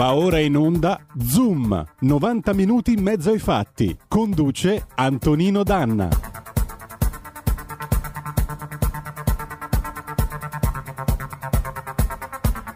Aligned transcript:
Va 0.00 0.14
ora 0.14 0.38
in 0.38 0.56
onda 0.56 0.98
Zoom, 1.22 1.84
90 1.98 2.54
minuti 2.54 2.94
in 2.94 3.02
mezzo 3.02 3.32
ai 3.32 3.38
fatti. 3.38 3.94
Conduce 4.08 4.86
Antonino 4.94 5.62
Danna. 5.62 6.08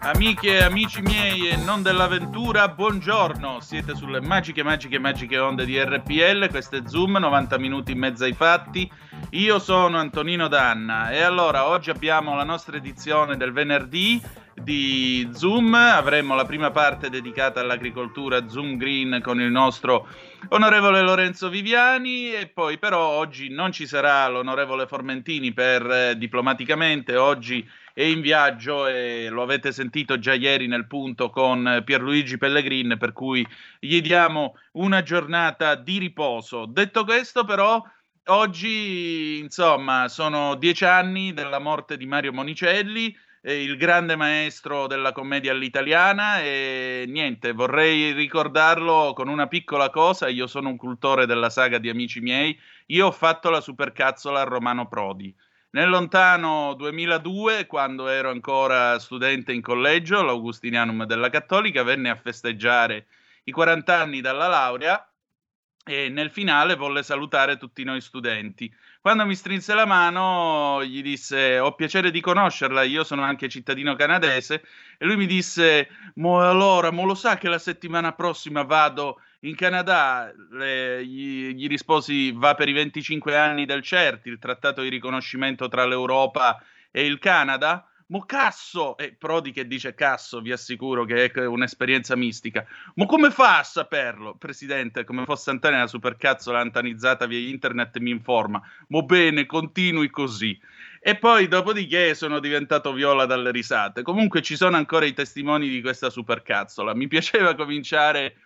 Amiche 0.00 0.58
e 0.58 0.62
amici 0.64 1.00
miei 1.00 1.48
e 1.48 1.57
non 1.57 1.80
dell'avventura, 1.80 2.68
buongiorno. 2.68 3.61
Siete 3.61 3.95
sulle 3.95 4.20
magiche, 4.20 4.62
magiche, 4.62 4.98
magiche 4.98 5.39
onde 5.39 5.64
di 5.64 5.82
RPL. 5.82 6.50
Questo 6.50 6.76
è 6.76 6.82
Zoom, 6.84 7.17
90 7.17 7.59
minuti 7.59 7.93
in 7.93 8.00
mezzo 8.00 8.25
ai 8.25 8.34
fatti. 8.34 8.86
Io 9.31 9.59
sono 9.61 9.96
Antonino 9.96 10.46
Danna 10.46 11.11
e 11.11 11.22
allora 11.22 11.68
oggi 11.68 11.89
abbiamo 11.89 12.36
la 12.36 12.45
nostra 12.45 12.76
edizione 12.76 13.39
del 13.39 13.53
venerdì 13.53 14.20
di 14.64 15.29
Zoom. 15.32 15.75
Avremo 15.75 16.35
la 16.35 16.46
prima 16.46 16.71
parte 16.71 17.11
dedicata 17.11 17.61
all'agricoltura 17.61 18.49
Zoom 18.49 18.77
Green 18.77 19.21
con 19.23 19.40
il 19.40 19.50
nostro 19.50 20.09
onorevole 20.49 21.03
Lorenzo 21.03 21.50
Viviani 21.50 22.32
e 22.32 22.46
poi 22.46 22.79
però 22.79 22.99
oggi 22.99 23.50
non 23.50 23.73
ci 23.73 23.87
sarà 23.87 24.27
l'onorevole 24.29 24.87
Formentini 24.87 25.53
per 25.53 25.89
eh, 25.89 26.17
diplomaticamente 26.17 27.17
oggi 27.17 27.67
è 27.93 28.03
in 28.03 28.23
viaggio 28.23 28.87
e 28.87 29.29
lo 29.29 29.43
avete 29.43 29.71
sentito 29.71 30.18
già 30.18 30.32
ieri 30.32 30.67
nel 30.67 30.87
punto 30.87 31.31
con 31.31 31.82
Pierluigi 31.85 32.39
Pellegrin 32.39 32.97
per 32.98 33.12
cui 33.12 33.47
gli 33.78 34.01
diamo 34.01 34.56
una 34.73 35.03
giornata 35.03 35.75
di 35.75 35.99
riposo. 35.99 36.65
Detto 36.67 37.05
questo 37.05 37.45
però 37.45 37.81
oggi 38.28 39.39
insomma 39.41 40.09
sono 40.09 40.55
dieci 40.55 40.87
anni 40.87 41.34
della 41.34 41.59
morte 41.59 41.99
di 41.99 42.06
Mario 42.06 42.33
Monicelli 42.33 43.15
il 43.53 43.77
grande 43.77 44.17
maestro 44.17 44.87
della 44.87 45.12
commedia 45.12 45.53
all'italiana 45.53 46.41
e 46.41 47.05
niente, 47.06 47.53
vorrei 47.53 48.12
ricordarlo 48.12 49.12
con 49.14 49.28
una 49.28 49.48
piccola 49.48 49.91
cosa, 49.91 50.28
io 50.28 50.47
sono 50.47 50.70
un 50.70 50.78
cultore 50.78 51.27
della 51.27 51.50
saga 51.50 51.77
di 51.77 51.91
Amici 51.91 52.20
miei, 52.20 52.59
io 52.87 53.09
ho 53.09 53.11
fatto 53.11 53.50
la 53.50 53.61
supercazzola 53.61 54.41
a 54.41 54.45
Romano 54.45 54.89
Prodi. 54.89 55.34
Nel 55.70 55.91
lontano 55.91 56.72
2002, 56.75 57.67
quando 57.67 58.09
ero 58.09 58.31
ancora 58.31 58.98
studente 58.98 59.53
in 59.53 59.61
collegio, 59.61 60.22
l'Augustinianum 60.22 61.05
della 61.05 61.28
Cattolica, 61.28 61.83
venne 61.83 62.09
a 62.09 62.17
festeggiare 62.17 63.09
i 63.45 63.53
40 63.53 63.98
anni 64.00 64.20
dalla 64.22 64.47
laurea 64.47 65.06
e 65.84 66.09
nel 66.09 66.31
finale 66.31 66.77
volle 66.77 67.03
salutare 67.03 67.59
tutti 67.59 67.84
noi 67.84 68.00
studenti. 68.00 68.75
Quando 69.05 69.27
mi 69.27 69.34
strinse 69.34 69.74
la 69.74 69.84
mano, 69.84 70.83
gli 70.83 71.02
disse: 71.02 71.58
Ho 71.58 71.74
piacere 71.74 72.10
di 72.10 72.22
conoscerla, 72.22 72.84
io 72.84 73.05
sono 73.05 73.20
anche 73.20 73.50
cittadino 73.50 73.94
canadese. 73.97 74.64
E 74.97 75.05
lui 75.05 75.19
mi 75.19 75.27
disse: 75.27 75.88
Mo 76.14 76.41
allora, 76.41 76.91
mo 76.91 77.05
lo 77.05 77.14
sa 77.14 77.36
che 77.36 77.50
la 77.50 77.58
settimana 77.58 78.14
prossima 78.14 78.62
vado 78.62 79.20
in 79.41 79.56
Canada? 79.56 80.32
Le, 80.52 81.05
gli, 81.05 81.48
gli, 81.52 81.69
risposi: 81.69 82.32
Va 82.32 82.55
per 82.55 82.70
i 82.70 82.72
25 82.72 83.36
anni 83.36 83.66
del 83.66 83.82
CERT, 83.82 84.25
il 84.25 84.38
trattato 84.38 84.80
di 84.80 84.88
riconoscimento 84.88 85.69
tra 85.69 85.84
l'Europa 85.84 86.58
e 86.91 87.05
il 87.05 87.19
Canada. 87.19 87.86
Mo 88.06 88.27
Casso, 88.27 88.98
e 88.98 89.14
Prodi 89.19 89.50
che 89.50 89.66
dice 89.66 89.94
Casso, 89.94 90.42
vi 90.42 90.52
assicuro 90.52 91.06
che 91.06 91.30
è 91.30 91.47
un'esperienza 91.47 92.14
mistica. 92.14 92.66
Ma 92.97 93.06
come 93.06 93.30
fa 93.30 93.60
a 93.60 93.62
saperlo? 93.62 94.34
Presidente, 94.36 95.05
come 95.05 95.24
fosse 95.24 95.48
Antonio 95.48 95.78
la 95.78 95.86
supercazzo 95.86 96.52
l'antanizzata 96.52 97.25
via 97.25 97.38
internet 97.38 97.97
mi 97.98 98.10
informa. 98.10 98.60
Mo 98.88 99.05
bene, 99.05 99.47
continui 99.47 100.10
così. 100.10 100.59
E 101.00 101.16
poi, 101.16 101.48
dopodiché, 101.48 102.14
sono 102.14 102.41
diventato 102.41 102.93
viola 102.93 103.25
dalle 103.25 103.50
risate. 103.50 104.03
Comunque 104.03 104.43
ci 104.43 104.56
sono 104.56 104.76
ancora 104.76 105.06
i 105.06 105.14
testimoni 105.14 105.69
di 105.69 105.81
questa 105.81 106.10
supercazzola. 106.10 106.94
Mi 106.94 107.09
piaceva 107.09 107.54
cominciare 107.54 108.37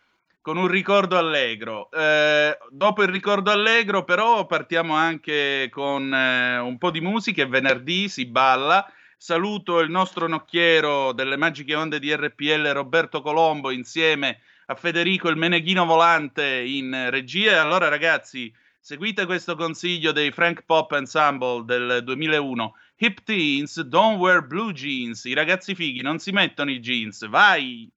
con 0.41 0.57
un 0.57 0.69
ricordo 0.69 1.19
allegro. 1.19 1.91
Eh, 1.91 2.57
dopo 2.71 3.03
il 3.03 3.09
ricordo 3.09 3.51
allegro, 3.51 4.05
però, 4.05 4.47
partiamo 4.47 4.95
anche 4.95 5.69
con 5.73 6.15
eh, 6.15 6.59
un 6.59 6.79
po' 6.79 6.93
di 6.93 7.01
musica. 7.01 7.43
È 7.43 7.49
venerdì, 7.49 8.09
si 8.09 8.25
balla 8.25 8.89
Saluto 9.21 9.81
il 9.81 9.91
nostro 9.91 10.29
nocchiero 10.29 11.11
delle 11.13 11.37
magiche 11.37 11.75
onde 11.75 11.99
di 11.99 12.15
RPL 12.15 12.69
Roberto 12.69 13.21
Colombo 13.21 13.73
insieme 13.73 14.39
a 14.67 14.77
Federico 14.77 15.29
il 15.29 15.35
Meneghino 15.37 15.85
Volante 15.85 16.63
in 16.65 17.09
regia. 17.11 17.51
E 17.51 17.57
allora 17.57 17.89
ragazzi, 17.89 18.55
seguite 18.79 19.27
questo 19.27 19.57
consiglio 19.57 20.13
dei 20.13 20.31
Frank 20.31 20.63
Pop 20.65 20.93
Ensemble 20.93 21.65
del 21.65 22.05
2001. 22.05 22.73
Hip 22.99 23.25
teens 23.25 23.81
don't 23.81 24.21
wear 24.21 24.47
blue 24.47 24.73
jeans. 24.73 25.25
I 25.25 25.35
ragazzi 25.35 25.75
fighi 25.75 26.01
non 26.01 26.21
si 26.21 26.31
mettono 26.31 26.71
i 26.71 26.79
jeans. 26.79 27.27
Vai! 27.27 27.91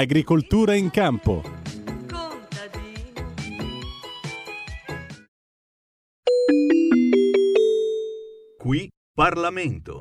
L'agricoltura 0.00 0.74
in 0.74 0.90
campo. 0.90 1.42
Qui 8.56 8.90
Parlamento. 9.12 10.00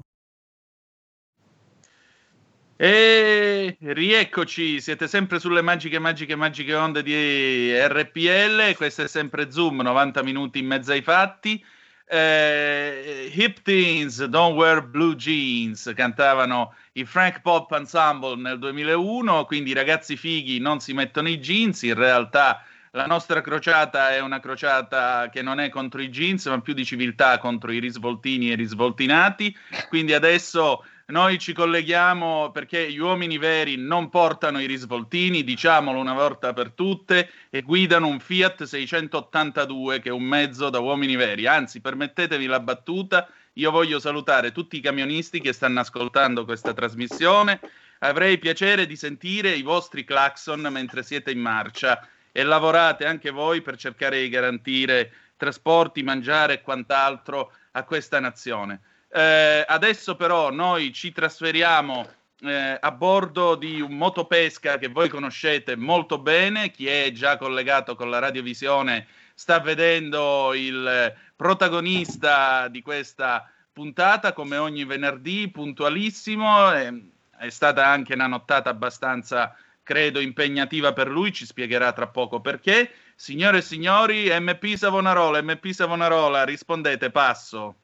E 2.78 3.76
rieccoci, 3.78 4.80
siete 4.80 5.10
sempre 5.10 5.38
sulle 5.38 5.62
magiche, 5.62 6.00
magiche, 6.00 6.36
magiche 6.38 6.76
onde 6.76 7.04
di 7.04 7.78
RPL. 7.78 8.76
Questo 8.78 9.02
è 9.02 9.08
sempre 9.10 9.52
Zoom, 9.52 9.82
90 9.82 10.24
minuti 10.24 10.60
in 10.60 10.68
mezzo 10.68 10.94
ai 10.94 11.02
fatti. 11.02 11.62
Eh, 12.08 13.30
Hip 13.34 13.62
Teens, 13.64 14.24
Don't 14.24 14.56
Wear 14.56 14.82
Blue 14.82 15.16
Jeans, 15.16 15.92
cantavano 15.94 16.74
i 17.00 17.06
Frank 17.06 17.42
Pop 17.42 17.72
Ensemble 17.72 18.36
nel 18.36 18.60
2001, 18.60 19.46
quindi 19.46 19.72
i 19.72 19.74
ragazzi 19.74 20.18
fighi 20.18 20.60
non 20.60 20.80
si 20.80 20.94
mettono 20.94 21.30
i 21.30 21.40
jeans, 21.40 21.84
in 21.84 21.94
realtà 21.94 22.64
la 22.92 23.06
nostra 23.06 23.42
crociata 23.42 24.10
è 24.10 24.20
una 24.20 24.40
crociata 24.40 25.30
che 25.30 25.42
non 25.42 25.60
è 25.60 25.70
contro 25.70 26.02
i 26.02 26.10
jeans, 26.10 26.48
ma 26.48 26.60
più 26.60 26.74
di 26.74 26.84
civiltà 26.84 27.38
contro 27.38 27.72
i 27.72 27.80
risvoltini 27.80 28.50
e 28.50 28.54
i 28.54 28.56
risvoltinati, 28.56 29.56
quindi 29.88 30.14
adesso 30.14 30.84
noi 31.08 31.40
ci 31.40 31.54
colleghiamo 31.54 32.52
perché 32.52 32.92
gli 32.92 33.00
uomini 33.00 33.38
veri 33.38 33.78
non 33.78 34.10
portano 34.10 34.60
i 34.60 34.68
risvoltini, 34.68 35.44
diciamolo 35.44 36.00
una 36.00 36.14
volta 36.14 36.54
per 36.54 36.72
tutte, 36.72 37.30
e 37.50 37.62
guidano 37.62 38.08
un 38.08 38.20
Fiat 38.20 38.64
682 38.64 40.02
che 40.02 40.10
è 40.10 40.12
un 40.12 40.24
mezzo 40.24 40.70
da 40.70 40.80
uomini 40.80 41.16
veri. 41.16 41.48
Anzi, 41.48 41.82
permettetevi 41.82 42.46
la 42.46 42.60
battuta, 42.60 43.28
io 43.60 43.72
voglio 43.72 44.00
salutare 44.00 44.54
tutti 44.54 44.78
i 44.78 44.82
camionisti 44.82 45.42
che 45.42 45.52
stanno 45.52 45.82
ascoltando 45.82 46.46
questa 46.46 46.74
trasmissione. 46.74 47.60
Avrei 48.00 48.38
piacere 48.38 48.88
di 48.88 48.96
sentire 48.96 49.52
i 49.52 49.62
vostri 49.62 50.06
clacson 50.06 50.62
mentre 50.72 51.04
siete 51.04 51.32
in 51.32 51.40
marcia 51.40 52.08
e 52.32 52.44
lavorate 52.44 53.06
anche 53.06 53.32
voi 53.32 53.62
per 53.62 53.76
cercare 53.76 54.22
di 54.22 54.30
garantire 54.30 55.12
trasporti, 55.36 56.04
mangiare 56.04 56.54
e 56.54 56.62
quant'altro 56.62 57.52
a 57.72 57.84
questa 57.84 58.22
nazione. 58.22 58.80
Eh, 59.12 59.66
adesso 59.68 60.16
però 60.16 60.52
noi 60.52 60.94
ci 60.94 61.12
trasferiamo 61.12 62.08
eh, 62.42 62.78
a 62.80 62.92
bordo 62.92 63.56
di 63.56 63.82
un 63.82 63.98
motopesca 63.98 64.78
che 64.78 64.88
voi 64.88 65.10
conoscete 65.10 65.76
molto 65.76 66.18
bene, 66.18 66.72
chi 66.72 66.88
è 66.88 67.12
già 67.12 67.36
collegato 67.36 67.96
con 67.96 68.10
la 68.10 68.20
radiovisione 68.20 69.08
sta 69.40 69.62
vedendo 69.62 70.54
il 70.54 71.14
protagonista 71.34 72.68
di 72.68 72.82
questa 72.82 73.50
puntata 73.72 74.34
come 74.34 74.58
ogni 74.58 74.84
venerdì, 74.84 75.50
puntualissimo, 75.50 76.74
eh, 76.74 77.10
è 77.38 77.48
stata 77.48 77.88
anche 77.88 78.16
una 78.16 78.28
nottata 78.28 78.70
abbastanza, 78.70 79.56
credo, 79.82 80.20
impegnativa 80.20 80.92
per 80.92 81.08
lui, 81.08 81.32
ci 81.32 81.46
spiegherà 81.46 81.94
tra 81.94 82.10
poco 82.10 82.42
perché. 82.42 82.92
Signore 83.16 83.60
e 83.60 83.62
signori, 83.62 84.28
MP 84.30 84.76
Savonarola, 84.76 85.42
MP 85.42 85.70
Savonarola, 85.70 86.44
rispondete, 86.44 87.10
passo. 87.10 87.76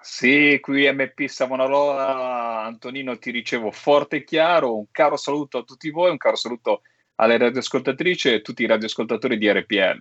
Sì, 0.00 0.58
qui 0.62 0.90
MP 0.90 1.26
Savonarola, 1.26 2.62
Antonino 2.62 3.18
ti 3.18 3.30
ricevo 3.30 3.70
forte 3.70 4.16
e 4.16 4.24
chiaro, 4.24 4.74
un 4.78 4.86
caro 4.90 5.18
saluto 5.18 5.58
a 5.58 5.62
tutti 5.62 5.90
voi, 5.90 6.10
un 6.10 6.16
caro 6.16 6.36
saluto 6.36 6.80
alle 7.16 7.36
radioascoltatrici 7.36 8.30
e 8.30 8.34
a 8.36 8.40
tutti 8.40 8.62
i 8.62 8.66
radioascoltatori 8.66 9.36
di 9.36 9.52
RPL. 9.52 10.00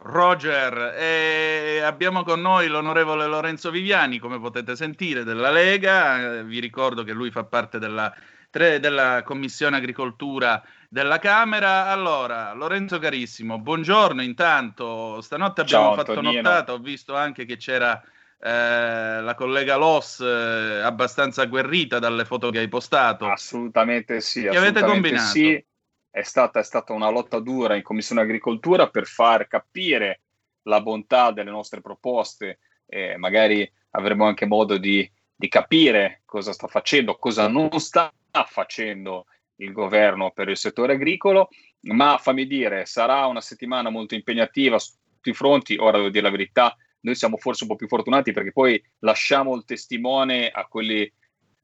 Roger, 0.00 0.94
e 0.96 1.80
abbiamo 1.82 2.22
con 2.22 2.40
noi 2.40 2.68
l'onorevole 2.68 3.26
Lorenzo 3.26 3.70
Viviani, 3.70 4.18
come 4.18 4.38
potete 4.38 4.76
sentire, 4.76 5.24
della 5.24 5.50
Lega, 5.50 6.42
vi 6.42 6.60
ricordo 6.60 7.02
che 7.02 7.12
lui 7.12 7.32
fa 7.32 7.44
parte 7.44 7.80
della, 7.80 8.14
della 8.50 9.22
Commissione 9.24 9.76
Agricoltura 9.76 10.62
della 10.88 11.18
Camera. 11.18 11.86
Allora, 11.86 12.52
Lorenzo 12.54 13.00
carissimo, 13.00 13.58
buongiorno 13.58 14.22
intanto, 14.22 15.20
stanotte 15.20 15.62
abbiamo 15.62 15.86
Ciao, 15.86 15.94
fatto 15.96 16.12
Antonino. 16.12 16.42
nottata, 16.42 16.72
ho 16.72 16.78
visto 16.78 17.16
anche 17.16 17.44
che 17.44 17.56
c'era 17.56 18.00
eh, 18.40 19.20
la 19.20 19.34
collega 19.34 19.76
Loss 19.76 20.20
eh, 20.20 20.80
abbastanza 20.80 21.42
agguerrita 21.42 21.98
dalle 21.98 22.24
foto 22.24 22.50
che 22.50 22.60
hai 22.60 22.68
postato. 22.68 23.28
Assolutamente 23.28 24.20
sì. 24.20 24.42
Che 24.42 24.56
avete 24.56 24.80
combinato? 24.82 25.26
Sì. 25.26 25.62
È 26.10 26.22
stata, 26.22 26.60
è 26.60 26.64
stata 26.64 26.92
una 26.92 27.10
lotta 27.10 27.38
dura 27.38 27.76
in 27.76 27.82
Commissione 27.82 28.22
Agricoltura 28.22 28.88
per 28.88 29.06
far 29.06 29.46
capire 29.46 30.22
la 30.62 30.80
bontà 30.80 31.30
delle 31.30 31.50
nostre 31.50 31.80
proposte 31.80 32.58
e 32.86 33.16
magari 33.16 33.70
avremo 33.90 34.26
anche 34.26 34.46
modo 34.46 34.78
di, 34.78 35.08
di 35.34 35.48
capire 35.48 36.22
cosa 36.24 36.52
sta 36.52 36.66
facendo, 36.66 37.16
cosa 37.16 37.48
non 37.48 37.70
sta 37.78 38.12
facendo 38.46 39.26
il 39.56 39.72
governo 39.72 40.30
per 40.30 40.48
il 40.48 40.56
settore 40.56 40.94
agricolo, 40.94 41.48
ma 41.82 42.18
fammi 42.18 42.46
dire, 42.46 42.86
sarà 42.86 43.26
una 43.26 43.40
settimana 43.40 43.90
molto 43.90 44.14
impegnativa 44.14 44.78
su 44.78 44.92
tutti 45.14 45.30
i 45.30 45.34
fronti, 45.34 45.76
ora 45.76 45.98
devo 45.98 46.10
dire 46.10 46.24
la 46.24 46.30
verità, 46.30 46.76
noi 47.00 47.14
siamo 47.14 47.36
forse 47.36 47.64
un 47.64 47.70
po' 47.70 47.76
più 47.76 47.88
fortunati 47.88 48.32
perché 48.32 48.52
poi 48.52 48.82
lasciamo 49.00 49.54
il 49.54 49.64
testimone 49.64 50.50
a 50.50 50.66
quelli 50.66 51.10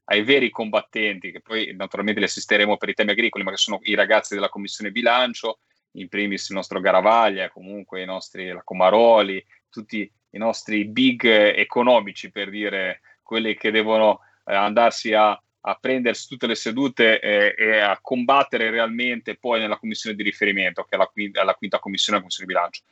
ai 0.05 0.23
veri 0.23 0.51
combattenti, 0.51 1.31
che 1.31 1.41
poi 1.41 1.75
naturalmente 1.75 2.21
li 2.21 2.27
assisteremo 2.27 2.77
per 2.77 2.89
i 2.91 2.95
temi 2.95 3.13
agricoli, 3.13 3.45
ma 3.45 3.51
che 3.51 3.57
sono 3.57 3.79
i 3.83 3.95
ragazzi 3.95 4.35
della 4.35 4.49
Commissione 4.49 4.91
Bilancio, 4.91 5.61
in 5.93 6.09
primis 6.09 6.49
il 6.49 6.57
nostro 6.57 6.81
Garavaglia, 6.81 7.51
comunque 7.51 8.03
i 8.03 8.07
nostri 8.07 8.53
Comaroli, 8.65 9.45
tutti 9.71 10.11
i 10.31 10.39
nostri 10.39 10.85
big 10.87 11.25
economici, 11.25 12.31
per 12.31 12.51
dire 12.51 13.01
quelli 13.23 13.55
che 13.57 13.71
devono 13.71 14.21
eh, 14.45 14.55
andarsi 14.55 15.15
a, 15.15 15.31
a, 15.31 15.75
prendersi 15.81 16.29
tutte 16.29 16.47
le 16.47 16.55
sedute 16.57 17.21
eh, 17.21 17.55
e 17.57 17.79
a 17.79 17.99
combattere 18.01 18.71
realmente 18.71 19.37
poi 19.37 19.61
nella 19.61 19.79
commissione 19.79 20.17
di 20.17 20.23
riferimento, 20.23 20.83
che 20.83 20.97
è 20.97 20.99
la, 20.99 21.07
quinta, 21.07 21.45
la 21.45 21.55
quinta 21.55 21.79
commissione, 21.79 22.19
la 22.19 22.25
Commissione 22.25 22.53
Bilancio. 22.53 22.83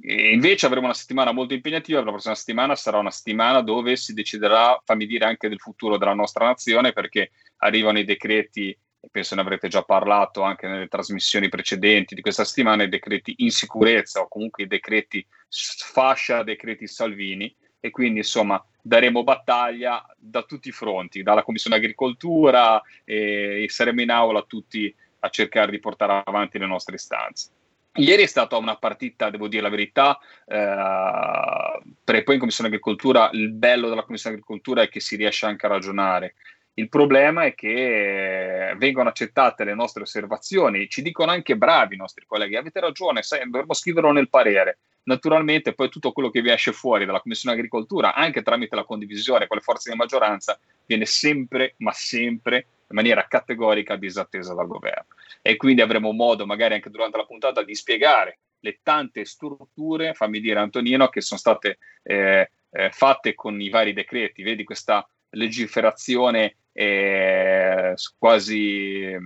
E 0.00 0.32
invece 0.32 0.66
avremo 0.66 0.86
una 0.86 0.94
settimana 0.94 1.32
molto 1.32 1.54
impegnativa, 1.54 2.02
la 2.02 2.10
prossima 2.10 2.36
settimana 2.36 2.76
sarà 2.76 2.98
una 2.98 3.10
settimana 3.10 3.62
dove 3.62 3.96
si 3.96 4.14
deciderà, 4.14 4.80
fammi 4.84 5.06
dire, 5.06 5.24
anche 5.24 5.48
del 5.48 5.58
futuro 5.58 5.98
della 5.98 6.14
nostra 6.14 6.46
nazione, 6.46 6.92
perché 6.92 7.32
arrivano 7.58 7.98
i 7.98 8.04
decreti, 8.04 8.76
penso 9.10 9.34
ne 9.34 9.40
avrete 9.40 9.66
già 9.66 9.82
parlato 9.82 10.42
anche 10.42 10.68
nelle 10.68 10.86
trasmissioni 10.86 11.48
precedenti 11.48 12.14
di 12.14 12.20
questa 12.20 12.44
settimana, 12.44 12.84
i 12.84 12.88
decreti 12.88 13.34
in 13.38 13.50
sicurezza 13.50 14.20
o 14.20 14.28
comunque 14.28 14.64
i 14.64 14.68
decreti 14.68 15.26
fascia, 15.48 16.44
decreti 16.44 16.86
Salvini, 16.86 17.52
e 17.80 17.90
quindi 17.90 18.20
insomma 18.20 18.64
daremo 18.80 19.24
battaglia 19.24 20.06
da 20.16 20.42
tutti 20.42 20.68
i 20.68 20.72
fronti, 20.72 21.22
dalla 21.22 21.42
Commissione 21.42 21.76
Agricoltura 21.76 22.80
e 23.04 23.66
saremo 23.68 24.00
in 24.00 24.10
aula 24.10 24.42
tutti 24.42 24.94
a 25.20 25.28
cercare 25.28 25.72
di 25.72 25.80
portare 25.80 26.22
avanti 26.24 26.58
le 26.58 26.66
nostre 26.66 26.94
istanze. 26.94 27.50
Ieri 27.94 28.22
è 28.22 28.26
stata 28.26 28.56
una 28.56 28.76
partita, 28.76 29.28
devo 29.28 29.48
dire 29.48 29.62
la 29.62 29.68
verità, 29.68 30.18
eh, 30.46 31.80
perché 32.04 32.22
poi 32.22 32.34
in 32.34 32.40
Commissione 32.40 32.68
Agricoltura 32.68 33.28
il 33.32 33.50
bello 33.50 33.88
della 33.88 34.04
Commissione 34.04 34.36
Agricoltura 34.36 34.82
è 34.82 34.88
che 34.88 35.00
si 35.00 35.16
riesce 35.16 35.46
anche 35.46 35.66
a 35.66 35.70
ragionare. 35.70 36.34
Il 36.74 36.88
problema 36.88 37.42
è 37.42 37.54
che 37.54 38.72
vengono 38.76 39.08
accettate 39.08 39.64
le 39.64 39.74
nostre 39.74 40.02
osservazioni, 40.02 40.88
ci 40.88 41.02
dicono 41.02 41.32
anche 41.32 41.56
bravi 41.56 41.96
i 41.96 41.98
nostri 41.98 42.24
colleghi, 42.24 42.54
avete 42.54 42.78
ragione, 42.78 43.22
sai, 43.22 43.40
dovremmo 43.50 43.74
scriverlo 43.74 44.12
nel 44.12 44.28
parere. 44.28 44.78
Naturalmente 45.02 45.74
poi 45.74 45.88
tutto 45.88 46.12
quello 46.12 46.30
che 46.30 46.40
vi 46.40 46.52
esce 46.52 46.72
fuori 46.72 47.04
dalla 47.04 47.20
Commissione 47.20 47.56
Agricoltura, 47.56 48.14
anche 48.14 48.42
tramite 48.42 48.76
la 48.76 48.84
condivisione 48.84 49.48
con 49.48 49.56
le 49.56 49.62
forze 49.62 49.90
di 49.90 49.96
maggioranza, 49.96 50.56
viene 50.86 51.04
sempre, 51.04 51.74
ma 51.78 51.90
sempre, 51.90 52.66
in 52.90 52.94
maniera 52.94 53.26
categorica 53.26 53.96
disattesa 53.96 54.54
dal 54.54 54.68
governo 54.68 55.16
e 55.42 55.56
quindi 55.56 55.80
avremo 55.80 56.12
modo 56.12 56.46
magari 56.46 56.74
anche 56.74 56.90
durante 56.90 57.16
la 57.16 57.24
puntata 57.24 57.62
di 57.62 57.74
spiegare 57.74 58.38
le 58.60 58.80
tante 58.82 59.24
strutture, 59.24 60.14
fammi 60.14 60.40
dire 60.40 60.58
Antonino, 60.58 61.08
che 61.08 61.20
sono 61.20 61.38
state 61.38 61.78
eh, 62.02 62.50
eh, 62.70 62.90
fatte 62.90 63.34
con 63.34 63.60
i 63.60 63.68
vari 63.68 63.92
decreti. 63.92 64.42
Vedi 64.42 64.64
questa 64.64 65.08
legiferazione 65.30 66.56
eh, 66.72 67.94
quasi, 68.16 69.16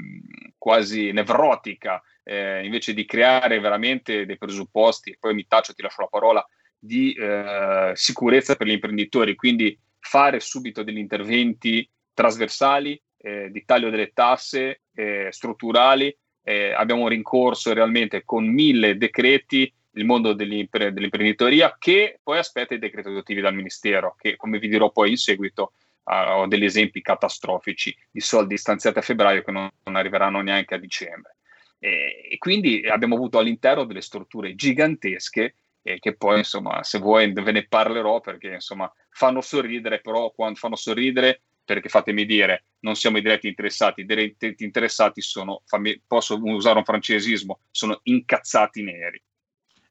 quasi 0.59 1.13
nevrotica, 1.13 2.03
eh, 2.25 2.65
invece 2.65 2.95
di 2.95 3.05
creare 3.05 3.61
veramente 3.61 4.27
dei 4.27 4.39
presupposti, 4.39 5.17
poi 5.19 5.35
mi 5.35 5.47
taccio, 5.47 5.75
ti 5.75 5.83
lascio 5.83 6.03
la 6.03 6.09
parola, 6.09 6.47
di 6.79 7.13
eh, 7.13 7.93
sicurezza 7.95 8.57
per 8.57 8.67
gli 8.67 8.73
imprenditori, 8.73 9.35
quindi 9.35 9.79
fare 9.99 10.41
subito 10.41 10.83
degli 10.83 10.99
interventi 10.99 11.89
trasversali 12.13 13.01
eh, 13.23 13.51
di 13.51 13.65
taglio 13.65 13.91
delle 13.91 14.13
tasse 14.13 14.83
eh, 14.95 15.29
strutturali. 15.31 16.15
Eh, 16.45 16.73
abbiamo 16.73 17.09
rincorso 17.09 17.73
realmente 17.73 18.25
con 18.25 18.45
mille 18.45 18.97
decreti 18.97 19.73
il 19.93 20.05
mondo 20.05 20.33
dell'impre- 20.33 20.93
dell'imprenditoria 20.93 21.77
che 21.79 22.19
poi 22.23 22.39
aspetta 22.39 22.75
i 22.75 22.79
decreti 22.79 23.09
attuativi 23.09 23.41
dal 23.41 23.55
Ministero, 23.55 24.17
che 24.19 24.37
come 24.37 24.59
vi 24.59 24.69
dirò 24.69 24.91
poi 24.91 25.11
in 25.11 25.17
seguito 25.17 25.73
uh, 26.05 26.41
ho 26.41 26.47
degli 26.47 26.65
esempi 26.65 27.03
catastrofici 27.03 27.95
di 28.11 28.21
soldi 28.21 28.57
stanziati 28.57 28.99
a 28.99 29.03
febbraio 29.03 29.43
che 29.43 29.53
non, 29.53 29.69
non 29.85 29.97
arriveranno 29.97 30.41
neanche 30.41 30.75
a 30.75 30.79
dicembre. 30.79 31.37
E, 31.79 32.29
e, 32.31 32.39
quindi 32.39 32.87
abbiamo 32.89 33.17
avuto 33.17 33.39
all'interno 33.39 33.85
delle 33.85 34.03
strutture 34.03 34.55
gigantesche 34.55 35.55
e 35.83 35.99
che 35.99 36.15
poi 36.15 36.39
insomma 36.39 36.83
se 36.85 36.99
vuoi 36.99 37.33
ve 37.33 37.51
ne 37.51 37.67
parlerò 37.67 38.21
perché 38.21 38.53
insomma 38.53 38.93
fanno 39.11 39.41
sorridere 39.41 40.01
però 40.01 40.31
quando 40.31 40.59
fanno 40.59 40.77
sorridere 40.77 41.43
perché 41.65 41.89
fatemi 41.89 42.25
dire 42.25 42.65
non 42.81 42.97
siamo 42.97 43.19
i 43.19 43.23
diretti 43.23 43.49
interessati, 43.49 44.01
i 44.01 44.07
diretti 44.07 44.55
interessati 44.59 45.21
sono, 45.21 45.63
fammi, 45.65 46.03
posso 46.07 46.39
usare 46.43 46.79
un 46.79 46.85
francesismo, 46.85 47.61
sono 47.71 48.01
incazzati 48.05 48.83
neri. 48.83 49.23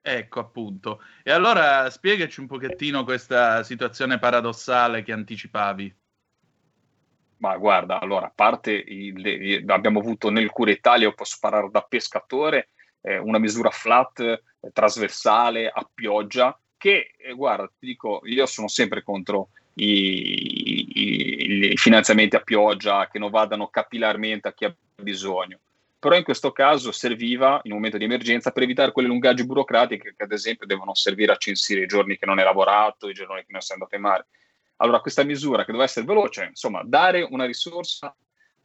Ecco 0.01 0.39
appunto. 0.39 1.01
E 1.23 1.31
allora 1.31 1.89
spiegaci 1.89 2.39
un 2.39 2.47
pochettino 2.47 3.03
questa 3.03 3.63
situazione 3.63 4.17
paradossale 4.19 5.03
che 5.03 5.11
anticipavi. 5.11 5.95
Ma 7.37 7.57
guarda, 7.57 7.99
allora, 7.99 8.27
a 8.27 8.33
parte 8.33 8.71
il, 8.71 9.63
abbiamo 9.67 9.99
avuto 9.99 10.29
nel 10.29 10.51
Cura 10.51 10.71
Italia, 10.71 11.07
io 11.07 11.13
posso 11.13 11.37
parlare 11.39 11.69
da 11.71 11.81
pescatore, 11.81 12.69
eh, 13.01 13.17
una 13.17 13.39
misura 13.39 13.71
flat, 13.71 14.19
eh, 14.19 14.41
trasversale, 14.71 15.67
a 15.67 15.87
pioggia, 15.91 16.59
che, 16.77 17.13
eh, 17.17 17.33
guarda, 17.33 17.67
ti 17.67 17.87
dico, 17.87 18.21
io 18.25 18.45
sono 18.45 18.67
sempre 18.67 19.01
contro 19.01 19.49
i, 19.75 20.80
i, 20.93 21.71
i, 21.71 21.77
finanziamenti 21.77 22.35
a 22.35 22.41
pioggia 22.41 23.07
che 23.07 23.19
non 23.19 23.29
vadano 23.29 23.67
capillarmente 23.67 24.47
a 24.47 24.53
chi 24.53 24.65
ha 24.65 24.75
bisogno. 24.95 25.59
Però 25.99 26.15
in 26.15 26.23
questo 26.23 26.51
caso 26.51 26.91
serviva 26.91 27.59
in 27.63 27.71
un 27.71 27.77
momento 27.77 27.97
di 27.97 28.05
emergenza 28.05 28.51
per 28.51 28.63
evitare 28.63 28.91
quelle 28.91 29.07
lungaggini 29.07 29.47
burocratiche 29.47 30.15
che 30.17 30.23
ad 30.23 30.31
esempio 30.31 30.65
devono 30.65 30.95
servire 30.95 31.31
a 31.31 31.37
censire 31.37 31.81
i 31.81 31.87
giorni 31.87 32.17
che 32.17 32.25
non 32.25 32.39
hai 32.39 32.43
lavorato, 32.43 33.07
i 33.07 33.13
giorni 33.13 33.41
che 33.41 33.51
non 33.51 33.61
sei 33.61 33.75
andato 33.75 33.95
in 33.95 34.01
mare. 34.01 34.25
Allora 34.77 34.99
questa 34.99 35.23
misura 35.23 35.59
che 35.59 35.71
doveva 35.71 35.83
essere 35.83 36.07
veloce, 36.07 36.45
insomma, 36.45 36.81
dare 36.83 37.21
una 37.21 37.45
risorsa, 37.45 38.15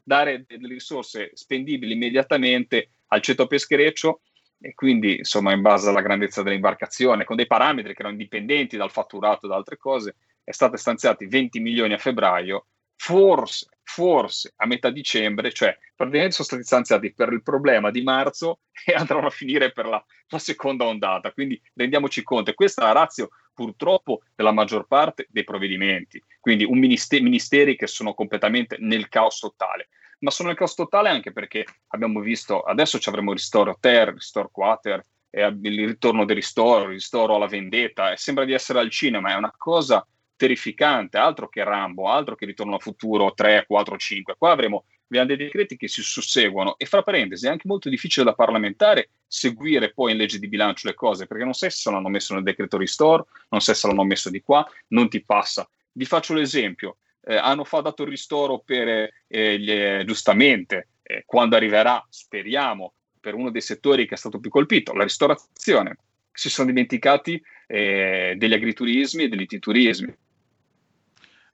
dare 0.03 0.45
delle 0.47 0.69
risorse 0.69 1.31
spendibili 1.35 1.93
immediatamente 1.93 2.89
al 3.09 3.21
ceto 3.21 3.47
peschereccio 3.47 4.21
e 4.59 4.75
quindi 4.75 5.19
insomma 5.19 5.53
in 5.53 5.61
base 5.61 5.91
alla 5.91 6.01
grandezza 6.01 6.43
dell'imbarcazione, 6.43 7.25
con 7.25 7.37
dei 7.37 7.47
parametri 7.47 7.93
che 7.93 8.01
erano 8.01 8.15
indipendenti 8.15 8.79
dal 8.79 8.91
fatturato 8.91 9.45
e 9.45 9.49
da 9.51 9.57
altre 9.57 9.77
cose, 9.77 10.17
è 10.47 10.53
stati 10.53 10.77
stanziati 10.77 11.27
20 11.27 11.59
milioni 11.59 11.93
a 11.93 11.99
febbraio, 11.99 12.67
forse, 12.95 13.67
forse 13.83 14.53
a 14.55 14.67
metà 14.67 14.91
dicembre, 14.91 15.53
cioè 15.53 15.77
praticamente 15.97 16.35
sono 16.37 16.47
stati 16.47 16.63
stanziati 16.63 17.13
per 17.13 17.33
il 17.33 17.43
problema 17.43 17.91
di 17.91 18.03
marzo 18.03 18.61
e 18.87 18.95
andranno 18.95 19.27
a 19.27 19.31
finire 19.31 19.73
per 19.73 19.87
la, 19.87 20.03
la 20.29 20.39
seconda 20.39 20.85
ondata. 20.85 21.33
Quindi 21.33 21.61
rendiamoci 21.75 22.23
conto, 22.23 22.55
questa 22.55 22.83
è 22.83 22.85
la 22.85 22.93
razio 22.93 23.31
purtroppo 23.53 24.23
della 24.37 24.53
maggior 24.53 24.87
parte 24.87 25.27
dei 25.31 25.43
provvedimenti, 25.43 26.23
quindi 26.39 26.63
un 26.63 26.79
ministeri, 26.79 27.25
ministeri 27.25 27.75
che 27.75 27.89
sono 27.89 28.15
completamente 28.15 28.77
nel 28.79 29.09
caos 29.09 29.41
totale. 29.41 29.89
Ma 30.21 30.31
sono 30.31 30.49
nel 30.49 30.57
caos 30.57 30.75
totale 30.75 31.09
anche 31.09 31.33
perché 31.33 31.67
abbiamo 31.89 32.21
visto, 32.21 32.61
adesso 32.61 33.01
ci 33.01 33.09
avremo 33.09 33.33
ristoro 33.33 33.77
ter, 33.81 34.13
ristoro 34.13 34.49
quater, 34.49 35.05
il 35.31 35.87
ritorno 35.87 36.25
del 36.25 36.37
ristoro, 36.37 36.85
il 36.85 36.91
ristoro 36.93 37.35
alla 37.35 37.49
vendetta, 37.49 38.13
e 38.13 38.17
sembra 38.17 38.45
di 38.45 38.53
essere 38.53 38.79
al 38.79 38.91
cinema, 38.91 39.33
è 39.33 39.35
una 39.35 39.53
cosa 39.55 40.07
terrificante, 40.37 41.17
altro 41.17 41.49
che 41.49 41.65
Rambo, 41.65 42.09
altro 42.09 42.35
che 42.35 42.47
Ritorno 42.47 42.75
al 42.75 42.83
futuro 42.83 43.33
3, 43.35 43.65
4, 43.67 43.97
5. 43.97 44.35
Qua 44.37 44.53
avremo 44.53 44.85
abbiamo 45.07 45.27
dei 45.27 45.37
decreti 45.37 45.77
che 45.77 45.89
si 45.89 46.03
susseguono 46.03 46.77
e 46.79 46.87
fra 46.87 47.03
parentesi 47.03 47.47
è 47.47 47.51
anche 47.51 47.69
molto 47.69 47.89
difficile 47.89 48.25
da 48.25 48.35
parlamentare 48.35 49.11
seguire 49.27 49.93
poi 49.93 50.13
in 50.13 50.19
legge 50.19 50.39
di 50.39 50.49
bilancio 50.49 50.89
le 50.89 50.95
cose 50.95 51.27
perché 51.27 51.45
non 51.45 51.53
sai 51.53 51.71
se 51.71 51.91
l'hanno 51.91 52.09
messo 52.09 52.35
nel 52.35 52.43
decreto 52.43 52.77
ristore, 52.77 53.25
non 53.51 53.61
sai 53.61 53.75
se 53.75 53.87
l'hanno 53.87 54.05
messo 54.05 54.31
di 54.31 54.41
qua, 54.43 54.69
non 54.89 55.09
ti 55.09 55.23
passa. 55.23 55.69
Vi 55.93 56.05
faccio 56.05 56.35
l'esempio, 56.35 56.99
eh, 57.25 57.37
hanno 57.37 57.65
fa, 57.65 57.81
dato 57.81 58.03
il 58.03 58.11
ristoro 58.11 58.59
per, 58.59 59.11
eh, 59.27 59.59
gli, 59.59 60.05
giustamente, 60.05 60.89
eh, 61.03 61.23
quando 61.25 61.57
arriverà, 61.57 62.05
speriamo, 62.09 62.93
per 63.21 63.35
uno 63.35 63.51
dei 63.51 63.61
settori 63.61 64.07
che 64.07 64.15
è 64.15 64.19
stato 64.19 64.39
più 64.39 64.51
colpito, 64.51 64.93
la 64.93 65.03
ristorazione. 65.03 65.97
Si 66.31 66.51
sono 66.51 66.67
dimenticati 66.69 67.43
eh, 67.67 68.35
degli 68.37 68.53
agriturismi 68.53 69.25
e 69.25 69.29
degli 69.29 69.47
titurismi 69.47 70.15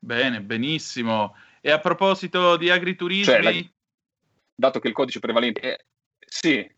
Bene, 0.04 0.42
benissimo. 0.42 1.36
E 1.60 1.70
a 1.70 1.78
proposito 1.78 2.56
di 2.56 2.70
agriturismi... 2.70 3.32
Cioè, 3.32 3.40
la... 3.40 3.52
dato 4.52 4.80
che 4.80 4.88
il 4.88 4.94
codice 4.94 5.20
prevalente 5.20 5.60
è... 5.60 5.84
Sì, 6.18 6.68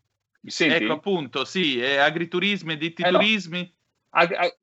mi 0.41 0.51
senti? 0.51 0.83
Ecco 0.83 0.93
appunto, 0.93 1.43
sì, 1.43 1.81
agriturismi 1.81 2.73
e 2.73 2.77
dittiturismi... 2.77 3.59
Eh 3.59 3.63
no. 3.63 3.73
Ag- 4.09 4.57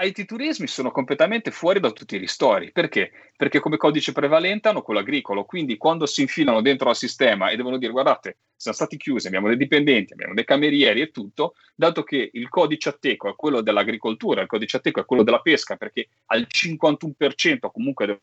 IT 0.00 0.26
turismi 0.26 0.68
sono 0.68 0.92
completamente 0.92 1.50
fuori 1.50 1.80
da 1.80 1.90
tutti 1.90 2.14
i 2.14 2.18
ristori. 2.18 2.70
Perché? 2.70 3.10
Perché 3.36 3.58
come 3.58 3.76
codice 3.76 4.12
prevalente 4.12 4.68
hanno 4.68 4.82
quello 4.82 5.00
agricolo, 5.00 5.44
quindi 5.44 5.76
quando 5.76 6.06
si 6.06 6.22
infilano 6.22 6.60
dentro 6.60 6.88
al 6.88 6.96
sistema 6.96 7.48
e 7.50 7.56
devono 7.56 7.78
dire 7.78 7.90
guardate, 7.90 8.38
siamo 8.54 8.76
stati 8.76 8.96
chiusi, 8.96 9.26
abbiamo 9.26 9.48
dei 9.48 9.56
dipendenti, 9.56 10.12
abbiamo 10.12 10.34
dei 10.34 10.44
camerieri 10.44 11.00
e 11.00 11.10
tutto, 11.10 11.54
dato 11.74 12.04
che 12.04 12.30
il 12.32 12.48
codice 12.48 12.90
atteco 12.90 13.28
è 13.28 13.34
quello 13.34 13.60
dell'agricoltura, 13.60 14.42
il 14.42 14.46
codice 14.46 14.76
atteco 14.76 15.00
è 15.00 15.04
quello 15.04 15.24
della 15.24 15.40
pesca, 15.40 15.76
perché 15.76 16.08
al 16.26 16.46
51% 16.48 17.68
comunque 17.72 18.06
devono 18.06 18.22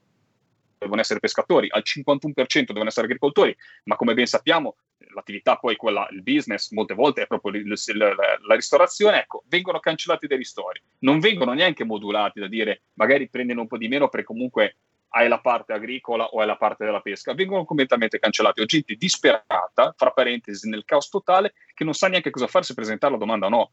essere 0.99 1.19
pescatori, 1.19 1.67
al 1.69 1.83
51% 1.83 2.65
devono 2.67 2.87
essere 2.87 3.05
agricoltori, 3.05 3.55
ma 3.85 3.95
come 3.95 4.13
ben 4.13 4.25
sappiamo 4.25 4.75
l'attività 5.13 5.57
poi 5.57 5.75
quella, 5.75 6.07
il 6.11 6.23
business 6.23 6.71
molte 6.71 6.93
volte 6.93 7.23
è 7.23 7.27
proprio 7.27 7.53
il, 7.53 7.65
il, 7.65 7.97
la, 7.97 8.13
la, 8.13 8.55
ristorazione, 8.55 9.21
ecco, 9.21 9.43
vengono 9.47 9.79
cancellati 9.79 10.27
dei 10.27 10.37
ristori, 10.37 10.81
non 10.99 11.19
vengono 11.19 11.53
neanche 11.53 11.83
modulati 11.83 12.39
da 12.39 12.47
dire 12.47 12.83
magari 12.93 13.29
prendono 13.29 13.61
un 13.61 13.67
po' 13.67 13.77
di 13.77 13.87
meno 13.87 14.09
perché 14.09 14.25
comunque 14.25 14.77
hai 15.09 15.29
la 15.29 15.39
parte 15.39 15.73
agricola 15.73 16.25
o 16.25 16.41
hai 16.41 16.47
la 16.47 16.57
parte 16.57 16.83
della 16.83 16.99
pesca, 16.99 17.33
vengono 17.33 17.63
completamente 17.63 18.19
cancellati. 18.19 18.59
Ho 18.59 18.65
gente 18.65 18.95
disperata, 18.95 19.93
fra 19.95 20.11
parentesi, 20.11 20.67
nel 20.69 20.83
caos 20.83 21.09
totale, 21.09 21.53
che 21.73 21.85
non 21.85 21.93
sa 21.93 22.09
neanche 22.09 22.31
cosa 22.31 22.47
fare 22.47 22.65
se 22.65 22.73
presentare 22.73 23.13
la 23.13 23.19
domanda 23.19 23.45
o 23.45 23.49
no. 23.49 23.71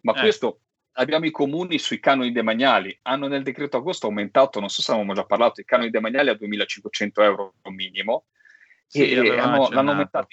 Ma 0.00 0.14
eh. 0.14 0.20
questo 0.20 0.60
abbiamo 0.92 1.26
i 1.26 1.30
comuni 1.30 1.78
sui 1.78 2.00
canoni 2.00 2.32
demaniali, 2.32 2.96
hanno 3.02 3.28
nel 3.28 3.42
decreto 3.42 3.76
agosto 3.76 4.06
aumentato, 4.06 4.60
non 4.60 4.68
so 4.68 4.82
se 4.82 4.90
avevamo 4.90 5.14
già 5.14 5.24
parlato, 5.24 5.60
i 5.60 5.64
canoni 5.64 5.90
demaniali 5.90 6.28
a 6.28 6.34
2.500 6.34 7.22
euro 7.22 7.54
minimo, 7.64 8.26
sì, 8.86 9.10
e 9.10 9.38
hanno, 9.38 9.68
l'hanno 9.70 9.90
aumentato 9.90 10.28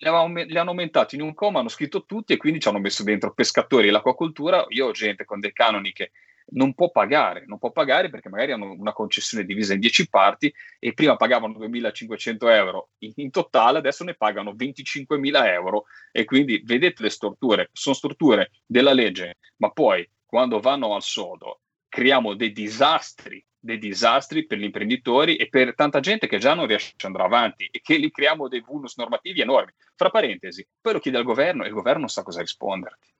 li, 0.00 0.58
hanno 0.58 0.70
aumentati 0.70 1.16
in 1.16 1.22
un 1.22 1.34
coma, 1.34 1.60
hanno 1.60 1.68
scritto 1.68 2.04
tutti 2.04 2.32
e 2.32 2.36
quindi 2.36 2.60
ci 2.60 2.68
hanno 2.68 2.78
messo 2.78 3.02
dentro 3.02 3.32
pescatori 3.32 3.88
e 3.88 3.90
l'acquacoltura. 3.90 4.64
Io 4.68 4.86
ho 4.86 4.92
gente 4.92 5.24
con 5.24 5.40
dei 5.40 5.52
canoni 5.52 5.92
che 5.92 6.12
non 6.52 6.74
può 6.74 6.90
pagare, 6.90 7.44
non 7.46 7.58
può 7.58 7.70
pagare 7.70 8.10
perché 8.10 8.28
magari 8.28 8.52
hanno 8.52 8.72
una 8.72 8.92
concessione 8.92 9.44
divisa 9.44 9.74
in 9.74 9.80
10 9.80 10.08
parti 10.08 10.52
e 10.78 10.92
prima 10.92 11.16
pagavano 11.16 11.58
2.500 11.58 12.36
euro 12.50 12.90
in, 12.98 13.12
in 13.16 13.30
totale, 13.30 13.78
adesso 13.78 14.04
ne 14.04 14.14
pagano 14.14 14.52
25.000 14.52 15.46
euro 15.46 15.84
e 16.12 16.24
quindi 16.24 16.62
vedete 16.64 17.02
le 17.02 17.10
storture, 17.10 17.70
sono 17.72 17.94
storture 17.94 18.50
della 18.66 18.92
legge, 18.92 19.38
ma 19.56 19.70
poi 19.70 20.08
quando 20.24 20.60
vanno 20.60 20.94
al 20.94 21.02
sodo 21.02 21.60
creiamo 21.88 22.34
dei 22.34 22.52
disastri 22.52 23.44
dei 23.60 23.78
disastri 23.78 24.46
per 24.46 24.58
gli 24.58 24.64
imprenditori 24.64 25.36
e 25.36 25.48
per 25.48 25.74
tanta 25.74 26.00
gente 26.00 26.26
che 26.26 26.38
già 26.38 26.54
non 26.54 26.66
riesce 26.66 26.94
ad 26.96 27.04
andare 27.04 27.24
avanti 27.24 27.68
e 27.70 27.80
che 27.82 27.96
li 27.96 28.10
creiamo 28.10 28.48
dei 28.48 28.60
vulnus 28.60 28.96
normativi 28.96 29.42
enormi. 29.42 29.72
Fra 29.94 30.08
parentesi, 30.08 30.66
poi 30.80 30.94
lo 30.94 30.98
chiedi 30.98 31.18
al 31.18 31.24
governo 31.24 31.64
e 31.64 31.66
il 31.66 31.74
governo 31.74 32.00
non 32.00 32.08
sa 32.08 32.22
cosa 32.22 32.40
risponderti. 32.40 33.12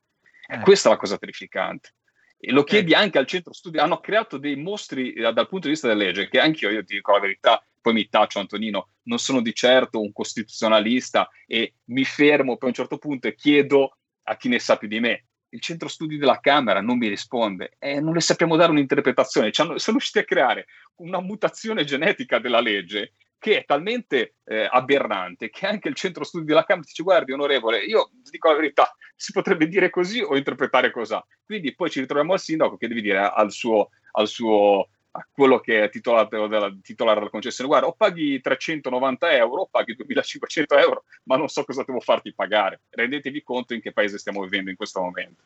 Eh. 0.47 0.61
Questa 0.61 0.89
è 0.89 0.93
la 0.93 0.99
cosa 0.99 1.19
terrificante. 1.19 1.93
E 2.41 2.53
lo 2.53 2.65
chiedi 2.65 2.93
eh. 2.93 2.97
anche 2.97 3.19
al 3.19 3.27
centro 3.27 3.53
studi. 3.53 3.79
Hanno 3.79 4.01
creato 4.01 4.39
dei 4.39 4.57
mostri 4.57 5.13
eh, 5.13 5.33
dal 5.33 5.49
punto 5.49 5.67
di 5.67 5.73
vista 5.73 5.89
della 5.89 6.05
legge, 6.05 6.29
che 6.29 6.41
anche 6.41 6.67
io, 6.67 6.85
ti 6.85 6.95
dico 6.95 7.13
la 7.13 7.21
verità, 7.21 7.65
poi 7.81 7.93
mi 7.93 8.09
taccio 8.09 8.39
Antonino, 8.39 8.89
non 9.05 9.19
sono 9.19 9.41
di 9.41 9.55
certo 9.55 10.01
un 10.01 10.13
costituzionalista 10.13 11.29
e 11.47 11.75
mi 11.87 12.05
fermo 12.05 12.57
poi 12.57 12.69
a 12.69 12.73
un 12.73 12.75
certo 12.75 12.99
punto 12.99 13.29
e 13.29 13.35
chiedo 13.35 13.97
a 14.25 14.37
chi 14.37 14.49
ne 14.49 14.59
sa 14.59 14.77
più 14.77 14.89
di 14.89 15.01
me 15.01 15.25
il 15.51 15.61
centro 15.61 15.89
studi 15.89 16.17
della 16.17 16.41
Camera 16.41 16.81
non 16.81 16.99
mi 16.99 17.09
risponde 17.09 17.77
e 17.79 18.01
non 18.01 18.15
le 18.15 18.21
sappiamo 18.21 18.57
dare 18.57 18.71
un'interpretazione. 18.71 19.51
Hanno, 19.57 19.79
sono 19.79 19.97
riusciti 19.97 20.19
a 20.19 20.25
creare 20.25 20.67
una 20.97 21.21
mutazione 21.21 21.85
genetica 21.85 22.39
della 22.39 22.61
legge 22.61 23.15
che 23.41 23.61
è 23.61 23.65
talmente 23.65 24.35
eh, 24.45 24.69
aberrante 24.71 25.49
che 25.49 25.67
anche 25.67 25.89
il 25.89 25.95
centro 25.95 26.25
studi 26.25 26.45
della 26.45 26.65
Camera 26.65 26.87
dice 26.87 27.03
guardi 27.03 27.33
onorevole, 27.33 27.79
io 27.79 28.11
dico 28.31 28.49
la 28.51 28.57
verità, 28.57 28.95
si 29.17 29.33
potrebbe 29.33 29.67
dire 29.67 29.91
così 29.91 30.21
o 30.21 30.37
interpretare 30.37 30.93
così. 30.93 31.19
Quindi 31.45 31.75
poi 31.75 31.91
ci 31.91 32.01
ritroviamo 32.01 32.35
al 32.35 32.39
sindaco 32.39 32.77
che 32.77 32.87
deve 32.87 33.01
dire 33.01 33.19
al 33.19 33.51
suo, 33.51 33.91
al 34.13 34.29
suo 34.29 34.89
a 35.13 35.27
quello 35.33 35.59
che 35.59 35.85
è 35.85 35.91
titolare 35.91 36.29
della, 36.29 36.73
titolare 36.83 37.19
della 37.19 37.31
concessione, 37.31 37.69
guarda, 37.69 37.89
o 37.89 37.95
paghi 37.95 38.41
390 38.41 39.33
euro 39.33 39.63
o 39.63 39.69
paghi 39.69 39.97
2500 39.97 40.77
euro, 40.77 41.05
ma 41.25 41.37
non 41.37 41.49
so 41.49 41.65
cosa 41.65 41.83
devo 41.85 42.01
farti 42.01 42.33
pagare. 42.33 42.83
Rendetevi 42.91 43.43
conto 43.43 43.75
in 43.75 43.81
che 43.81 43.93
paese 43.93 44.19
stiamo 44.19 44.43
vivendo 44.43 44.71
in 44.71 44.77
questo 44.77 45.01
momento. 45.01 45.43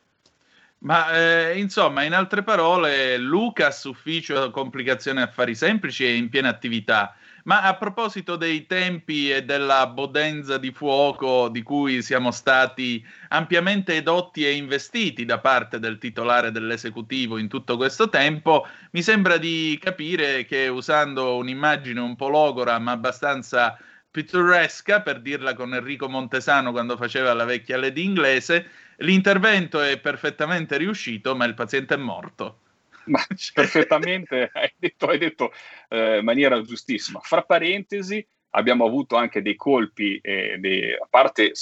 Ma 0.79 1.17
eh, 1.17 1.59
insomma, 1.59 2.03
in 2.03 2.13
altre 2.13 2.43
parole, 2.43 3.17
Lucas, 3.17 3.85
ufficio 3.85 4.51
complicazioni 4.51 5.23
affari 5.23 5.55
semplici, 5.55 6.05
è 6.05 6.11
in 6.11 6.29
piena 6.29 6.51
attività. 6.51 7.17
Ma 7.47 7.61
a 7.63 7.77
proposito 7.77 8.37
dei 8.37 8.65
tempi 8.67 9.31
e 9.31 9.45
della 9.45 9.87
bodenza 9.87 10.57
di 10.57 10.73
fuoco 10.73 11.49
di 11.51 11.63
cui 11.63 12.01
siamo 12.03 12.31
stati 12.31 13.05
ampiamente 13.29 13.97
edotti 13.97 14.47
e 14.47 14.53
investiti 14.53 15.27
da 15.27 15.39
parte 15.39 15.79
del 15.79 15.99
titolare 15.99 16.51
dell'esecutivo 16.51 17.37
in 17.37 17.49
tutto 17.49 17.77
questo 17.77 18.09
tempo, 18.09 18.67
mi 18.93 19.03
sembra 19.03 19.37
di 19.37 19.79
capire 19.79 20.47
che 20.47 20.69
usando 20.69 21.37
un'immagine 21.37 22.01
un 22.01 22.17
po' 22.17 22.29
logora 22.29 22.79
ma 22.79 22.93
abbastanza 22.93 23.79
pittoresca, 24.11 25.03
per 25.03 25.21
dirla 25.21 25.55
con 25.55 25.75
Enrico 25.75 26.09
Montesano 26.09 26.71
quando 26.73 26.97
faceva 26.97 27.35
la 27.35 27.45
vecchia 27.45 27.77
Lady 27.77 28.05
inglese, 28.05 28.71
l'intervento 28.99 29.83
è 29.83 29.99
perfettamente 29.99 30.79
riuscito, 30.79 31.37
ma 31.37 31.45
il 31.45 31.55
paziente 31.55 31.95
è 31.95 31.99
morto. 31.99 32.61
Ma 33.07 33.25
perfettamente, 33.53 34.51
hai 34.53 34.73
detto, 34.77 35.07
hai 35.07 35.19
detto 35.19 35.53
eh, 35.89 36.19
in 36.19 36.25
maniera 36.25 36.61
giustissima. 36.63 37.21
Fra 37.21 37.43
parentesi, 37.43 38.27
abbiamo 38.51 38.85
avuto 38.85 39.17
anche 39.17 39.43
dei 39.43 39.57
colpi, 39.57 40.19
eh, 40.23 40.57
dei, 40.59 40.93
a 40.93 41.07
parte 41.09 41.53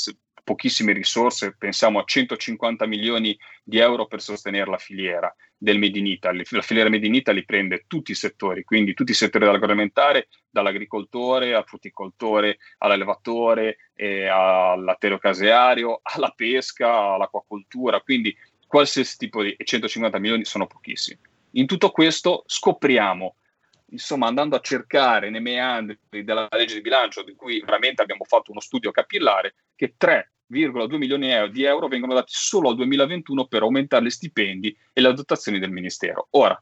pochissime 0.45 0.93
risorse, 0.93 1.55
pensiamo 1.57 2.01
a 2.01 2.05
150 2.05 2.87
milioni 2.87 3.37
di 3.63 3.79
euro 3.79 4.07
per 4.07 4.21
sostenere 4.21 4.69
la 4.69 4.79
filiera 4.79 5.35
del 5.57 5.79
Made 5.79 5.99
in 5.99 6.07
Italy. 6.07 6.43
La 6.51 6.63
filiera 6.63 6.91
Made 6.91 7.07
in 7.07 7.15
Italy 7.15 7.45
prende 7.45 7.85
tutti 7.87 8.11
i 8.11 8.17
settori, 8.17 8.65
quindi 8.65 8.95
tutti 8.95 9.13
i 9.13 9.15
settori 9.15 9.45
dell'agroalimentare, 9.45 10.29
dall'agricoltore 10.51 11.55
al 11.55 11.65
frutticoltore, 11.65 12.59
all'allevatore, 12.79 13.91
eh, 13.95 14.27
all'atterocaseario, 14.27 16.01
alla 16.03 16.33
pesca, 16.35 17.15
all'acquacoltura, 17.15 18.01
quindi 18.01 18.37
qualsiasi 18.67 19.17
tipo 19.19 19.43
di... 19.43 19.53
e 19.53 19.65
150 19.65 20.19
milioni 20.19 20.45
sono 20.45 20.67
pochissimi. 20.67 21.21
In 21.53 21.67
tutto 21.67 21.91
questo 21.91 22.45
scopriamo 22.47 23.37
insomma, 23.93 24.27
andando 24.27 24.57
a 24.57 24.61
cercare 24.61 25.31
nei 25.31 25.41
meandri 25.41 25.99
della 26.09 26.49
legge 26.51 26.75
di 26.75 26.81
bilancio, 26.81 27.23
di 27.23 27.35
cui 27.35 27.61
veramente 27.61 28.03
abbiamo 28.03 28.25
fatto 28.25 28.51
uno 28.51 28.61
studio 28.61 28.91
capillare, 28.91 29.55
che 29.75 29.95
3,2 29.99 30.97
milioni 30.97 31.51
di 31.51 31.65
euro 31.65 31.89
vengono 31.89 32.15
dati 32.15 32.33
solo 32.35 32.71
al 32.71 32.77
2021 32.77 33.47
per 33.47 33.63
aumentare 33.63 34.05
gli 34.05 34.11
stipendi 34.11 34.77
e 34.93 35.01
le 35.01 35.13
dotazioni 35.13 35.59
del 35.59 35.71
Ministero. 35.71 36.29
Ora, 36.31 36.59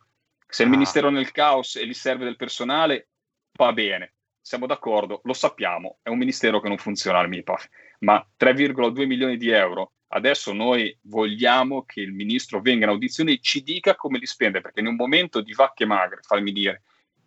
se 0.46 0.62
il 0.62 0.68
ah. 0.68 0.72
Ministero 0.72 1.08
è 1.08 1.12
nel 1.12 1.30
caos 1.30 1.76
e 1.76 1.86
gli 1.86 1.94
serve 1.94 2.24
del 2.24 2.36
personale, 2.36 3.08
va 3.52 3.72
bene, 3.72 4.14
siamo 4.40 4.66
d'accordo, 4.66 5.20
lo 5.24 5.32
sappiamo, 5.32 5.98
è 6.02 6.08
un 6.08 6.18
Ministero 6.18 6.60
che 6.60 6.68
non 6.68 6.78
funziona 6.78 7.18
al 7.18 7.28
MIPAF, 7.28 7.68
ma 8.00 8.24
3,2 8.38 9.06
milioni 9.06 9.36
di 9.36 9.50
euro 9.50 9.92
Adesso 10.12 10.52
noi 10.52 10.96
vogliamo 11.02 11.84
che 11.84 12.00
il 12.00 12.12
ministro 12.12 12.60
venga 12.60 12.84
in 12.84 12.90
audizione 12.90 13.32
e 13.32 13.38
ci 13.40 13.62
dica 13.62 13.94
come 13.94 14.18
li 14.18 14.26
spende, 14.26 14.60
perché 14.60 14.80
in 14.80 14.86
un 14.86 14.96
momento 14.96 15.40
di 15.40 15.52
vacche 15.52 15.84
magre, 15.84 16.20
fammi 16.22 16.50
dire, 16.50 16.82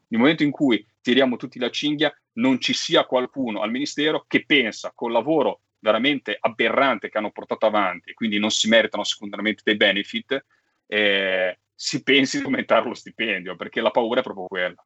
nel 0.08 0.20
momento 0.20 0.44
in 0.44 0.52
cui 0.52 0.86
tiriamo 1.02 1.38
tutti 1.38 1.60
la 1.60 1.70
cinghia, 1.70 2.14
non 2.34 2.60
ci 2.60 2.74
sia 2.74 3.06
qualcuno 3.06 3.62
al 3.62 3.72
Ministero 3.72 4.26
che 4.28 4.46
pensa 4.46 4.92
col 4.94 5.14
lavoro 5.14 5.62
veramente 5.80 6.38
aberrante 6.40 7.10
che 7.10 7.18
hanno 7.18 7.32
portato 7.32 7.66
avanti 7.66 8.10
e 8.10 8.14
quindi 8.14 8.38
non 8.38 8.52
si 8.52 8.68
meritano 8.68 9.04
secondariamente 9.04 9.62
dei 9.64 9.76
benefit, 9.76 10.46
eh, 10.88 11.60
si 11.74 12.04
pensi 12.04 12.40
di 12.40 12.44
aumentare 12.44 12.88
lo 12.88 12.94
stipendio, 12.94 13.56
perché 13.56 13.80
la 13.82 13.92
paura 13.92 14.20
è 14.20 14.24
proprio 14.24 14.48
quella. 14.48 14.86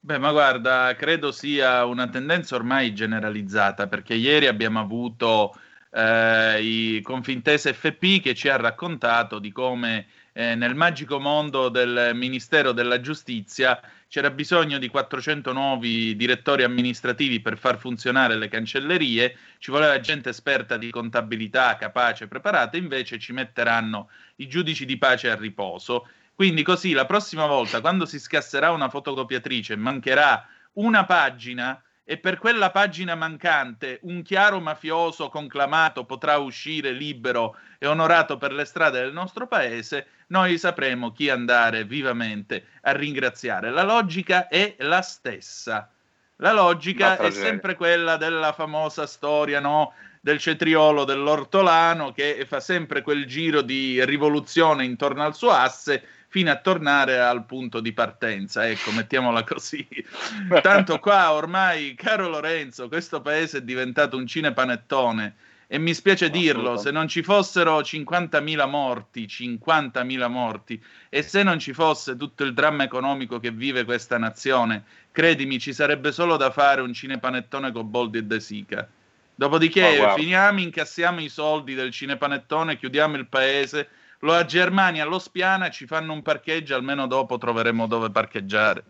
Beh, 0.00 0.18
ma 0.18 0.32
guarda, 0.32 0.94
credo 0.96 1.32
sia 1.32 1.84
una 1.84 2.08
tendenza 2.08 2.56
ormai 2.56 2.92
generalizzata, 2.92 3.86
perché 3.86 4.14
ieri 4.14 4.46
abbiamo 4.46 4.78
avuto 4.78 5.54
eh, 5.94 6.60
i 6.60 7.00
Confintese 7.02 7.72
FP 7.72 8.20
che 8.20 8.34
ci 8.34 8.48
ha 8.48 8.56
raccontato 8.56 9.38
di 9.38 9.52
come 9.52 10.06
eh, 10.32 10.56
nel 10.56 10.74
magico 10.74 11.20
mondo 11.20 11.68
del 11.68 12.10
Ministero 12.14 12.72
della 12.72 13.00
Giustizia 13.00 13.80
c'era 14.08 14.30
bisogno 14.30 14.78
di 14.78 14.88
400 14.88 15.52
nuovi 15.52 16.16
direttori 16.16 16.64
amministrativi 16.64 17.40
per 17.40 17.56
far 17.56 17.78
funzionare 17.78 18.36
le 18.36 18.48
cancellerie, 18.48 19.36
ci 19.58 19.70
voleva 19.70 19.98
gente 20.00 20.28
esperta 20.28 20.76
di 20.76 20.90
contabilità, 20.90 21.76
capace, 21.76 22.28
preparata, 22.28 22.76
invece 22.76 23.18
ci 23.18 23.32
metteranno 23.32 24.08
i 24.36 24.46
giudici 24.46 24.84
di 24.84 24.98
pace 24.98 25.30
a 25.30 25.34
riposo. 25.34 26.08
Quindi 26.34 26.62
così 26.62 26.92
la 26.92 27.06
prossima 27.06 27.46
volta, 27.46 27.80
quando 27.80 28.06
si 28.06 28.18
scasserà 28.18 28.70
una 28.70 28.88
fotocopiatrice, 28.88 29.76
mancherà 29.76 30.46
una 30.74 31.04
pagina 31.04 31.80
e 32.04 32.18
per 32.18 32.38
quella 32.38 32.70
pagina 32.70 33.14
mancante 33.14 33.98
un 34.02 34.22
chiaro 34.22 34.60
mafioso 34.60 35.30
conclamato 35.30 36.04
potrà 36.04 36.36
uscire 36.36 36.92
libero 36.92 37.56
e 37.78 37.86
onorato 37.86 38.36
per 38.36 38.52
le 38.52 38.66
strade 38.66 39.00
del 39.00 39.12
nostro 39.12 39.46
paese, 39.46 40.06
noi 40.28 40.58
sapremo 40.58 41.12
chi 41.12 41.30
andare 41.30 41.84
vivamente 41.84 42.66
a 42.82 42.92
ringraziare. 42.92 43.70
La 43.70 43.84
logica 43.84 44.48
è 44.48 44.76
la 44.80 45.00
stessa. 45.00 45.90
La 46.36 46.52
logica 46.52 47.16
è 47.16 47.30
sempre 47.30 47.74
quella 47.74 48.16
della 48.16 48.52
famosa 48.52 49.06
storia, 49.06 49.60
no? 49.60 49.94
del 50.20 50.38
cetriolo 50.38 51.04
dell'ortolano 51.04 52.12
che 52.12 52.46
fa 52.46 52.58
sempre 52.58 53.02
quel 53.02 53.26
giro 53.26 53.60
di 53.60 54.02
rivoluzione 54.06 54.82
intorno 54.82 55.22
al 55.22 55.34
suo 55.34 55.50
asse 55.50 56.02
fino 56.34 56.50
a 56.50 56.56
tornare 56.56 57.20
al 57.20 57.46
punto 57.46 57.78
di 57.78 57.92
partenza. 57.92 58.66
Ecco, 58.66 58.90
mettiamola 58.90 59.44
così. 59.44 59.86
Tanto 60.62 60.98
qua 60.98 61.30
ormai, 61.30 61.94
caro 61.94 62.28
Lorenzo, 62.28 62.88
questo 62.88 63.20
paese 63.20 63.58
è 63.58 63.62
diventato 63.62 64.16
un 64.16 64.26
cinepanettone. 64.26 65.36
E 65.68 65.78
mi 65.78 65.94
spiace 65.94 66.30
dirlo, 66.30 66.76
se 66.76 66.90
non 66.90 67.06
ci 67.06 67.22
fossero 67.22 67.78
50.000 67.78 68.68
morti, 68.68 69.26
50.000 69.26 70.28
morti, 70.28 70.84
e 71.08 71.22
se 71.22 71.44
non 71.44 71.60
ci 71.60 71.72
fosse 71.72 72.16
tutto 72.16 72.42
il 72.42 72.52
dramma 72.52 72.82
economico 72.82 73.38
che 73.38 73.52
vive 73.52 73.84
questa 73.84 74.18
nazione, 74.18 74.82
credimi, 75.12 75.60
ci 75.60 75.72
sarebbe 75.72 76.10
solo 76.10 76.36
da 76.36 76.50
fare 76.50 76.80
un 76.80 76.92
cinepanettone 76.92 77.70
con 77.70 77.88
Boldi 77.88 78.18
e 78.18 78.24
De 78.24 78.40
Sica. 78.40 78.88
Dopodiché 79.36 80.12
finiamo, 80.16 80.58
incassiamo 80.58 81.20
i 81.20 81.28
soldi 81.28 81.74
del 81.74 81.92
cinepanettone, 81.92 82.76
chiudiamo 82.76 83.16
il 83.16 83.28
paese 83.28 83.88
lo 84.24 84.32
a 84.32 84.44
Germania, 84.44 85.04
lo 85.04 85.18
spiana, 85.18 85.70
ci 85.70 85.86
fanno 85.86 86.12
un 86.12 86.22
parcheggio, 86.22 86.74
almeno 86.74 87.06
dopo 87.06 87.38
troveremo 87.38 87.86
dove 87.86 88.10
parcheggiare. 88.10 88.84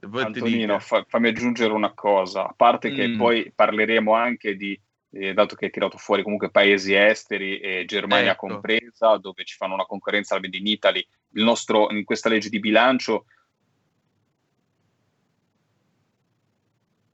Antonino, 0.00 0.78
fa, 0.78 1.04
fammi 1.06 1.28
aggiungere 1.28 1.72
una 1.72 1.92
cosa, 1.92 2.48
a 2.48 2.54
parte 2.56 2.90
che 2.92 3.08
mm. 3.08 3.16
poi 3.18 3.52
parleremo 3.54 4.14
anche 4.14 4.56
di, 4.56 4.78
eh, 5.10 5.34
dato 5.34 5.56
che 5.56 5.66
hai 5.66 5.70
tirato 5.70 5.98
fuori 5.98 6.22
comunque 6.22 6.50
paesi 6.50 6.94
esteri 6.94 7.58
e 7.58 7.84
Germania 7.84 8.32
ecco. 8.32 8.46
compresa, 8.46 9.16
dove 9.18 9.44
ci 9.44 9.56
fanno 9.56 9.74
una 9.74 9.84
concorrenza 9.84 10.34
al 10.34 10.40
Made 10.40 10.56
in 10.56 10.66
Italy, 10.66 11.06
il 11.32 11.44
nostro, 11.44 11.90
in 11.90 12.04
questa 12.04 12.28
legge 12.28 12.48
di 12.48 12.60
bilancio 12.60 13.26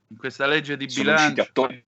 in 0.07 0.17
questa 0.17 0.45
legge 0.45 0.77
di 0.77 0.85
bilancio 0.85 1.41
attori... 1.41 1.83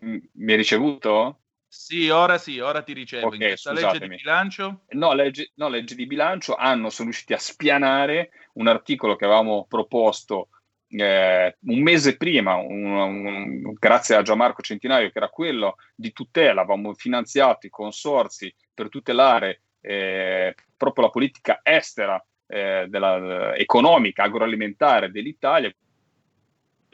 mi 0.00 0.50
hai 0.50 0.56
ricevuto? 0.56 1.38
Sì, 1.76 2.08
ora 2.08 2.38
sì, 2.38 2.60
ora 2.60 2.82
ti 2.82 2.92
ricevo. 2.92 3.26
Okay, 3.26 3.40
in 3.40 3.46
questa 3.48 3.72
legge 3.72 3.98
di 3.98 4.06
bilancio? 4.06 4.84
No 4.90 5.12
legge, 5.12 5.50
no, 5.56 5.68
legge 5.68 5.96
di 5.96 6.06
bilancio 6.06 6.54
hanno, 6.54 6.88
sono 6.88 7.08
riusciti 7.08 7.32
a 7.32 7.38
spianare 7.38 8.30
un 8.54 8.68
articolo 8.68 9.16
che 9.16 9.24
avevamo 9.24 9.66
proposto 9.68 10.50
eh, 10.86 11.56
un 11.60 11.82
mese 11.82 12.16
prima, 12.16 12.54
un, 12.54 12.84
un, 12.84 13.72
grazie 13.72 14.14
a 14.14 14.22
Gianmarco 14.22 14.62
Centinaio, 14.62 15.10
che 15.10 15.18
era 15.18 15.28
quello 15.28 15.74
di 15.96 16.12
tutela, 16.12 16.60
avevamo 16.60 16.94
finanziato 16.94 17.66
i 17.66 17.70
consorsi 17.70 18.54
per 18.72 18.88
tutelare 18.88 19.62
eh, 19.80 20.54
proprio 20.76 21.06
la 21.06 21.10
politica 21.10 21.58
estera, 21.62 22.24
eh, 22.46 22.86
della, 22.88 23.56
economica, 23.56 24.22
agroalimentare 24.22 25.10
dell'Italia, 25.10 25.74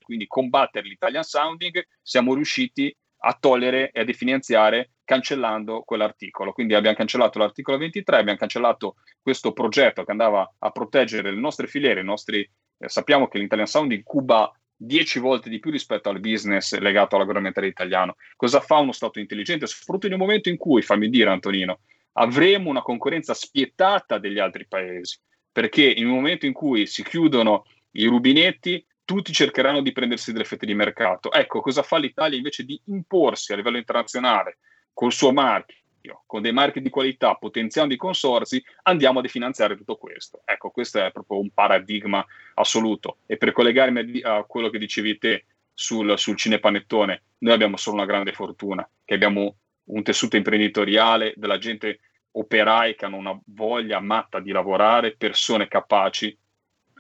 quindi 0.03 0.27
combattere 0.27 0.89
l'Italian 0.89 1.23
Sounding, 1.23 1.87
siamo 2.03 2.35
riusciti 2.35 2.93
a 3.23 3.37
togliere 3.39 3.91
e 3.91 4.01
a 4.01 4.05
definanziare 4.05 4.91
cancellando 5.05 5.83
quell'articolo. 5.83 6.53
Quindi 6.53 6.75
abbiamo 6.75 6.97
cancellato 6.97 7.39
l'articolo 7.39 7.79
23, 7.79 8.17
abbiamo 8.19 8.39
cancellato 8.39 8.97
questo 9.21 9.53
progetto 9.53 10.05
che 10.05 10.11
andava 10.11 10.55
a 10.59 10.71
proteggere 10.71 11.31
le 11.31 11.41
nostre 11.41 11.67
filiere, 11.67 12.01
i 12.01 12.05
nostri, 12.05 12.49
eh, 12.79 12.89
sappiamo 12.89 13.29
che 13.29 13.39
l'Italian 13.39 13.67
Sound 13.67 13.93
incuba 13.93 14.53
10 14.83 15.19
volte 15.19 15.51
di 15.51 15.59
più 15.59 15.71
rispetto 15.71 16.09
al 16.09 16.21
business 16.21 16.77
legato 16.79 17.17
all'agroalimentare 17.17 17.67
italiano. 17.67 18.17
Cosa 18.37 18.61
fa 18.61 18.77
uno 18.79 18.93
Stato 18.93 19.19
intelligente? 19.19 19.67
Soprattutto 19.67 20.07
in 20.07 20.15
un 20.15 20.21
momento 20.21 20.49
in 20.49 20.57
cui, 20.57 20.81
fammi 20.81 21.11
dire 21.11 21.29
Antonino, 21.29 21.81
avremo 22.13 22.71
una 22.71 22.83
concorrenza 22.83 23.35
spietata 23.35 24.19
degli 24.19 24.39
altri 24.39 24.67
paesi, 24.67 25.19
perché 25.53 25.85
in 25.85 26.07
un 26.07 26.15
momento 26.15 26.47
in 26.47 26.53
cui 26.53 26.87
si 26.87 27.03
chiudono 27.03 27.65
i 27.93 28.07
rubinetti, 28.07 28.85
tutti 29.11 29.33
cercheranno 29.33 29.83
di 29.83 29.91
prendersi 29.91 30.31
delle 30.31 30.45
fette 30.45 30.67
di 30.67 30.75
mercato. 30.75 31.33
Ecco, 31.33 31.61
cosa 31.61 31.83
fa 31.83 31.99
l'Italia 31.99 32.37
invece 32.37 32.65
di 32.65 32.81
imporsi 32.85 33.53
a 33.53 33.57
livello 33.57 33.77
internazionale 33.77 34.59
col 34.93 35.13
suo 35.13 35.33
marchio, 35.33 36.23
con 36.27 36.43
dei 36.43 36.53
marchi 36.53 36.81
di 36.81 36.91
qualità, 36.91 37.35
potenziando 37.35 37.93
i 37.93 37.97
consorsi, 37.97 38.63
andiamo 38.85 39.19
a 39.19 39.23
definanziare 39.23 39.77
tutto 39.77 39.97
questo. 39.97 40.43
Ecco, 40.45 40.71
questo 40.71 41.05
è 41.05 41.11
proprio 41.11 41.41
un 41.41 41.51
paradigma 41.51 42.25
assoluto. 42.55 43.17
E 43.27 43.37
per 43.37 43.51
collegarmi 43.51 44.21
a 44.21 44.45
quello 44.45 44.71
che 44.71 44.79
dicevi 44.79 45.19
te 45.19 45.45
sul, 45.75 46.17
sul 46.17 46.37
cinepanettone, 46.37 47.23
noi 47.39 47.55
abbiamo 47.55 47.77
solo 47.77 47.97
una 47.97 48.07
grande 48.07 48.31
fortuna, 48.33 48.89
che 49.05 49.15
abbiamo 49.15 49.57
un 49.87 50.05
tessuto 50.05 50.37
imprenditoriale 50.37 51.33
della 51.35 51.59
gente 51.59 51.99
operai 52.31 52.95
che 52.95 53.07
hanno 53.07 53.17
una 53.17 53.37
voglia 53.47 53.99
matta 53.99 54.39
di 54.39 54.53
lavorare, 54.53 55.17
persone 55.17 55.67
capaci 55.67 56.39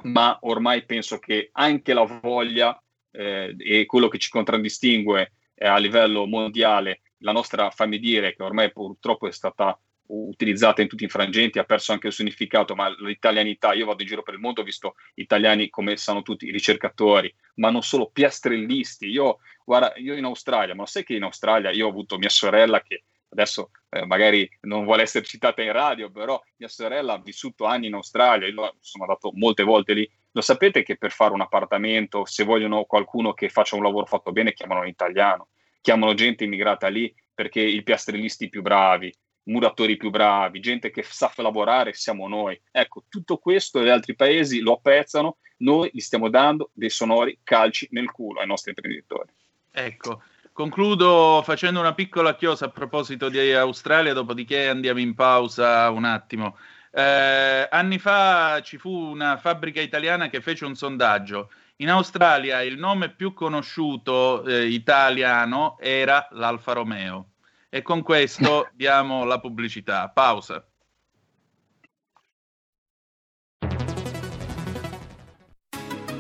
ma 0.02 0.38
ormai 0.42 0.84
penso 0.84 1.18
che 1.18 1.50
anche 1.52 1.92
la 1.92 2.04
voglia 2.04 2.80
eh, 3.10 3.54
e 3.58 3.86
quello 3.86 4.08
che 4.08 4.18
ci 4.18 4.30
contraddistingue 4.30 5.32
eh, 5.54 5.66
a 5.66 5.78
livello 5.78 6.26
mondiale, 6.26 7.02
la 7.18 7.32
nostra 7.32 7.70
fammi 7.70 7.98
dire, 7.98 8.34
che 8.34 8.42
ormai 8.42 8.72
purtroppo 8.72 9.26
è 9.26 9.32
stata 9.32 9.78
utilizzata 10.12 10.82
in 10.82 10.88
tutti 10.88 11.04
i 11.04 11.08
frangenti, 11.08 11.58
ha 11.58 11.64
perso 11.64 11.92
anche 11.92 12.08
il 12.08 12.12
significato, 12.12 12.74
ma 12.74 12.88
l'italianità, 12.98 13.72
io 13.72 13.86
vado 13.86 14.02
in 14.02 14.08
giro 14.08 14.22
per 14.22 14.34
il 14.34 14.40
mondo, 14.40 14.60
ho 14.60 14.64
visto 14.64 14.94
italiani 15.14 15.68
come 15.68 15.96
sanno 15.96 16.22
tutti, 16.22 16.50
ricercatori, 16.50 17.32
ma 17.56 17.70
non 17.70 17.82
solo 17.82 18.10
piastrellisti. 18.10 19.06
Io, 19.06 19.38
guarda, 19.64 19.92
io 19.96 20.14
in 20.14 20.24
Australia, 20.24 20.74
ma 20.74 20.82
lo 20.82 20.86
sai 20.86 21.04
che 21.04 21.14
in 21.14 21.22
Australia 21.22 21.70
io 21.70 21.86
ho 21.86 21.90
avuto 21.90 22.18
mia 22.18 22.28
sorella 22.28 22.80
che 22.80 23.04
adesso 23.30 23.70
eh, 23.90 24.04
magari 24.06 24.48
non 24.62 24.84
vuole 24.84 25.02
essere 25.02 25.24
citata 25.24 25.62
in 25.62 25.72
radio, 25.72 26.10
però 26.10 26.40
mia 26.56 26.68
sorella 26.68 27.14
ha 27.14 27.20
vissuto 27.20 27.64
anni 27.64 27.86
in 27.86 27.94
Australia, 27.94 28.46
io 28.46 28.74
sono 28.80 29.04
andato 29.04 29.30
molte 29.34 29.62
volte 29.62 29.94
lì, 29.94 30.10
Lo 30.32 30.40
sapete 30.40 30.82
che 30.82 30.96
per 30.96 31.10
fare 31.10 31.32
un 31.32 31.40
appartamento, 31.40 32.24
se 32.24 32.44
vogliono 32.44 32.84
qualcuno 32.84 33.32
che 33.32 33.48
faccia 33.48 33.76
un 33.76 33.82
lavoro 33.82 34.06
fatto 34.06 34.30
bene, 34.30 34.52
chiamano 34.52 34.80
un 34.80 34.86
italiano, 34.86 35.48
chiamano 35.80 36.14
gente 36.14 36.44
immigrata 36.44 36.88
lì 36.88 37.12
perché 37.34 37.60
i 37.60 37.82
piastrellisti 37.82 38.48
più 38.48 38.62
bravi, 38.62 39.12
muratori 39.44 39.96
più 39.96 40.10
bravi, 40.10 40.60
gente 40.60 40.90
che 40.90 41.02
sa 41.02 41.32
lavorare, 41.36 41.92
siamo 41.94 42.28
noi. 42.28 42.60
Ecco, 42.70 43.04
tutto 43.08 43.38
questo 43.38 43.82
gli 43.82 43.88
altri 43.88 44.14
paesi 44.14 44.60
lo 44.60 44.74
apprezzano, 44.74 45.38
noi 45.58 45.90
gli 45.92 46.00
stiamo 46.00 46.28
dando 46.28 46.70
dei 46.72 46.90
sonori 46.90 47.38
calci 47.42 47.88
nel 47.90 48.10
culo 48.10 48.40
ai 48.40 48.46
nostri 48.46 48.70
imprenditori. 48.70 49.32
Ecco, 49.72 50.22
concludo 50.61 51.40
facendo 51.42 51.81
una 51.81 51.94
piccola 51.94 52.37
chiosa 52.37 52.66
a 52.66 52.68
proposito 52.68 53.31
di 53.31 53.51
Australia, 53.55 54.12
dopodiché 54.12 54.68
andiamo 54.68 55.01
in 55.01 55.14
pausa 55.14 55.88
un 55.88 56.05
attimo. 56.05 56.59
Eh, 56.92 57.66
anni 57.70 57.99
fa 57.99 58.61
ci 58.62 58.77
fu 58.77 58.90
una 58.90 59.38
fabbrica 59.38 59.81
italiana 59.81 60.29
che 60.29 60.42
fece 60.42 60.66
un 60.66 60.75
sondaggio. 60.75 61.51
In 61.77 61.88
Australia 61.88 62.61
il 62.61 62.77
nome 62.77 63.09
più 63.09 63.33
conosciuto 63.33 64.44
eh, 64.44 64.66
italiano 64.66 65.79
era 65.81 66.29
l'Alfa 66.33 66.75
Romeo. 66.75 67.31
E 67.70 67.81
con 67.81 68.03
questo 68.03 68.68
diamo 68.77 69.25
la 69.25 69.40
pubblicità. 69.40 70.11
Pausa. 70.11 70.62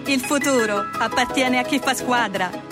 Il 0.06 0.20
futuro 0.20 0.88
appartiene 0.98 1.58
a 1.58 1.62
chi 1.62 1.78
fa 1.78 1.92
squadra. 1.92 2.69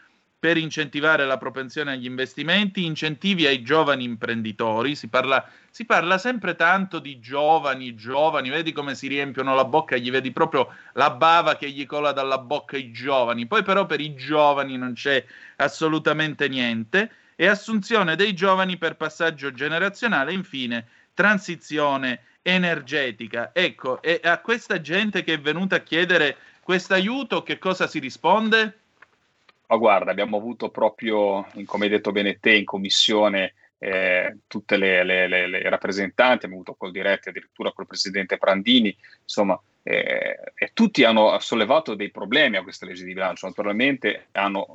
per 0.47 0.59
incentivare 0.59 1.27
la 1.27 1.39
propensione 1.39 1.91
agli 1.91 2.05
investimenti, 2.05 2.85
incentivi 2.85 3.47
ai 3.47 3.63
giovani 3.63 4.05
imprenditori, 4.05 4.95
si 4.95 5.09
parla, 5.09 5.45
si 5.71 5.85
parla 5.85 6.19
sempre 6.19 6.55
tanto 6.55 7.01
di 7.01 7.19
giovani, 7.19 7.97
giovani, 7.97 8.49
vedi 8.49 8.71
come 8.71 8.95
si 8.95 9.09
riempiono 9.09 9.57
la 9.57 9.65
bocca, 9.65 9.97
gli 9.97 10.09
vedi 10.09 10.31
proprio 10.31 10.73
la 10.93 11.11
bava 11.11 11.57
che 11.57 11.69
gli 11.69 11.85
cola 11.85 12.13
dalla 12.13 12.39
bocca 12.39 12.77
ai 12.77 12.93
giovani, 12.93 13.49
poi 13.49 13.65
però 13.65 13.87
per 13.87 13.99
i 13.99 14.15
giovani 14.15 14.77
non 14.77 14.93
c'è 14.93 15.25
assolutamente 15.57 16.47
niente, 16.47 17.11
e 17.35 17.49
assunzione 17.49 18.15
dei 18.15 18.33
giovani 18.33 18.77
per 18.77 18.95
passaggio 18.95 19.51
generazionale, 19.51 20.33
infine 20.33 20.87
transizione 21.13 22.21
energetica. 22.43 23.51
Ecco, 23.53 24.01
e 24.01 24.21
a 24.23 24.39
questa 24.39 24.81
gente 24.81 25.25
che 25.25 25.33
è 25.33 25.41
venuta 25.41 25.75
a 25.75 25.81
chiedere 25.81 26.37
questo 26.63 26.95
aiuto, 26.95 27.43
che 27.43 27.59
cosa 27.59 27.89
si 27.89 27.99
risponde? 27.99 28.83
Ma 29.69 29.77
guarda, 29.77 30.11
abbiamo 30.11 30.37
avuto 30.37 30.71
proprio, 30.71 31.47
in- 31.55 31.67
come 31.67 31.85
hai 31.85 31.91
detto 31.91 32.13
bene 32.13 32.39
te, 32.39 32.55
in 32.55 32.65
commissione 32.65 33.55
eh, 33.79 34.39
tutte 34.47 34.77
le, 34.77 35.03
le- 35.05 35.27
le- 35.27 35.49
le 35.49 35.69
rappresentanti, 35.69 36.45
abbiamo 36.45 36.63
avuto 36.63 36.75
col 36.75 36.93
diretti 36.93 37.29
addirittura 37.29 37.73
col 37.73 37.87
presidente 37.87 38.39
Prandini, 38.39 38.97
insomma, 39.23 39.61
eh, 39.83 40.39
e 40.55 40.71
tutti 40.73 41.05
hanno 41.05 41.39
sollevato 41.41 41.95
dei 41.95 42.11
problemi 42.11 42.57
a 42.57 42.63
questa 42.63 42.87
legge 42.87 43.05
di 43.05 43.13
bilancio. 43.13 43.47
Naturalmente 43.47 44.29
hanno, 44.33 44.75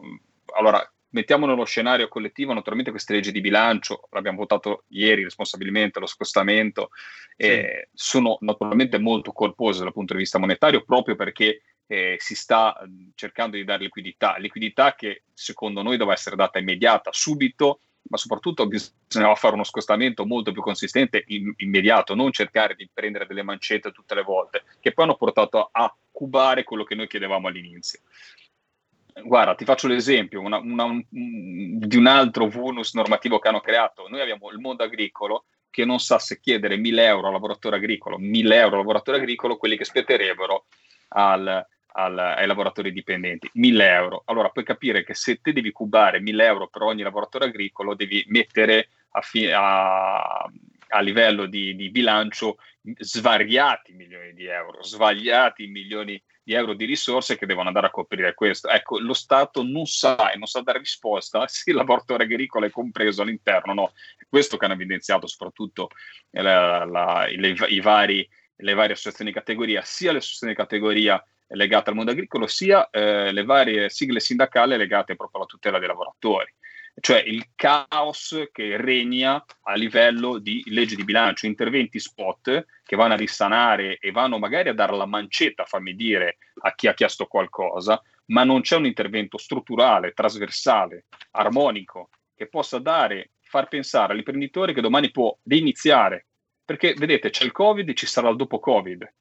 allora, 0.56 0.86
mettiamo 1.10 1.46
nello 1.46 1.66
scenario 1.66 2.08
collettivo, 2.08 2.54
naturalmente 2.54 2.92
queste 2.92 3.14
leggi 3.14 3.32
di 3.32 3.42
bilancio, 3.42 4.08
l'abbiamo 4.12 4.38
votato 4.38 4.84
ieri 4.90 5.24
responsabilmente, 5.24 6.00
lo 6.00 6.06
scostamento, 6.06 6.90
eh, 7.38 7.90
sono 7.94 8.38
naturalmente 8.42 8.98
molto 8.98 9.32
colpose 9.32 9.84
dal 9.84 9.94
punto 9.94 10.14
di 10.14 10.20
vista 10.20 10.38
monetario 10.38 10.84
proprio 10.84 11.16
perché 11.16 11.62
eh, 11.92 12.16
si 12.20 12.36
sta 12.36 12.82
mh, 12.86 13.10
cercando 13.16 13.58
di 13.58 13.66
dare 13.66 13.84
liquidità, 13.84 14.38
liquidità 14.38 14.96
che 14.96 15.24
secondo 15.34 15.82
noi 15.82 15.98
doveva 15.98 16.16
essere 16.16 16.38
data 16.38 16.58
immediata, 16.58 17.12
subito, 17.12 17.82
ma 18.04 18.16
soprattutto 18.16 18.66
bisognava 18.66 19.36
fare 19.36 19.56
uno 19.56 19.66
scostamento 19.66 20.26
molto 20.26 20.54
più 20.54 20.62
consistente, 20.62 21.26
im- 21.28 21.54
immediato, 21.58 22.16
non 22.16 22.32
cercare 22.32 22.76
di 22.76 22.90
prendere 22.92 23.26
delle 23.28 23.44
mancette 23.44 23.92
tutte 23.92 24.16
le 24.16 24.24
volte, 24.24 24.64
che 24.80 24.94
poi 24.94 25.04
hanno 25.04 25.18
portato 25.18 25.68
a 25.70 25.94
cubare 26.10 26.64
quello 26.64 26.86
che 26.86 26.96
noi 26.96 27.08
chiedevamo 27.08 27.50
all'inizio. 27.50 28.00
Guarda, 29.26 29.56
ti 29.56 29.66
faccio 29.66 29.88
l'esempio 29.88 30.40
una- 30.40 30.60
una- 30.60 30.86
un- 30.86 31.04
di 31.10 31.98
un 31.98 32.08
altro 32.08 32.48
vulnus 32.48 32.94
normativo 32.94 33.38
che 33.40 33.50
hanno 33.50 33.60
creato. 33.60 34.08
Noi 34.08 34.22
abbiamo 34.22 34.50
il 34.50 34.60
mondo 34.60 34.84
agricolo 34.84 35.44
che 35.70 35.84
non 35.84 36.00
sa 36.00 36.20
se 36.20 36.40
chiedere 36.40 36.78
1000 36.78 37.04
euro 37.06 37.28
al 37.28 37.34
lavoratore 37.34 37.76
agricolo, 37.76 38.18
1000 38.18 38.56
euro 38.56 38.76
al 38.76 38.82
lavoratore 38.82 39.18
agricolo, 39.18 39.58
quelli 39.58 39.76
che 39.76 39.84
spetterebbero 39.84 40.68
al- 41.10 41.66
al- 41.94 42.18
ai 42.18 42.48
lavoratori 42.48 42.92
dipendenti, 42.92 43.50
1000 43.54 43.90
euro. 43.90 44.24
Allora 44.26 44.50
puoi 44.50 44.64
capire 44.66 45.04
che 45.04 45.14
se 45.14 45.40
te 45.42 45.54
devi 45.54 45.72
cubare 45.72 46.20
1000 46.20 46.46
euro 46.46 46.68
per 46.68 46.84
ogni 46.84 47.02
lavoratore 47.02 47.46
agricolo, 47.46 47.96
devi 47.96 48.24
mettere 48.28 48.90
a, 49.12 49.22
fi- 49.22 49.52
a- 49.52 50.50
a 50.94 51.00
livello 51.02 51.46
di, 51.46 51.76
di 51.76 51.90
bilancio 51.90 52.58
svariati 52.98 53.94
milioni 53.94 54.34
di 54.34 54.46
euro, 54.46 54.84
svariati 54.84 55.68
milioni 55.68 56.22
di 56.44 56.54
euro 56.54 56.74
di 56.74 56.86
risorse 56.86 57.38
che 57.38 57.46
devono 57.46 57.68
andare 57.68 57.88
a 57.88 57.92
coprire 57.92 58.34
questo. 58.34 58.68
Ecco, 58.68 59.00
lo 59.00 59.14
Stato 59.14 59.64
non 59.64 59.86
sa 59.86 60.32
e 60.32 60.38
non 60.38 60.48
sa 60.48 60.62
dare 60.62 60.80
risposta 60.80 61.46
se 61.48 61.70
il 61.70 61.76
lavoratore 61.76 62.24
agricolo 62.24 62.66
è 62.66 62.72
compreso 62.72 63.22
all'interno 63.22 63.74
no. 63.74 63.92
È 64.18 64.24
questo 64.28 64.58
che 64.58 64.66
hanno 64.66 64.74
evidenziato 64.74 65.28
soprattutto 65.28 65.90
eh, 66.32 66.42
la- 66.42 66.86
la- 66.86 67.28
i, 67.28 67.56
i 67.68 67.80
vari, 67.80 68.28
le 68.58 68.74
varie 68.74 68.94
associazioni 68.94 69.32
di 69.32 69.38
categoria, 69.38 69.82
sia 69.84 70.12
le 70.12 70.18
associazioni 70.18 70.54
di 70.54 70.60
categoria 70.60 71.24
legate 71.54 71.90
al 71.90 71.96
mondo 71.96 72.12
agricolo, 72.12 72.48
sia 72.48 72.90
eh, 72.90 73.32
le 73.32 73.44
varie 73.44 73.90
sigle 73.90 74.20
sindacali 74.20 74.78
legate 74.78 75.16
proprio 75.16 75.40
alla 75.40 75.50
tutela 75.50 75.80
dei 75.80 75.88
lavoratori. 75.88 76.54
cioè 77.00 77.24
il 77.26 77.52
caos 77.56 78.50
che 78.52 78.76
regna 78.76 79.44
a 79.64 79.76
livello 79.76 80.38
di 80.40 80.62
legge 80.68 80.96
di 80.96 81.06
bilancio, 81.06 81.46
interventi 81.46 82.00
spot 82.00 82.66
che 82.84 82.96
vanno 82.96 83.14
a 83.14 83.18
risanare 83.18 83.98
e 83.98 84.12
vanno 84.12 84.38
magari 84.38 84.70
a 84.70 84.74
dare 84.74 84.96
la 84.96 85.06
mancetta, 85.06 85.64
fammi 85.64 85.96
dire, 85.96 86.38
a 86.64 86.76
chi 86.76 86.88
ha 86.88 86.94
chiesto 86.94 87.26
qualcosa, 87.28 88.02
ma 88.26 88.44
non 88.44 88.62
c'è 88.62 88.76
un 88.76 88.86
intervento 88.86 89.38
strutturale, 89.38 90.12
trasversale, 90.12 91.06
armonico, 91.32 92.10
che 92.36 92.48
possa 92.48 92.80
dare, 92.80 93.32
far 93.42 93.68
pensare 93.68 94.14
all'imprenditore 94.14 94.74
che 94.74 94.82
domani 94.82 95.12
può 95.12 95.36
riniziare. 95.44 96.28
Perché 96.64 96.94
vedete, 96.94 97.30
c'è 97.30 97.44
il 97.44 97.52
Covid 97.52 97.88
e 97.90 97.94
ci 97.94 98.06
sarà 98.06 98.30
il 98.30 98.36
dopo 98.36 98.60
Covid. 98.60 99.12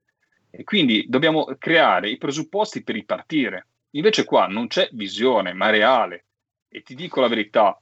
E 0.51 0.65
quindi 0.65 1.07
dobbiamo 1.09 1.45
creare 1.59 2.11
i 2.11 2.19
presupposti 2.19 2.83
per 2.83 2.97
ripartire. 2.97 3.67
Invece 3.91 4.25
qua 4.25 4.47
non 4.47 4.67
c'è 4.67 4.89
visione, 4.93 5.53
ma 5.53 5.71
reale. 5.71 6.27
E 6.69 6.83
ti 6.83 6.95
dico 6.95 7.21
la 7.21 7.29
verità, 7.29 7.81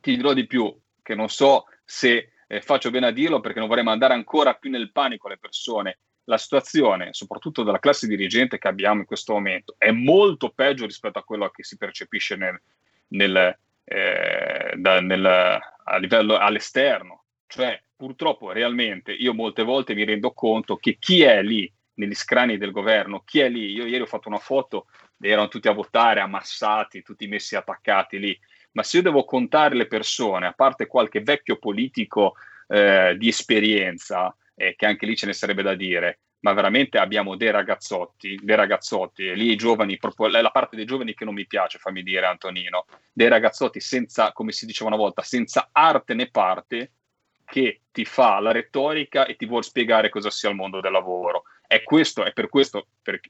ti 0.00 0.16
dirò 0.16 0.32
di 0.32 0.46
più, 0.46 0.74
che 1.02 1.14
non 1.14 1.28
so 1.28 1.64
se 1.84 2.32
eh, 2.48 2.60
faccio 2.60 2.90
bene 2.90 3.06
a 3.08 3.12
dirlo 3.12 3.40
perché 3.40 3.58
non 3.58 3.68
vorrei 3.68 3.84
mandare 3.84 4.14
ancora 4.14 4.54
più 4.54 4.70
nel 4.70 4.92
panico 4.92 5.28
le 5.28 5.38
persone. 5.38 5.98
La 6.28 6.38
situazione, 6.38 7.12
soprattutto 7.12 7.62
della 7.62 7.78
classe 7.78 8.08
dirigente 8.08 8.58
che 8.58 8.66
abbiamo 8.66 9.00
in 9.00 9.06
questo 9.06 9.32
momento, 9.32 9.76
è 9.78 9.92
molto 9.92 10.50
peggio 10.50 10.84
rispetto 10.84 11.20
a 11.20 11.24
quello 11.24 11.48
che 11.50 11.62
si 11.62 11.76
percepisce 11.76 12.34
nel, 12.34 12.60
nel, 13.08 13.56
eh, 13.84 14.74
da, 14.76 15.00
nel, 15.00 15.24
a 15.24 15.96
livello 15.98 16.36
all'esterno. 16.36 17.26
Cioè, 17.46 17.80
purtroppo, 17.94 18.50
realmente, 18.50 19.12
io 19.12 19.34
molte 19.34 19.62
volte 19.62 19.94
mi 19.94 20.02
rendo 20.02 20.32
conto 20.32 20.76
che 20.76 20.96
chi 20.98 21.22
è 21.22 21.42
lì 21.42 21.72
negli 21.96 22.14
scrani 22.14 22.56
del 22.56 22.70
governo, 22.70 23.22
chi 23.24 23.40
è 23.40 23.48
lì? 23.48 23.72
Io 23.72 23.84
ieri 23.84 24.02
ho 24.02 24.06
fatto 24.06 24.28
una 24.28 24.38
foto, 24.38 24.86
erano 25.20 25.48
tutti 25.48 25.68
a 25.68 25.72
votare, 25.72 26.20
ammassati, 26.20 27.02
tutti 27.02 27.26
messi 27.26 27.56
attaccati 27.56 28.18
lì, 28.18 28.38
ma 28.72 28.82
se 28.82 28.98
io 28.98 29.02
devo 29.02 29.24
contare 29.24 29.74
le 29.74 29.86
persone, 29.86 30.46
a 30.46 30.52
parte 30.52 30.86
qualche 30.86 31.20
vecchio 31.20 31.56
politico 31.56 32.34
eh, 32.68 33.14
di 33.18 33.28
esperienza, 33.28 34.34
eh, 34.54 34.74
che 34.76 34.86
anche 34.86 35.06
lì 35.06 35.16
ce 35.16 35.26
ne 35.26 35.32
sarebbe 35.32 35.62
da 35.62 35.74
dire, 35.74 36.20
ma 36.40 36.52
veramente 36.52 36.98
abbiamo 36.98 37.36
dei 37.36 37.50
ragazzotti, 37.50 38.38
dei 38.42 38.56
ragazzotti, 38.56 39.26
e 39.26 39.34
lì 39.34 39.50
i 39.50 39.56
giovani, 39.56 39.96
proprio 39.96 40.28
la 40.28 40.50
parte 40.50 40.76
dei 40.76 40.84
giovani 40.84 41.14
che 41.14 41.24
non 41.24 41.34
mi 41.34 41.46
piace, 41.46 41.78
fammi 41.78 42.02
dire 42.02 42.26
Antonino, 42.26 42.84
dei 43.12 43.28
ragazzotti 43.28 43.80
senza, 43.80 44.32
come 44.32 44.52
si 44.52 44.66
diceva 44.66 44.90
una 44.90 44.98
volta, 44.98 45.22
senza 45.22 45.70
arte 45.72 46.14
né 46.14 46.30
parte, 46.30 46.92
che 47.46 47.82
ti 47.92 48.04
fa 48.04 48.40
la 48.40 48.50
retorica 48.50 49.24
e 49.24 49.36
ti 49.36 49.46
vuol 49.46 49.64
spiegare 49.64 50.08
cosa 50.08 50.30
sia 50.30 50.50
il 50.50 50.56
mondo 50.56 50.80
del 50.80 50.92
lavoro. 50.92 51.44
È 51.66 51.82
questo, 51.82 52.24
è 52.24 52.32
per 52.32 52.48
questo 52.48 52.88
per 53.02 53.20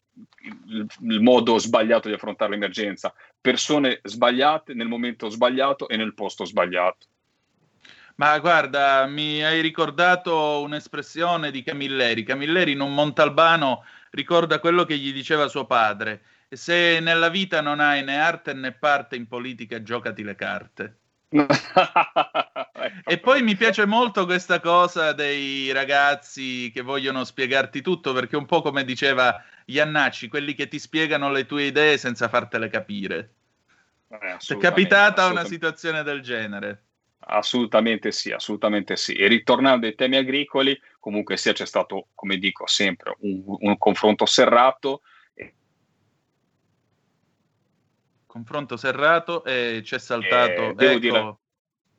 il, 0.66 0.86
il, 1.00 1.20
modo 1.20 1.58
sbagliato 1.58 2.08
di 2.08 2.14
affrontare 2.14 2.50
l'emergenza. 2.50 3.14
Persone 3.40 4.00
sbagliate 4.02 4.74
nel 4.74 4.88
momento 4.88 5.28
sbagliato 5.28 5.88
e 5.88 5.96
nel 5.96 6.14
posto 6.14 6.44
sbagliato. 6.44 7.06
Ma 8.16 8.38
guarda, 8.38 9.06
mi 9.06 9.44
hai 9.44 9.60
ricordato 9.60 10.62
un'espressione 10.62 11.50
di 11.50 11.62
Camilleri. 11.62 12.22
Camilleri 12.22 12.72
in 12.72 12.80
un 12.80 12.94
Montalbano 12.94 13.84
ricorda 14.10 14.58
quello 14.58 14.84
che 14.84 14.96
gli 14.96 15.12
diceva 15.12 15.48
suo 15.48 15.66
padre. 15.66 16.22
Se 16.48 17.00
nella 17.00 17.28
vita 17.28 17.60
non 17.60 17.80
hai 17.80 18.02
né 18.02 18.18
arte 18.18 18.54
né 18.54 18.72
parte 18.72 19.16
in 19.16 19.26
politica, 19.26 19.82
giocati 19.82 20.22
le 20.22 20.34
carte. 20.34 20.98
e 23.04 23.18
poi 23.18 23.42
mi 23.42 23.56
piace 23.56 23.86
molto 23.86 24.24
questa 24.24 24.60
cosa 24.60 25.12
dei 25.12 25.72
ragazzi 25.72 26.70
che 26.72 26.82
vogliono 26.82 27.24
spiegarti 27.24 27.82
tutto, 27.82 28.12
perché 28.12 28.36
un 28.36 28.46
po' 28.46 28.62
come 28.62 28.84
diceva 28.84 29.42
Iannacci, 29.66 30.28
quelli 30.28 30.54
che 30.54 30.68
ti 30.68 30.78
spiegano 30.78 31.30
le 31.30 31.46
tue 31.46 31.64
idee 31.64 31.98
senza 31.98 32.28
fartele 32.28 32.68
capire. 32.68 33.30
Eh, 34.08 34.36
è 34.36 34.56
capitata 34.58 35.26
una 35.26 35.44
situazione 35.44 36.02
del 36.02 36.20
genere? 36.20 36.82
Assolutamente 37.28 38.12
sì, 38.12 38.30
assolutamente 38.30 38.96
sì. 38.96 39.14
E 39.14 39.26
ritornando 39.26 39.86
ai 39.86 39.94
temi 39.94 40.16
agricoli, 40.16 40.80
comunque 41.00 41.36
sia 41.36 41.52
c'è 41.52 41.66
stato, 41.66 42.08
come 42.14 42.38
dico 42.38 42.66
sempre, 42.66 43.16
un, 43.20 43.42
un 43.44 43.78
confronto 43.78 44.26
serrato 44.26 45.02
confronto 48.36 48.76
serrato 48.76 49.44
e 49.44 49.80
c'è 49.82 49.98
saltato. 49.98 50.70
Eh, 50.70 50.74
devo 50.74 50.90
ecco... 50.90 50.98
dire 50.98 51.36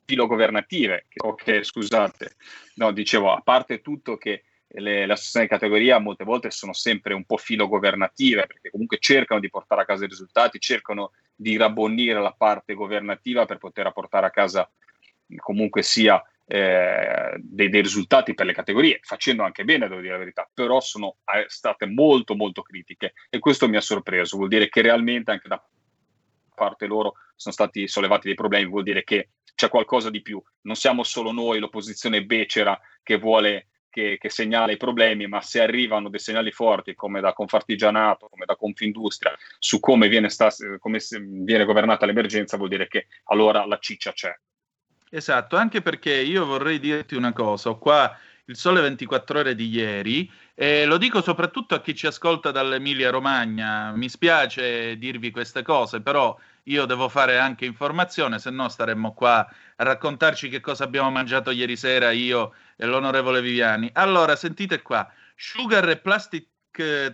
filo 0.08 0.26
governative. 0.26 1.06
Ok, 1.22 1.62
scusate, 1.62 2.36
no, 2.76 2.92
dicevo, 2.92 3.30
a 3.30 3.42
parte 3.42 3.82
tutto 3.82 4.16
che 4.16 4.44
le, 4.68 5.04
le 5.04 5.12
associazioni 5.12 5.46
di 5.46 5.52
categoria 5.52 5.98
molte 5.98 6.24
volte 6.24 6.50
sono 6.50 6.72
sempre 6.72 7.12
un 7.12 7.24
po' 7.24 7.36
filo 7.36 7.68
governative 7.68 8.46
perché 8.46 8.70
comunque 8.70 8.96
cercano 8.98 9.38
di 9.38 9.50
portare 9.50 9.82
a 9.82 9.84
casa 9.84 10.06
i 10.06 10.08
risultati, 10.08 10.58
cercano 10.58 11.12
di 11.34 11.58
rabbonire 11.58 12.20
la 12.20 12.32
parte 12.32 12.72
governativa 12.72 13.44
per 13.44 13.58
poter 13.58 13.92
portare 13.92 14.26
a 14.26 14.30
casa 14.30 14.70
comunque 15.36 15.82
sia 15.82 16.22
eh, 16.46 17.34
dei, 17.36 17.68
dei, 17.68 17.82
risultati 17.82 18.32
per 18.32 18.46
le 18.46 18.54
categorie, 18.54 19.00
facendo 19.02 19.42
anche 19.42 19.64
bene, 19.64 19.88
devo 19.88 20.00
dire 20.00 20.14
la 20.14 20.18
verità, 20.18 20.48
però 20.52 20.80
sono 20.80 21.16
eh, 21.34 21.44
state 21.48 21.84
molto 21.84 22.34
molto 22.34 22.62
critiche 22.62 23.12
e 23.28 23.38
questo 23.38 23.68
mi 23.68 23.76
ha 23.76 23.82
sorpreso, 23.82 24.38
vuol 24.38 24.48
dire 24.48 24.70
che 24.70 24.80
realmente 24.80 25.30
anche 25.30 25.48
da 25.48 25.62
parte 26.58 26.86
loro 26.86 27.14
sono 27.34 27.54
stati 27.54 27.88
sollevati 27.88 28.26
dei 28.26 28.36
problemi, 28.36 28.68
vuol 28.68 28.82
dire 28.82 29.04
che 29.04 29.30
c'è 29.54 29.70
qualcosa 29.70 30.10
di 30.10 30.20
più. 30.20 30.42
Non 30.62 30.76
siamo 30.76 31.02
solo 31.02 31.32
noi, 31.32 31.58
l'opposizione 31.58 32.24
becera 32.24 32.78
che 33.02 33.16
vuole 33.16 33.68
che, 33.90 34.18
che, 34.20 34.28
segnala 34.28 34.70
i 34.70 34.76
problemi, 34.76 35.26
ma 35.26 35.40
se 35.40 35.60
arrivano 35.60 36.08
dei 36.10 36.20
segnali 36.20 36.52
forti 36.52 36.94
come 36.94 37.20
da 37.20 37.32
Confartigianato, 37.32 38.28
come 38.28 38.44
da 38.44 38.54
Confindustria, 38.54 39.36
su 39.58 39.80
come 39.80 40.08
viene, 40.08 40.28
sta, 40.28 40.48
come 40.78 40.98
viene 41.20 41.64
governata 41.64 42.06
l'emergenza, 42.06 42.56
vuol 42.56 42.68
dire 42.68 42.86
che 42.86 43.06
allora 43.24 43.64
la 43.66 43.78
ciccia 43.78 44.12
c'è. 44.12 44.32
Esatto, 45.10 45.56
anche 45.56 45.80
perché 45.80 46.14
io 46.14 46.44
vorrei 46.44 46.78
dirti 46.78 47.14
una 47.16 47.32
cosa, 47.32 47.70
ho 47.70 47.78
qua 47.78 48.16
il 48.44 48.56
sole 48.56 48.80
24 48.80 49.38
ore 49.38 49.54
di 49.54 49.68
ieri 49.68 50.30
e 50.60 50.86
lo 50.86 50.96
dico 50.96 51.22
soprattutto 51.22 51.76
a 51.76 51.80
chi 51.80 51.94
ci 51.94 52.08
ascolta 52.08 52.50
dall'Emilia 52.50 53.10
Romagna, 53.10 53.92
mi 53.92 54.08
spiace 54.08 54.98
dirvi 54.98 55.30
queste 55.30 55.62
cose, 55.62 56.00
però 56.00 56.36
io 56.64 56.84
devo 56.84 57.08
fare 57.08 57.38
anche 57.38 57.64
informazione, 57.64 58.40
se 58.40 58.50
no 58.50 58.68
staremmo 58.68 59.14
qua 59.14 59.38
a 59.38 59.84
raccontarci 59.84 60.48
che 60.48 60.58
cosa 60.58 60.82
abbiamo 60.82 61.12
mangiato 61.12 61.52
ieri 61.52 61.76
sera 61.76 62.10
io 62.10 62.54
e 62.74 62.86
l'onorevole 62.86 63.40
Viviani. 63.40 63.88
Allora, 63.92 64.34
sentite 64.34 64.82
qua, 64.82 65.08
sugar 65.36 65.88
e 65.90 65.98
plastic 65.98 66.48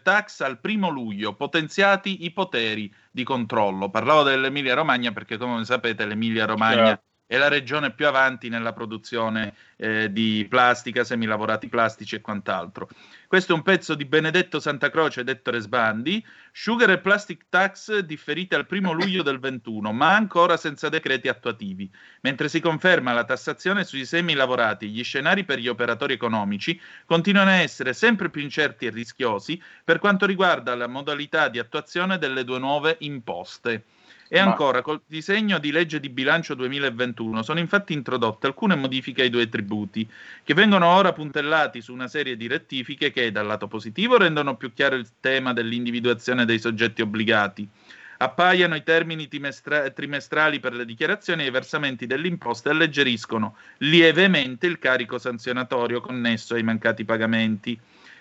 tax 0.03 0.41
al 0.41 0.59
primo 0.59 0.89
luglio, 0.89 1.35
potenziati 1.35 2.25
i 2.25 2.31
poteri 2.31 2.91
di 3.11 3.25
controllo. 3.25 3.91
Parlavo 3.91 4.23
dell'Emilia 4.23 4.73
Romagna 4.73 5.13
perché, 5.13 5.37
come 5.37 5.67
sapete, 5.67 6.07
l'Emilia 6.07 6.47
Romagna... 6.47 6.87
Yeah 6.87 7.03
è 7.27 7.37
la 7.39 7.49
regione 7.49 7.91
più 7.93 8.07
avanti 8.07 8.49
nella 8.49 8.73
produzione 8.73 9.55
eh, 9.77 10.13
di 10.13 10.47
plastica, 10.49 11.05
semilavorati 11.05 11.69
plastici 11.69 12.17
e 12.17 12.21
quant'altro. 12.21 12.89
Questo 13.27 13.53
è 13.53 13.55
un 13.57 13.63
pezzo 13.63 13.95
di 13.95 14.05
Benedetto 14.05 14.61
Santa 14.61 14.91
Croce, 14.91 15.25
detto 15.25 15.51
Resbandi, 15.51 16.25
Sugar 16.53 16.91
e 16.91 16.99
Plastic 16.99 17.47
Tax 17.49 17.99
differite 18.01 18.55
al 18.55 18.67
primo 18.67 18.93
luglio 18.93 19.23
del 19.23 19.41
21, 19.41 19.93
ma 19.93 20.15
ancora 20.15 20.57
senza 20.57 20.89
decreti 20.89 21.29
attuativi, 21.29 21.91
mentre 22.21 22.49
si 22.49 22.61
conferma 22.61 23.13
la 23.13 23.25
tassazione 23.25 23.85
sui 23.85 24.05
semilavorati, 24.05 24.89
gli 24.89 25.03
scenari 25.03 25.45
per 25.45 25.59
gli 25.59 25.69
operatori 25.69 26.13
economici 26.13 26.81
continuano 27.07 27.51
a 27.51 27.55
essere 27.55 27.95
sempre 27.95 28.31
più 28.31 28.43
incerti 28.43 28.87
e 28.87 28.91
rischiosi 28.91 29.61
per 29.83 29.99
quanto 29.99 30.27
riguarda 30.27 30.75
la 30.77 30.87
modalità 30.87 31.49
di 31.49 31.59
attuazione 31.59 32.19
delle 32.19 32.45
due 32.45 32.59
nuove 32.59 32.97
imposte. 33.01 33.85
E 34.29 34.43
Ma... 34.43 34.51
ancora, 34.51 34.81
col 34.81 35.03
disegno 35.07 35.59
di 35.59 35.71
legge 35.71 36.01
di 36.01 36.09
bilancio 36.09 36.55
2021 36.55 37.43
sono 37.43 37.59
infatti 37.59 37.93
introdotte 37.93 38.47
alcune 38.47 38.75
modifiche 38.75 39.23
ai 39.23 39.31
due 39.31 39.49
tributi, 39.49 40.09
che 40.43 40.55
vengono 40.55 40.87
ora 40.87 41.13
puntellati 41.13 41.83
su 41.83 41.93
una 41.93 42.09
serie 42.09 42.37
di 42.37 42.47
rettifiche 42.47 43.11
che, 43.11 43.31
dal 43.31 43.47
lato 43.47 43.69
positivo, 43.69 44.17
rendono 44.17 44.57
più 44.57 44.73
chiaro 44.73 44.97
il 44.97 45.09
tema 45.21 45.53
dell'individuazione 45.53 46.45
dei 46.45 46.59
soggetti 46.59 47.03
obbligati. 47.03 47.69
Appaiano 48.17 48.77
i 48.77 48.83
termini 48.83 49.29
trimestra- 49.29 49.91
trimestrali 49.91 50.61
per 50.61 50.73
le 50.73 50.85
dichiarazioni 50.85 51.43
e 51.43 51.49
i 51.49 51.51
versamenti 51.51 52.07
dell'imposta 52.07 52.71
e 52.71 52.73
alleggeriscono 52.73 53.57
lievemente 53.79 54.67
il 54.67 54.79
carico 54.79 55.19
sanzionatorio 55.19 56.01
connesso 56.01 56.55
ai 56.55 56.63
mancati 56.63 57.05
pagamenti 57.05 57.79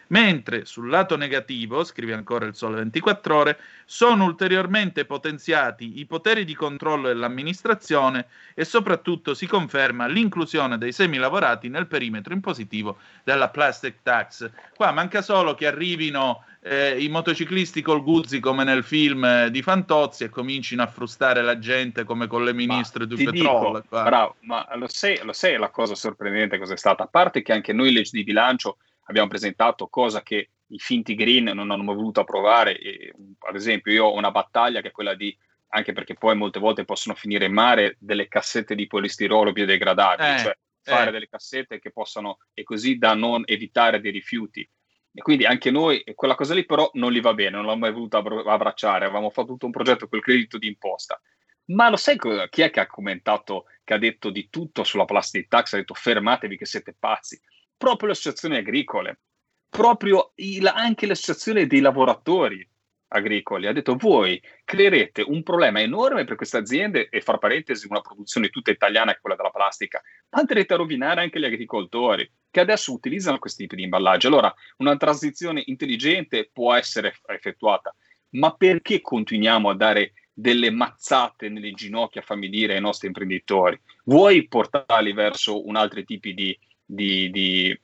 mentre 0.07 0.65
sul 0.65 0.89
lato 0.89 1.15
negativo, 1.15 1.83
scrive 1.83 2.13
ancora 2.13 2.45
il 2.45 2.55
Sole 2.55 2.77
24 2.77 3.35
Ore, 3.35 3.59
sono 3.85 4.25
ulteriormente 4.25 5.05
potenziati 5.05 5.99
i 5.99 6.05
poteri 6.05 6.45
di 6.45 6.55
controllo 6.55 7.07
dell'amministrazione 7.07 8.27
e 8.53 8.65
soprattutto 8.65 9.33
si 9.33 9.47
conferma 9.47 10.07
l'inclusione 10.07 10.77
dei 10.77 10.91
semilavorati 10.91 11.69
nel 11.69 11.87
perimetro 11.87 12.33
impositivo 12.33 12.97
della 13.23 13.49
plastic 13.49 13.97
tax. 14.03 14.49
Qua 14.75 14.91
manca 14.91 15.21
solo 15.21 15.55
che 15.55 15.67
arrivino 15.67 16.43
eh, 16.63 16.97
i 16.97 17.09
motociclisti 17.09 17.81
col 17.81 18.03
Guzzi 18.03 18.39
come 18.39 18.63
nel 18.63 18.83
film 18.83 19.23
eh, 19.25 19.51
di 19.51 19.61
Fantozzi 19.61 20.23
e 20.23 20.29
comincino 20.29 20.81
a 20.81 20.87
frustare 20.87 21.41
la 21.41 21.59
gente 21.59 22.03
come 22.05 22.27
con 22.27 22.43
le 22.43 22.53
ministre 22.53 23.05
di 23.05 23.15
petrolio. 23.15 23.83
Bravo, 23.89 24.35
ma 24.41 24.65
lo 24.75 24.87
sai, 24.87 25.19
lo 25.23 25.33
sai 25.33 25.57
la 25.57 25.69
cosa 25.69 25.93
sorprendente 25.93 26.57
cos'è 26.57 26.77
stata? 26.77 27.03
A 27.03 27.07
parte 27.07 27.41
che 27.41 27.51
anche 27.51 27.73
noi 27.73 27.91
leggi 27.91 28.11
di 28.15 28.23
bilancio 28.23 28.77
abbiamo 29.05 29.27
presentato, 29.27 29.87
cosa 29.87 30.21
che 30.21 30.49
i 30.67 30.79
finti 30.79 31.15
green 31.15 31.45
non 31.45 31.71
hanno 31.71 31.93
voluto 31.93 32.21
approvare. 32.21 32.77
E, 32.77 33.13
ad 33.39 33.55
esempio, 33.55 33.91
io 33.91 34.05
ho 34.05 34.17
una 34.17 34.31
battaglia 34.31 34.81
che 34.81 34.89
è 34.89 34.91
quella 34.91 35.13
di 35.13 35.35
anche 35.75 35.91
perché 35.91 36.13
poi 36.13 36.35
molte 36.35 36.59
volte 36.59 36.85
possono 36.85 37.15
finire 37.15 37.45
in 37.45 37.53
mare 37.53 37.95
delle 37.99 38.27
cassette 38.27 38.75
di 38.75 38.85
polistirolo 38.85 39.51
biodegradabili, 39.51 40.29
Eh, 40.29 40.37
cioè 40.37 40.57
fare 40.81 41.09
eh. 41.09 41.11
delle 41.11 41.27
cassette 41.27 41.79
che 41.79 41.91
possano, 41.91 42.37
e 42.53 42.63
così 42.63 42.97
da 42.97 43.15
non 43.15 43.41
evitare 43.45 43.99
dei 43.99 44.11
rifiuti. 44.11 44.67
E 45.15 45.21
quindi 45.21 45.45
anche 45.45 45.71
noi, 45.71 46.03
quella 46.13 46.35
cosa 46.35 46.53
lì 46.53 46.65
però 46.65 46.89
non 46.93 47.11
gli 47.11 47.21
va 47.21 47.33
bene, 47.33 47.51
non 47.51 47.65
l'ho 47.65 47.77
mai 47.77 47.91
voluto 47.91 48.17
abbra- 48.17 48.51
abbracciare, 48.51 49.05
avevamo 49.05 49.29
fatto 49.29 49.47
tutto 49.47 49.65
un 49.65 49.71
progetto 49.71 50.07
col 50.07 50.21
credito 50.21 50.57
di 50.57 50.67
imposta. 50.67 51.19
Ma 51.65 51.89
lo 51.89 51.95
sai 51.95 52.17
chi 52.49 52.61
è 52.61 52.69
che 52.69 52.79
ha 52.79 52.87
commentato, 52.87 53.65
che 53.83 53.93
ha 53.93 53.97
detto 53.97 54.29
di 54.29 54.49
tutto 54.49 54.83
sulla 54.83 55.05
plastic 55.05 55.47
tax? 55.47 55.73
Ha 55.73 55.77
detto 55.77 55.93
fermatevi 55.93 56.57
che 56.57 56.65
siete 56.65 56.95
pazzi. 56.97 57.39
Proprio 57.83 58.07
le 58.07 58.13
associazioni 58.13 58.55
agricole, 58.55 59.19
proprio 59.67 60.31
il- 60.35 60.71
anche 60.73 61.05
l'associazione 61.05 61.67
dei 61.67 61.81
lavoratori 61.81 62.65
agricoli. 63.09 63.67
Ha 63.67 63.73
detto 63.73 63.97
voi 63.97 64.41
creerete 64.63 65.21
un 65.21 65.43
problema 65.43 65.81
enorme 65.81 66.23
per 66.23 66.37
queste 66.37 66.55
aziende 66.55 67.09
e, 67.09 67.19
fra 67.19 67.37
parentesi, 67.37 67.85
una 67.89 67.99
produzione 67.99 68.47
tutta 68.47 68.71
italiana 68.71 69.11
è 69.11 69.19
quella 69.19 69.35
della 69.35 69.49
plastica, 69.49 70.01
ma 70.29 70.39
andrete 70.39 70.73
a 70.73 70.77
rovinare 70.77 71.19
anche 71.19 71.41
gli 71.41 71.43
agricoltori 71.43 72.31
che 72.49 72.61
adesso 72.61 72.93
utilizzano 72.93 73.37
questi 73.37 73.63
tipi 73.63 73.75
di 73.75 73.83
imballaggi. 73.83 74.27
Allora, 74.27 74.53
una 74.77 74.95
transizione 74.95 75.61
intelligente 75.65 76.49
può 76.53 76.73
essere 76.73 77.17
effettuata, 77.27 77.93
ma 78.35 78.55
perché 78.55 79.01
continuiamo 79.01 79.69
a 79.69 79.75
dare 79.75 80.13
delle 80.31 80.71
mazzate 80.71 81.49
nelle 81.49 81.73
ginocchia, 81.73 82.21
fammi 82.21 82.47
dire, 82.47 82.75
ai 82.75 82.81
nostri 82.81 83.07
imprenditori? 83.07 83.77
Vuoi 84.05 84.47
portarli 84.47 85.11
verso 85.11 85.67
un 85.67 85.75
altro 85.75 86.01
tipo 86.05 86.29
di, 86.29 86.57
di, 86.93 87.29
di, 87.32 87.79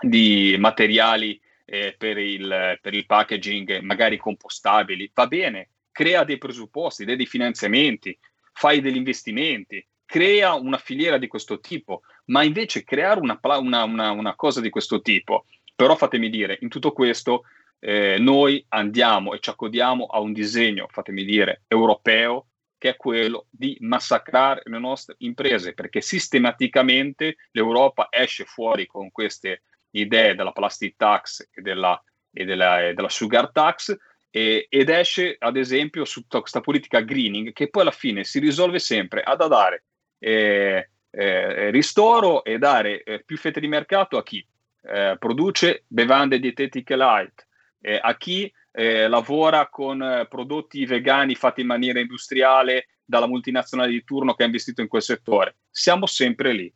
di 0.00 0.56
materiali 0.58 1.40
eh, 1.64 1.94
per, 1.96 2.18
il, 2.18 2.78
per 2.80 2.94
il 2.94 3.06
packaging, 3.06 3.80
magari 3.80 4.16
compostabili? 4.16 5.10
Va 5.14 5.26
bene, 5.26 5.68
crea 5.90 6.24
dei 6.24 6.38
presupposti, 6.38 7.04
dei 7.04 7.26
finanziamenti, 7.26 8.16
fai 8.52 8.80
degli 8.80 8.96
investimenti, 8.96 9.84
crea 10.04 10.54
una 10.54 10.78
filiera 10.78 11.18
di 11.18 11.28
questo 11.28 11.60
tipo, 11.60 12.02
ma 12.26 12.42
invece 12.42 12.84
creare 12.84 13.20
una, 13.20 13.38
una- 13.58 13.84
una- 13.84 14.10
una 14.10 14.34
cosa 14.34 14.60
di 14.60 14.70
questo 14.70 15.00
tipo, 15.00 15.44
però 15.74 15.96
fatemi 15.96 16.28
dire, 16.28 16.58
in 16.60 16.68
tutto 16.68 16.92
questo 16.92 17.44
eh, 17.78 18.16
noi 18.18 18.62
andiamo 18.68 19.32
e 19.32 19.38
ci 19.40 19.50
accodiamo 19.50 20.04
a 20.06 20.20
un 20.20 20.32
disegno, 20.32 20.86
fatemi 20.90 21.24
dire, 21.24 21.62
europeo, 21.68 22.46
che 22.80 22.88
è 22.88 22.96
quello 22.96 23.46
di 23.50 23.76
massacrare 23.80 24.62
le 24.64 24.78
nostre 24.78 25.16
imprese, 25.18 25.74
perché 25.74 26.00
sistematicamente 26.00 27.36
l'Europa 27.50 28.08
esce 28.10 28.46
fuori 28.46 28.86
con 28.86 29.10
queste 29.12 29.64
idee 29.90 30.34
della 30.34 30.52
plastic 30.52 30.96
tax 30.96 31.46
e 31.52 31.60
della, 31.60 32.02
e 32.32 32.46
della, 32.46 32.88
e 32.88 32.94
della 32.94 33.10
sugar 33.10 33.52
tax, 33.52 33.94
e- 34.30 34.66
ed 34.70 34.88
esce 34.88 35.36
ad 35.38 35.58
esempio 35.58 36.06
su 36.06 36.26
questa 36.26 36.60
politica 36.60 37.00
greening 37.00 37.52
che 37.52 37.68
poi 37.68 37.82
alla 37.82 37.90
fine 37.90 38.24
si 38.24 38.38
risolve 38.38 38.78
sempre 38.78 39.20
ad 39.20 39.46
dare 39.46 39.84
eh, 40.18 40.88
eh, 41.10 41.70
ristoro 41.70 42.44
e 42.44 42.56
dare 42.56 43.02
eh, 43.02 43.22
più 43.22 43.36
fette 43.36 43.60
di 43.60 43.68
mercato 43.68 44.16
a 44.16 44.22
chi? 44.22 44.42
Eh, 44.82 45.16
produce 45.18 45.84
bevande 45.86 46.38
dietetiche 46.38 46.96
light, 46.96 47.46
eh, 47.82 48.00
a 48.02 48.16
chi 48.16 48.50
eh, 48.72 49.08
lavora 49.08 49.68
con 49.68 50.02
eh, 50.02 50.26
prodotti 50.28 50.84
vegani 50.86 51.34
fatti 51.34 51.60
in 51.60 51.66
maniera 51.66 52.00
industriale 52.00 52.88
dalla 53.04 53.26
multinazionale 53.26 53.90
di 53.90 54.04
turno 54.04 54.34
che 54.34 54.44
ha 54.44 54.46
investito 54.46 54.80
in 54.80 54.88
quel 54.88 55.02
settore. 55.02 55.56
Siamo 55.70 56.06
sempre 56.06 56.52
lì. 56.52 56.72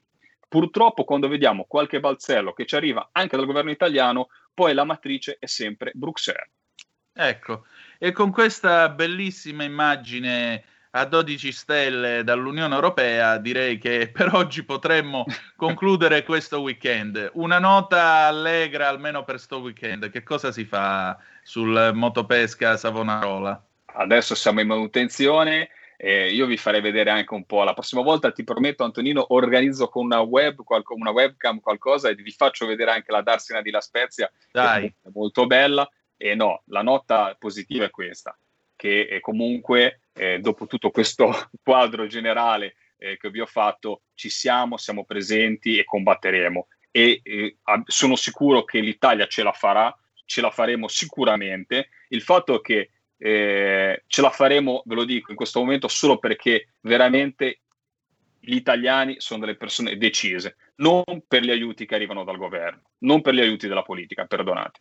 Purtroppo 0.48 1.04
quando 1.04 1.28
vediamo 1.28 1.64
qualche 1.66 2.00
balzello 2.00 2.52
che 2.52 2.66
ci 2.66 2.76
arriva 2.76 3.09
anche 3.12 3.37
dal 3.37 3.46
governo 3.46 3.70
italiano, 3.70 4.28
poi 4.52 4.74
la 4.74 4.85
matrice 4.85 5.37
è 5.38 5.46
sempre 5.46 5.92
Bruxelles. 5.94 6.50
Ecco, 7.16 7.66
e 7.98 8.11
con 8.11 8.33
questa 8.33 8.88
bellissima 8.88 9.62
immagine 9.62 10.64
a 10.96 11.04
12 11.07 11.52
stelle 11.52 12.24
dall'Unione 12.24 12.74
Europea, 12.74 13.38
direi 13.38 13.78
che 13.78 14.11
per 14.12 14.35
oggi 14.35 14.64
potremmo 14.64 15.24
concludere 15.57 16.22
questo 16.22 16.61
weekend. 16.61 17.30
Una 17.35 17.59
nota 17.59 18.26
allegra 18.26 18.88
almeno 18.88 19.24
per 19.24 19.40
sto 19.40 19.59
weekend. 19.59 20.11
Che 20.11 20.22
cosa 20.22 20.52
si 20.52 20.64
fa 20.64 21.18
sul 21.42 21.90
motopesca 21.94 22.76
Savonarola? 22.76 23.61
Adesso 23.87 24.35
siamo 24.35 24.61
in 24.61 24.68
manutenzione. 24.68 25.68
eh, 25.96 26.33
io 26.33 26.46
vi 26.46 26.57
farei 26.57 26.80
vedere 26.80 27.11
anche 27.11 27.35
un 27.35 27.44
po'. 27.44 27.64
La 27.64 27.74
prossima 27.74 28.02
volta 28.02 28.30
ti 28.30 28.44
prometto, 28.44 28.85
Antonino, 28.85 29.33
organizzo 29.35 29.88
con 29.88 30.04
una, 30.04 30.20
web, 30.20 30.62
qualco- 30.62 30.94
una 30.94 31.11
webcam 31.11 31.61
qualcosa 31.61 32.09
e 32.09 32.14
vi 32.14 32.30
faccio 32.30 32.66
vedere 32.66 32.92
anche 32.92 33.11
la 33.11 33.22
Darsena 33.22 33.62
di 33.62 33.70
La 33.70 33.80
Spezia, 33.80 34.30
Dai, 34.50 34.87
è 34.87 35.09
molto 35.12 35.46
bella. 35.46 35.88
E 36.16 36.35
no, 36.37 36.62
la 36.66 36.83
nota 36.83 37.35
positiva 37.38 37.85
è 37.85 37.90
questa, 37.90 38.37
che 38.76 39.08
eh, 39.08 39.20
comunque 39.20 40.00
eh, 40.12 40.38
dopo 40.38 40.66
tutto 40.66 40.90
questo 40.90 41.50
quadro 41.62 42.06
generale 42.06 42.76
eh, 42.98 43.16
che 43.16 43.30
vi 43.30 43.40
ho 43.40 43.46
fatto, 43.46 44.02
ci 44.14 44.30
siamo, 44.30 44.76
siamo 44.76 45.04
presenti 45.04 45.78
e 45.78 45.84
combatteremo. 45.84 46.68
E 46.90 47.20
eh, 47.22 47.56
sono 47.87 48.16
sicuro 48.16 48.64
che 48.64 48.80
l'Italia 48.80 49.26
ce 49.26 49.42
la 49.42 49.52
farà, 49.52 49.96
ce 50.24 50.40
la 50.40 50.50
faremo 50.50 50.88
sicuramente. 50.88 51.88
Il 52.08 52.22
fatto 52.22 52.60
che 52.60 52.90
eh, 53.16 54.02
ce 54.06 54.20
la 54.20 54.30
faremo, 54.30 54.82
ve 54.87 54.94
lo 54.94 55.04
dico 55.04 55.30
in 55.30 55.37
questo 55.37 55.60
momento, 55.60 55.88
solo 55.88 56.18
perché 56.18 56.74
veramente 56.80 57.60
gli 58.38 58.54
italiani 58.54 59.16
sono 59.18 59.40
delle 59.40 59.56
persone 59.56 59.96
decise, 59.96 60.56
non 60.76 61.02
per 61.26 61.42
gli 61.42 61.50
aiuti 61.50 61.87
che 61.87 61.94
arrivano 61.94 62.24
dal 62.24 62.37
governo, 62.37 62.82
non 62.98 63.22
per 63.22 63.34
gli 63.34 63.40
aiuti 63.40 63.66
della 63.66 63.82
politica, 63.82 64.26
perdonate. 64.26 64.80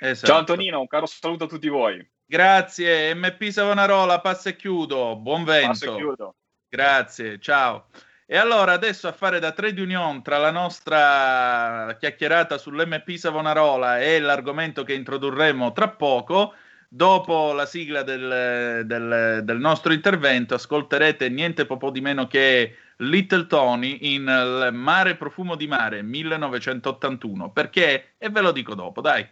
esatto. 0.00 0.26
Ciao 0.26 0.38
Antonino, 0.38 0.80
un 0.80 0.86
caro 0.86 1.06
saluto 1.06 1.44
a 1.44 1.48
tutti 1.48 1.68
voi. 1.68 2.04
Grazie, 2.26 3.14
MP 3.14 3.50
Savonarola, 3.50 4.20
passa 4.20 4.50
e 4.50 4.56
chiudo. 4.56 5.16
Buon 5.16 5.44
vento. 5.44 5.68
Passo 5.68 5.92
e 5.92 5.96
chiudo. 5.96 6.34
Grazie, 6.68 7.38
ciao. 7.38 7.88
E 8.26 8.36
allora 8.38 8.72
adesso 8.72 9.06
a 9.06 9.12
fare 9.12 9.38
da 9.38 9.52
trade 9.52 9.80
union 9.80 10.22
tra 10.22 10.38
la 10.38 10.50
nostra 10.50 11.94
chiacchierata 12.00 12.56
sull'MP 12.56 13.10
Savonarola 13.16 14.00
e 14.00 14.18
l'argomento 14.18 14.82
che 14.82 14.94
introdurremo 14.94 15.72
tra 15.72 15.88
poco, 15.90 16.54
dopo 16.88 17.52
la 17.52 17.66
sigla 17.66 18.02
del, 18.02 18.82
del- 18.86 19.40
del 19.44 19.58
nostro 19.58 19.92
intervento 19.92 20.54
ascolterete 20.54 21.28
niente 21.28 21.66
po' 21.76 21.90
di 21.90 22.00
meno 22.00 22.26
che 22.26 22.76
Little 22.98 23.46
Tony 23.46 23.98
in 24.14 24.22
Il 24.22 24.70
Mare 24.72 25.16
Profumo 25.16 25.54
di 25.54 25.66
Mare 25.66 26.02
1981. 26.02 27.50
Perché? 27.50 28.14
E 28.16 28.30
ve 28.30 28.40
lo 28.40 28.52
dico 28.52 28.74
dopo, 28.74 29.02
dai. 29.02 29.28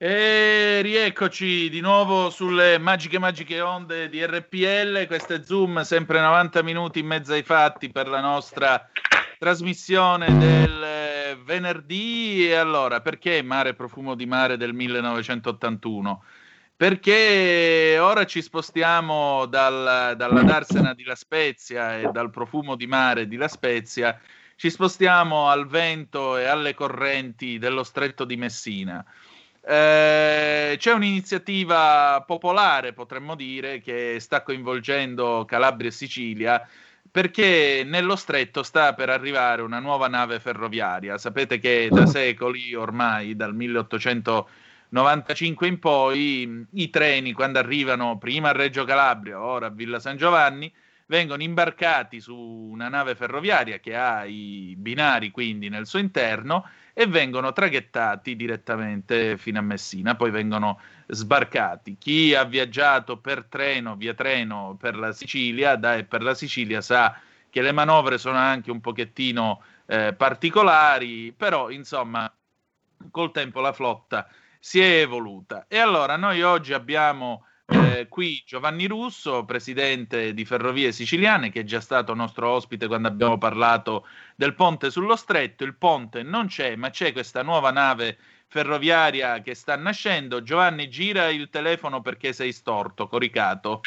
E 0.00 0.80
rieccoci 0.80 1.68
di 1.68 1.80
nuovo 1.80 2.30
sulle 2.30 2.78
magiche 2.78 3.18
magiche 3.18 3.60
onde 3.60 4.08
di 4.08 4.24
RPL, 4.24 5.08
questo 5.08 5.34
è 5.34 5.42
Zoom, 5.42 5.80
sempre 5.80 6.20
90 6.20 6.62
minuti 6.62 7.00
in 7.00 7.06
mezzo 7.06 7.32
ai 7.32 7.42
fatti 7.42 7.90
per 7.90 8.06
la 8.06 8.20
nostra 8.20 8.88
trasmissione 9.40 10.38
del 10.38 11.36
venerdì. 11.44 12.46
E 12.48 12.54
allora, 12.54 13.00
perché 13.00 13.42
Mare 13.42 13.74
Profumo 13.74 14.14
di 14.14 14.24
Mare 14.24 14.56
del 14.56 14.72
1981? 14.72 16.22
Perché 16.76 17.96
ora 17.98 18.24
ci 18.24 18.40
spostiamo 18.40 19.46
dal- 19.46 20.14
dalla 20.16 20.42
Darsena 20.44 20.94
di 20.94 21.02
La 21.02 21.16
Spezia 21.16 21.98
e 21.98 22.08
dal 22.12 22.30
profumo 22.30 22.76
di 22.76 22.86
mare 22.86 23.26
di 23.26 23.34
La 23.34 23.48
Spezia, 23.48 24.16
ci 24.54 24.70
spostiamo 24.70 25.48
al 25.48 25.66
vento 25.66 26.36
e 26.36 26.44
alle 26.44 26.74
correnti 26.74 27.58
dello 27.58 27.82
stretto 27.82 28.24
di 28.24 28.36
Messina. 28.36 29.04
Eh, 29.70 30.76
c'è 30.78 30.94
un'iniziativa 30.94 32.24
popolare, 32.26 32.94
potremmo 32.94 33.34
dire, 33.34 33.82
che 33.82 34.16
sta 34.18 34.42
coinvolgendo 34.42 35.44
Calabria 35.46 35.90
e 35.90 35.92
Sicilia 35.92 36.66
perché 37.10 37.82
nello 37.84 38.16
stretto 38.16 38.62
sta 38.62 38.94
per 38.94 39.10
arrivare 39.10 39.60
una 39.60 39.78
nuova 39.78 40.08
nave 40.08 40.40
ferroviaria. 40.40 41.18
Sapete 41.18 41.58
che 41.58 41.88
da 41.90 42.06
secoli, 42.06 42.74
ormai 42.74 43.36
dal 43.36 43.54
1895 43.54 45.66
in 45.66 45.78
poi, 45.78 46.66
i 46.72 46.88
treni 46.88 47.34
quando 47.34 47.58
arrivano 47.58 48.16
prima 48.16 48.48
a 48.48 48.52
Reggio 48.52 48.84
Calabria, 48.84 49.42
ora 49.42 49.66
a 49.66 49.70
Villa 49.70 50.00
San 50.00 50.16
Giovanni, 50.16 50.72
vengono 51.08 51.42
imbarcati 51.42 52.20
su 52.20 52.34
una 52.34 52.88
nave 52.88 53.14
ferroviaria 53.14 53.80
che 53.80 53.96
ha 53.96 54.24
i 54.24 54.74
binari 54.78 55.30
quindi 55.30 55.68
nel 55.68 55.86
suo 55.86 55.98
interno 55.98 56.64
e 56.98 57.06
vengono 57.06 57.52
traghettati 57.52 58.34
direttamente 58.34 59.38
fino 59.38 59.60
a 59.60 59.62
Messina, 59.62 60.16
poi 60.16 60.32
vengono 60.32 60.80
sbarcati. 61.06 61.96
Chi 61.96 62.34
ha 62.34 62.42
viaggiato 62.42 63.18
per 63.18 63.44
treno, 63.44 63.94
via 63.94 64.14
treno 64.14 64.76
per 64.76 64.96
la 64.96 65.12
Sicilia, 65.12 65.76
da 65.76 65.94
e 65.94 66.02
per 66.02 66.24
la 66.24 66.34
Sicilia 66.34 66.80
sa 66.80 67.16
che 67.50 67.62
le 67.62 67.70
manovre 67.70 68.18
sono 68.18 68.38
anche 68.38 68.72
un 68.72 68.80
pochettino 68.80 69.62
eh, 69.86 70.12
particolari, 70.12 71.32
però 71.36 71.70
insomma 71.70 72.28
col 73.12 73.30
tempo 73.30 73.60
la 73.60 73.72
flotta 73.72 74.28
si 74.58 74.80
è 74.80 75.00
evoluta. 75.00 75.66
E 75.68 75.78
allora 75.78 76.16
noi 76.16 76.42
oggi 76.42 76.72
abbiamo 76.72 77.44
eh, 77.70 78.08
qui 78.08 78.42
Giovanni 78.46 78.86
Russo, 78.86 79.44
presidente 79.44 80.32
di 80.32 80.44
Ferrovie 80.46 80.90
Siciliane, 80.90 81.50
che 81.50 81.60
è 81.60 81.64
già 81.64 81.80
stato 81.80 82.14
nostro 82.14 82.48
ospite 82.48 82.86
quando 82.86 83.08
abbiamo 83.08 83.36
parlato 83.36 84.06
del 84.38 84.54
ponte 84.54 84.92
sullo 84.92 85.16
stretto. 85.16 85.64
Il 85.64 85.74
ponte 85.74 86.22
non 86.22 86.46
c'è, 86.46 86.76
ma 86.76 86.90
c'è 86.90 87.12
questa 87.12 87.42
nuova 87.42 87.72
nave 87.72 88.18
ferroviaria 88.46 89.40
che 89.40 89.56
sta 89.56 89.74
nascendo. 89.74 90.44
Giovanni, 90.44 90.88
gira 90.88 91.28
il 91.28 91.50
telefono 91.50 92.02
perché 92.02 92.32
sei 92.32 92.52
storto, 92.52 93.08
coricato. 93.08 93.80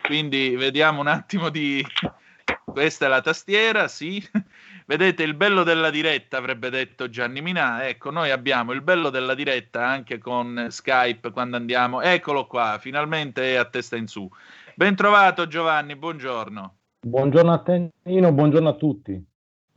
Quindi 0.00 0.56
vediamo 0.56 1.00
un 1.00 1.08
attimo 1.08 1.50
di... 1.50 1.84
Questa 2.64 3.04
è 3.04 3.08
la 3.08 3.20
tastiera, 3.20 3.86
sì. 3.86 4.26
Vedete 4.86 5.22
il 5.24 5.34
bello 5.34 5.62
della 5.62 5.90
diretta, 5.90 6.38
avrebbe 6.38 6.70
detto 6.70 7.10
Gianni 7.10 7.42
Minà. 7.42 7.86
Ecco, 7.86 8.10
noi 8.10 8.30
abbiamo 8.30 8.72
il 8.72 8.80
bello 8.80 9.10
della 9.10 9.34
diretta 9.34 9.86
anche 9.86 10.16
con 10.16 10.68
Skype 10.70 11.32
quando 11.32 11.56
andiamo. 11.56 12.00
Eccolo 12.00 12.46
qua, 12.46 12.78
finalmente 12.80 13.52
è 13.52 13.56
a 13.56 13.66
testa 13.66 13.96
in 13.96 14.06
su. 14.06 14.26
Ben 14.74 14.96
trovato 14.96 15.46
Giovanni, 15.46 15.96
buongiorno. 15.96 16.76
Buongiorno 17.04 17.52
a 17.52 17.58
Tennino, 17.58 18.32
buongiorno 18.32 18.70
a 18.70 18.74
tutti. 18.74 19.31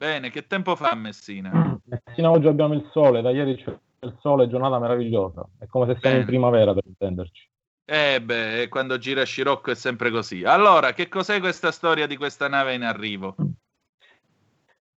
Bene, 0.06 0.30
che 0.30 0.45
tempo 0.45 0.76
fa 0.76 0.91
a 0.91 0.95
Messina? 0.95 1.80
Messina 1.84 2.30
oggi 2.30 2.45
abbiamo 2.45 2.76
il 2.76 2.88
sole, 2.91 3.24
da 3.24 3.32
ieri 3.32 3.56
c'è 3.56 3.76
il 4.01 4.16
sole, 4.20 4.47
giornata 4.47 4.78
meravigliosa. 4.78 5.43
È 5.58 5.66
come 5.66 5.88
se 5.88 5.99
siamo 5.99 6.18
in 6.18 6.26
primavera 6.26 6.76
per 6.76 6.84
intenderci. 6.86 7.49
Eh 7.86 8.22
beh, 8.22 8.68
quando 8.70 8.99
gira 8.99 9.24
Scirocco 9.24 9.72
è 9.72 9.76
sempre 9.76 10.12
così. 10.12 10.43
Allora, 10.43 10.93
che 10.93 11.08
cos'è 11.08 11.39
questa 11.39 11.72
storia 11.72 12.06
di 12.06 12.18
questa 12.18 12.47
nave 12.47 12.76
in 12.76 12.84
arrivo? 12.84 13.36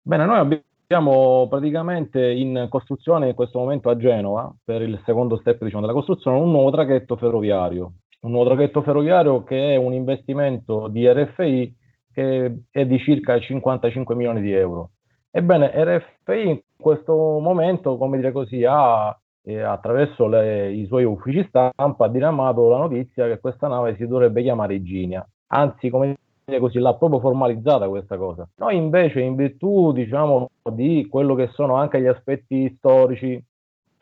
Bene, 0.01 0.25
noi 0.25 0.39
abbiamo 0.39 1.47
praticamente 1.49 2.29
in 2.29 2.67
costruzione 2.69 3.29
in 3.29 3.33
questo 3.33 3.59
momento 3.59 3.89
a 3.89 3.95
Genova, 3.95 4.53
per 4.61 4.81
il 4.81 5.01
secondo 5.05 5.37
step 5.37 5.63
diciamo, 5.63 5.83
della 5.83 5.93
costruzione, 5.93 6.37
un 6.37 6.51
nuovo 6.51 6.69
traghetto 6.71 7.15
ferroviario. 7.15 7.93
Un 8.23 8.31
nuovo 8.31 8.47
traghetto 8.47 8.81
ferroviario 8.81 9.45
che 9.45 9.71
è 9.73 9.77
un 9.77 9.93
investimento 9.93 10.89
di 10.89 11.09
RFI 11.09 11.75
che 12.11 12.63
è 12.71 12.85
di 12.85 12.99
circa 12.99 13.39
55 13.39 14.13
milioni 14.13 14.41
di 14.41 14.51
euro. 14.51 14.89
Ebbene, 15.37 15.69
RFI 15.71 16.49
in 16.49 16.59
questo 16.75 17.13
momento, 17.13 17.95
come 17.97 18.17
dire 18.17 18.31
così, 18.31 18.65
ha 18.67 19.15
eh, 19.43 19.61
attraverso 19.61 20.27
le- 20.27 20.71
i 20.71 20.87
suoi 20.87 21.03
uffici 21.03 21.45
stampa 21.47 22.05
ha 22.05 22.09
diramato 22.09 22.67
la 22.69 22.79
notizia 22.79 23.27
che 23.27 23.39
questa 23.39 23.67
nave 23.67 23.95
si 23.97 24.07
dovrebbe 24.07 24.41
chiamare 24.41 24.73
Iginia. 24.73 25.23
Anzi, 25.49 25.91
come 25.91 26.15
dire 26.43 26.59
così, 26.59 26.79
l'ha 26.79 26.95
proprio 26.95 27.19
formalizzata 27.19 27.87
questa 27.87 28.17
cosa. 28.17 28.49
Noi 28.55 28.77
invece, 28.77 29.19
in 29.21 29.35
virtù, 29.35 29.91
diciamo, 29.91 30.49
di 30.71 31.05
quello 31.07 31.35
che 31.35 31.49
sono 31.49 31.75
anche 31.75 32.01
gli 32.01 32.07
aspetti 32.07 32.73
storici 32.75 33.39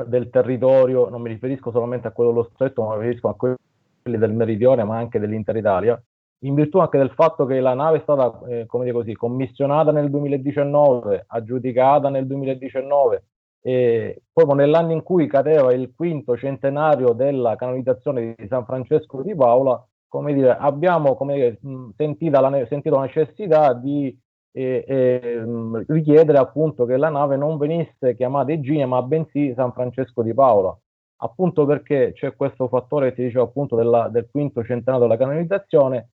del 0.06 0.30
territorio, 0.30 1.10
non 1.10 1.22
mi 1.22 1.28
riferisco 1.28 1.70
solamente 1.70 2.08
a 2.08 2.12
quello 2.12 2.30
dello 2.30 2.50
stretto, 2.54 2.82
ma 2.84 2.96
mi 2.96 3.02
riferisco 3.02 3.28
a 3.28 3.36
quelli 3.36 3.58
del 4.04 4.32
meridione, 4.32 4.86
ma 4.86 4.96
anche 4.96 5.20
dell'intera 5.20 5.60
Italia, 5.60 6.02
in 6.40 6.54
virtù 6.56 6.80
anche 6.80 6.98
del 6.98 7.12
fatto 7.12 7.46
che 7.46 7.60
la 7.60 7.74
nave 7.74 7.98
è 7.98 8.02
stata, 8.02 8.42
eh, 8.48 8.66
come 8.66 8.86
dire 8.86 8.96
così, 8.96 9.14
commissionata 9.14 9.92
nel 9.92 10.10
2019, 10.10 11.26
aggiudicata 11.28 12.10
nel 12.10 12.28
2019, 12.28 13.24
e 13.62 14.22
proprio 14.32 14.56
nell'anno 14.56 14.92
in 14.92 15.02
cui 15.02 15.28
cadeva 15.28 15.74
il 15.74 15.92
quinto 15.96 16.38
centenario 16.38 17.14
della 17.14 17.56
canonizzazione 17.56 18.36
di 18.38 18.48
San 18.48 18.66
Francesco 18.66 19.22
di 19.24 19.34
Paola, 19.36 19.84
come 20.08 20.34
dire, 20.34 20.56
abbiamo 20.56 21.16
come 21.16 21.34
dire, 21.34 21.58
mh, 21.62 21.90
sentita 21.98 22.40
la, 22.42 22.66
sentito 22.68 22.96
la 22.96 23.02
necessità 23.02 23.74
di 23.74 24.16
eh, 24.52 24.86
eh, 24.88 25.44
richiedere 25.88 26.38
appunto 26.38 26.86
che 26.86 26.96
la 26.98 27.10
nave 27.10 27.38
non 27.38 27.58
venisse 27.58 28.16
chiamata 28.16 28.52
Eginia, 28.52 28.88
ma 28.88 29.02
bensì 29.02 29.54
San 29.56 29.74
Francesco 29.74 30.22
di 30.22 30.34
Paola, 30.34 30.78
appunto 31.18 31.66
perché 31.66 32.12
c'è 32.14 32.36
questo 32.36 32.68
fattore 32.68 33.10
che 33.10 33.16
ti 33.16 33.24
dicevo 33.24 33.46
appunto 33.46 33.76
della- 33.76 34.10
del 34.10 34.28
quinto 34.30 34.64
centenario 34.64 35.08
della 35.08 35.18
canonizzazione 35.18 36.10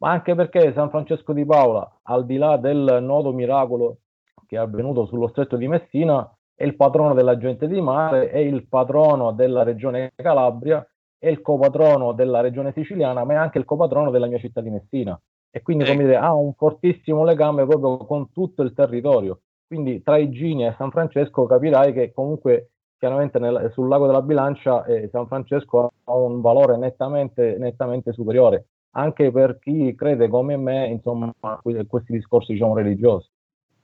ma 0.00 0.10
anche 0.10 0.34
perché 0.34 0.72
San 0.72 0.90
Francesco 0.90 1.32
di 1.32 1.44
Paola, 1.44 2.00
al 2.04 2.24
di 2.24 2.36
là 2.36 2.56
del 2.56 2.98
nodo 3.02 3.32
miracolo 3.32 3.98
che 4.46 4.56
è 4.56 4.58
avvenuto 4.58 5.06
sullo 5.06 5.28
stretto 5.28 5.56
di 5.56 5.68
Messina, 5.68 6.28
è 6.54 6.64
il 6.64 6.74
patrono 6.74 7.14
della 7.14 7.36
gente 7.36 7.68
di 7.68 7.80
mare, 7.80 8.30
è 8.30 8.38
il 8.38 8.66
patrono 8.66 9.32
della 9.32 9.62
regione 9.62 10.12
Calabria, 10.14 10.84
è 11.18 11.28
il 11.28 11.40
copatrono 11.42 12.12
della 12.12 12.40
regione 12.40 12.72
siciliana, 12.72 13.24
ma 13.24 13.34
è 13.34 13.36
anche 13.36 13.58
il 13.58 13.64
copatrono 13.64 14.10
della 14.10 14.26
mia 14.26 14.38
città 14.38 14.60
di 14.60 14.70
Messina. 14.70 15.18
E 15.50 15.62
quindi, 15.62 15.84
come 15.84 16.04
dire, 16.04 16.16
ha 16.16 16.34
un 16.34 16.54
fortissimo 16.54 17.24
legame 17.24 17.66
proprio 17.66 17.98
con 17.98 18.32
tutto 18.32 18.62
il 18.62 18.72
territorio. 18.72 19.40
Quindi 19.66 20.02
tra 20.02 20.16
Igini 20.16 20.66
e 20.66 20.74
San 20.76 20.90
Francesco 20.90 21.44
capirai 21.44 21.92
che 21.92 22.12
comunque 22.12 22.70
chiaramente 22.98 23.38
nel, 23.38 23.70
sul 23.72 23.88
lago 23.88 24.06
della 24.06 24.22
bilancia 24.22 24.84
eh, 24.84 25.08
San 25.12 25.26
Francesco 25.26 25.90
ha 26.04 26.14
un 26.14 26.40
valore 26.40 26.76
nettamente, 26.76 27.56
nettamente 27.58 28.12
superiore 28.12 28.66
anche 28.92 29.30
per 29.30 29.58
chi 29.58 29.94
crede 29.94 30.28
come 30.28 30.56
me 30.56 30.86
insomma 30.86 31.32
questi 31.60 32.12
discorsi 32.12 32.52
diciamo 32.52 32.74
religiosi 32.74 33.28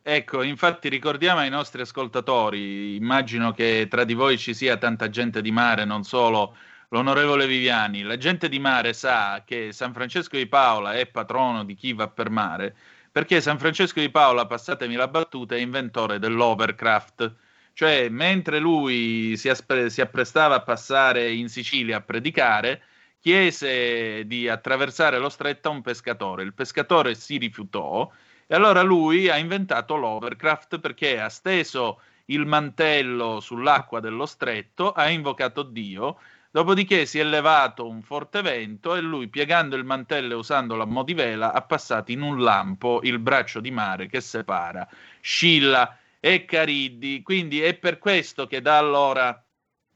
Ecco, 0.08 0.42
infatti 0.42 0.88
ricordiamo 0.88 1.40
ai 1.40 1.50
nostri 1.50 1.80
ascoltatori, 1.80 2.94
immagino 2.94 3.50
che 3.50 3.88
tra 3.90 4.04
di 4.04 4.14
voi 4.14 4.38
ci 4.38 4.54
sia 4.54 4.76
tanta 4.76 5.08
gente 5.10 5.42
di 5.42 5.50
mare, 5.50 5.84
non 5.84 6.04
solo 6.04 6.54
l'onorevole 6.90 7.44
Viviani. 7.48 8.02
La 8.02 8.16
gente 8.16 8.48
di 8.48 8.60
mare 8.60 8.92
sa 8.92 9.42
che 9.44 9.72
San 9.72 9.92
Francesco 9.92 10.36
di 10.36 10.46
Paola 10.46 10.92
è 10.94 11.06
patrono 11.06 11.64
di 11.64 11.74
chi 11.74 11.92
va 11.92 12.06
per 12.06 12.30
mare, 12.30 12.76
perché 13.10 13.40
San 13.40 13.58
Francesco 13.58 13.98
di 13.98 14.08
Paola, 14.08 14.46
passatemi 14.46 14.94
la 14.94 15.08
battuta, 15.08 15.56
è 15.56 15.58
inventore 15.58 16.20
dell'overcraft. 16.20 17.34
Cioè, 17.72 18.08
mentre 18.08 18.60
lui 18.60 19.36
si, 19.36 19.48
aspre- 19.48 19.90
si 19.90 20.00
apprestava 20.00 20.54
a 20.54 20.62
passare 20.62 21.32
in 21.32 21.48
Sicilia 21.48 21.96
a 21.96 22.00
predicare, 22.00 22.80
chiese 23.26 24.24
di 24.24 24.48
attraversare 24.48 25.18
lo 25.18 25.28
stretto 25.28 25.66
a 25.66 25.72
un 25.72 25.82
pescatore. 25.82 26.44
Il 26.44 26.54
pescatore 26.54 27.16
si 27.16 27.38
rifiutò 27.38 28.08
e 28.46 28.54
allora 28.54 28.82
lui 28.82 29.28
ha 29.28 29.36
inventato 29.36 29.96
l'overcraft 29.96 30.78
perché 30.78 31.18
ha 31.18 31.28
steso 31.28 32.00
il 32.26 32.46
mantello 32.46 33.40
sull'acqua 33.40 33.98
dello 33.98 34.26
stretto, 34.26 34.92
ha 34.92 35.08
invocato 35.08 35.64
Dio, 35.64 36.20
dopodiché 36.52 37.04
si 37.04 37.18
è 37.18 37.24
levato 37.24 37.88
un 37.88 38.00
forte 38.00 38.42
vento 38.42 38.94
e 38.94 39.00
lui, 39.00 39.26
piegando 39.26 39.74
il 39.74 39.82
mantello 39.82 40.34
e 40.34 40.36
usando 40.36 40.76
la 40.76 40.84
modivela, 40.84 41.52
ha 41.52 41.62
passato 41.62 42.12
in 42.12 42.22
un 42.22 42.40
lampo 42.40 43.00
il 43.02 43.18
braccio 43.18 43.58
di 43.58 43.72
mare 43.72 44.06
che 44.06 44.20
separa 44.20 44.88
Scilla 45.20 45.98
e 46.20 46.44
Cariddi. 46.44 47.22
Quindi 47.22 47.60
è 47.60 47.74
per 47.74 47.98
questo 47.98 48.46
che 48.46 48.60
da 48.60 48.78
allora 48.78 49.44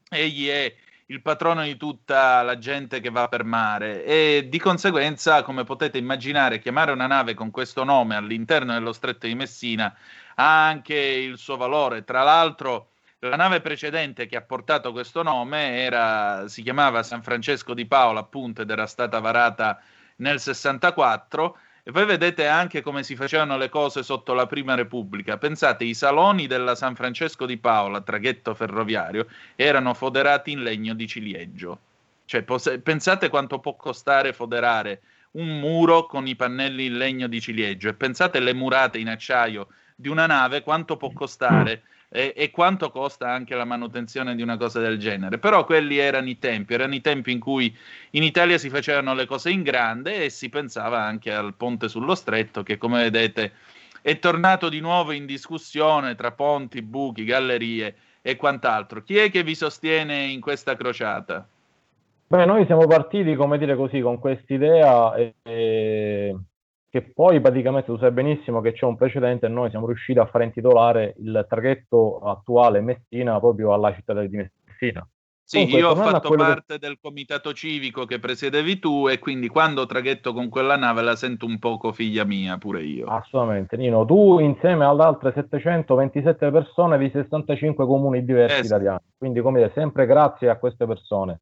egli 0.09 0.49
è 0.49 0.75
il 1.11 1.23
patrono 1.23 1.65
di 1.65 1.77
tutta 1.77 2.41
la 2.43 2.57
gente 2.57 3.01
che 3.01 3.11
va 3.11 3.27
per 3.27 3.43
mare 3.43 4.05
e 4.05 4.47
di 4.49 4.59
conseguenza, 4.61 5.43
come 5.43 5.65
potete 5.65 5.99
immaginare, 5.99 6.61
chiamare 6.61 6.93
una 6.93 7.09
nave 7.09 7.35
con 7.35 7.51
questo 7.51 7.83
nome 7.83 8.15
all'interno 8.15 8.73
dello 8.73 8.93
stretto 8.93 9.27
di 9.27 9.35
Messina 9.35 9.93
ha 10.37 10.67
anche 10.67 10.95
il 10.95 11.37
suo 11.37 11.57
valore. 11.57 12.05
Tra 12.05 12.23
l'altro, 12.23 12.91
la 13.19 13.35
nave 13.35 13.61
precedente 13.61 14.27
che 14.27 14.37
ha 14.37 14.43
portato 14.43 14.93
questo 14.93 15.25
nome 15.25 15.81
era, 15.83 16.47
si 16.47 16.63
chiamava 16.63 17.03
San 17.03 17.23
Francesco 17.23 17.75
di 17.75 17.87
Paola, 17.87 18.21
appunto, 18.21 18.63
ed 18.63 18.71
era 18.71 18.87
stata 18.87 19.19
varata 19.19 19.81
nel 20.17 20.39
64 20.39 21.59
e 21.83 21.93
poi 21.93 22.05
vedete 22.05 22.47
anche 22.47 22.83
come 22.83 23.03
si 23.03 23.17
facevano 23.17 23.57
le 23.57 23.69
cose 23.69 24.03
sotto 24.03 24.35
la 24.35 24.47
Prima 24.47 24.75
Repubblica. 24.75 25.39
Pensate, 25.39 25.85
i 25.85 25.95
saloni 25.95 26.47
della 26.47 26.75
San 26.75 26.95
Francesco 26.95 27.47
di 27.47 27.57
Paola, 27.57 28.01
traghetto 28.01 28.55
ferroviario, 28.55 29.27
erano 29.57 29.95
foderati 29.95 30.53
in 30.53 30.63
legno 30.63 30.95
di 30.95 31.07
ciliegio. 31.07 31.79
Cioè, 32.27 32.43
pos- 32.43 32.79
pensate 32.83 33.29
quanto 33.29 33.59
può 33.59 33.75
costare 33.77 34.33
foderare 34.33 35.01
un 35.33 35.59
muro 35.59 36.07
con 36.07 36.27
i 36.27 36.37
pannelli 36.37 36.87
in 36.87 36.97
legno 36.97 37.27
di 37.29 37.41
ciliegio 37.41 37.89
e 37.89 37.95
pensate 37.95 38.41
le 38.41 38.53
murate 38.53 38.99
in 38.99 39.09
acciaio 39.09 39.69
di 39.95 40.09
una 40.09 40.27
nave, 40.27 40.63
quanto 40.63 40.97
può 40.97 41.13
costare 41.13 41.83
e, 42.13 42.35
e, 42.37 42.51
quanto 42.51 42.91
costa 42.91 43.31
anche 43.31 43.55
la 43.55 43.65
manutenzione 43.65 44.35
di 44.35 44.43
una 44.43 44.57
cosa 44.57 44.81
del 44.81 44.99
genere. 44.99 45.39
Però 45.39 45.65
quelli 45.65 45.97
erano 45.97 46.29
i 46.29 46.39
tempi, 46.39 46.75
erano 46.75 46.95
i 46.95 47.01
tempi 47.01 47.31
in 47.31 47.39
cui 47.39 47.75
in 48.11 48.25
Italia 48.25 48.59
si 48.59 48.69
facevano 48.69 49.15
le 49.15 49.27
cose 49.27 49.51
in 49.51 49.63
grande 49.63 50.25
e 50.25 50.29
si 50.29 50.49
pensava 50.49 51.01
anche 51.01 51.33
al 51.33 51.55
ponte 51.55 51.89
sullo 51.89 52.15
stretto 52.15 52.63
che 52.63 52.77
come 52.79 53.03
vedete 53.03 53.53
è 54.03 54.19
tornato 54.19 54.69
di 54.69 54.81
nuovo 54.81 55.13
in 55.13 55.27
discussione 55.27 56.15
tra 56.15 56.33
ponti, 56.33 56.83
buchi, 56.83 57.25
gallerie 57.25 57.95
e 58.23 58.37
quant'altro. 58.37 59.03
Chi 59.03 59.17
è 59.17 59.31
che 59.31 59.43
vi 59.43 59.55
sostiene 59.55 60.25
in 60.25 60.41
questa 60.41 60.75
crociata? 60.75 61.47
Beh, 62.27 62.45
noi 62.45 62.65
siamo 62.67 62.87
partiti, 62.87 63.35
come 63.35 63.59
dire 63.59 63.77
così, 63.77 64.01
con 64.01 64.19
quest'idea 64.19 65.15
e, 65.15 65.35
e 65.43 66.37
che 66.91 67.03
poi 67.03 67.41
praticamente 67.41 67.87
tu 67.87 67.97
sai 67.99 68.11
benissimo 68.11 68.61
che 68.61 68.73
c'è 68.73 68.85
un 68.85 68.97
precedente 68.97 69.47
e 69.47 69.49
noi 69.49 69.71
siamo 69.71 69.87
riusciti 69.87 70.19
a 70.19 70.27
fare 70.27 70.45
intitolare 70.45 71.15
il 71.19 71.47
traghetto 71.49 72.19
attuale 72.19 72.81
Messina 72.81 73.39
proprio 73.39 73.73
alla 73.73 73.95
città 73.95 74.13
di 74.27 74.37
Messina. 74.37 75.09
Sì, 75.51 75.63
Comunque, 75.65 75.81
io 75.81 75.89
ho 75.89 75.97
fatto 75.97 76.35
parte 76.37 76.75
che... 76.75 76.79
del 76.79 76.99
comitato 77.01 77.53
civico 77.53 78.05
che 78.05 78.21
presiedevi 78.21 78.79
tu 78.79 79.09
e 79.09 79.19
quindi 79.19 79.49
quando 79.49 79.85
traghetto 79.85 80.33
con 80.33 80.49
quella 80.49 80.77
nave 80.77 81.03
la 81.03 81.17
sento 81.17 81.45
un 81.45 81.59
poco 81.59 81.93
figlia 81.93 82.25
mia, 82.25 82.57
pure 82.57 82.83
io. 82.83 83.07
Assolutamente, 83.07 83.77
Nino. 83.77 84.05
Tu 84.05 84.39
insieme 84.39 84.85
ad 84.85 85.01
altre 85.01 85.33
727 85.35 86.53
persone 86.53 86.99
di 86.99 87.11
65 87.11 87.85
comuni 87.85 88.25
diversi 88.25 88.61
esatto. 88.61 88.81
italiani. 88.81 89.01
Quindi, 89.19 89.41
come 89.41 89.59
dire, 89.59 89.73
sempre 89.75 90.07
grazie 90.07 90.49
a 90.51 90.57
queste 90.57 90.87
persone. 90.87 91.41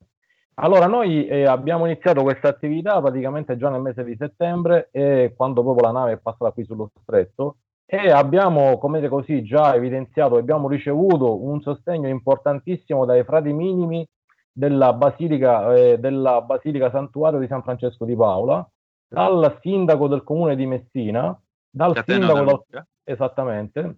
Allora, 0.60 0.86
noi 0.86 1.26
eh, 1.26 1.44
abbiamo 1.44 1.86
iniziato 1.86 2.22
questa 2.22 2.48
attività 2.48 3.00
praticamente 3.00 3.56
già 3.56 3.68
nel 3.70 3.80
mese 3.80 4.02
di 4.02 4.16
settembre, 4.18 4.88
eh, 4.90 5.32
quando 5.36 5.62
proprio 5.62 5.86
la 5.86 5.92
nave 5.92 6.12
è 6.12 6.18
passata 6.18 6.50
qui 6.50 6.64
sullo 6.64 6.90
stretto, 7.00 7.58
e 7.86 8.10
abbiamo, 8.10 8.76
come 8.78 8.98
dire 8.98 9.08
così, 9.08 9.44
già 9.44 9.74
evidenziato, 9.74 10.36
abbiamo 10.36 10.68
ricevuto 10.68 11.44
un 11.44 11.60
sostegno 11.60 12.08
importantissimo 12.08 13.04
dai 13.04 13.22
frati 13.22 13.52
minimi 13.52 14.06
della 14.50 14.92
Basilica, 14.94 15.72
eh, 15.74 15.98
della 15.98 16.40
Basilica 16.40 16.90
Santuario 16.90 17.38
di 17.38 17.46
San 17.46 17.62
Francesco 17.62 18.04
di 18.04 18.16
Paola, 18.16 18.68
dal 19.06 19.58
sindaco 19.62 20.08
del 20.08 20.24
comune 20.24 20.56
di 20.56 20.66
Messina, 20.66 21.40
dal 21.70 22.02
sindaco 22.04 22.64
del, 22.68 22.86
esattamente, 23.04 23.96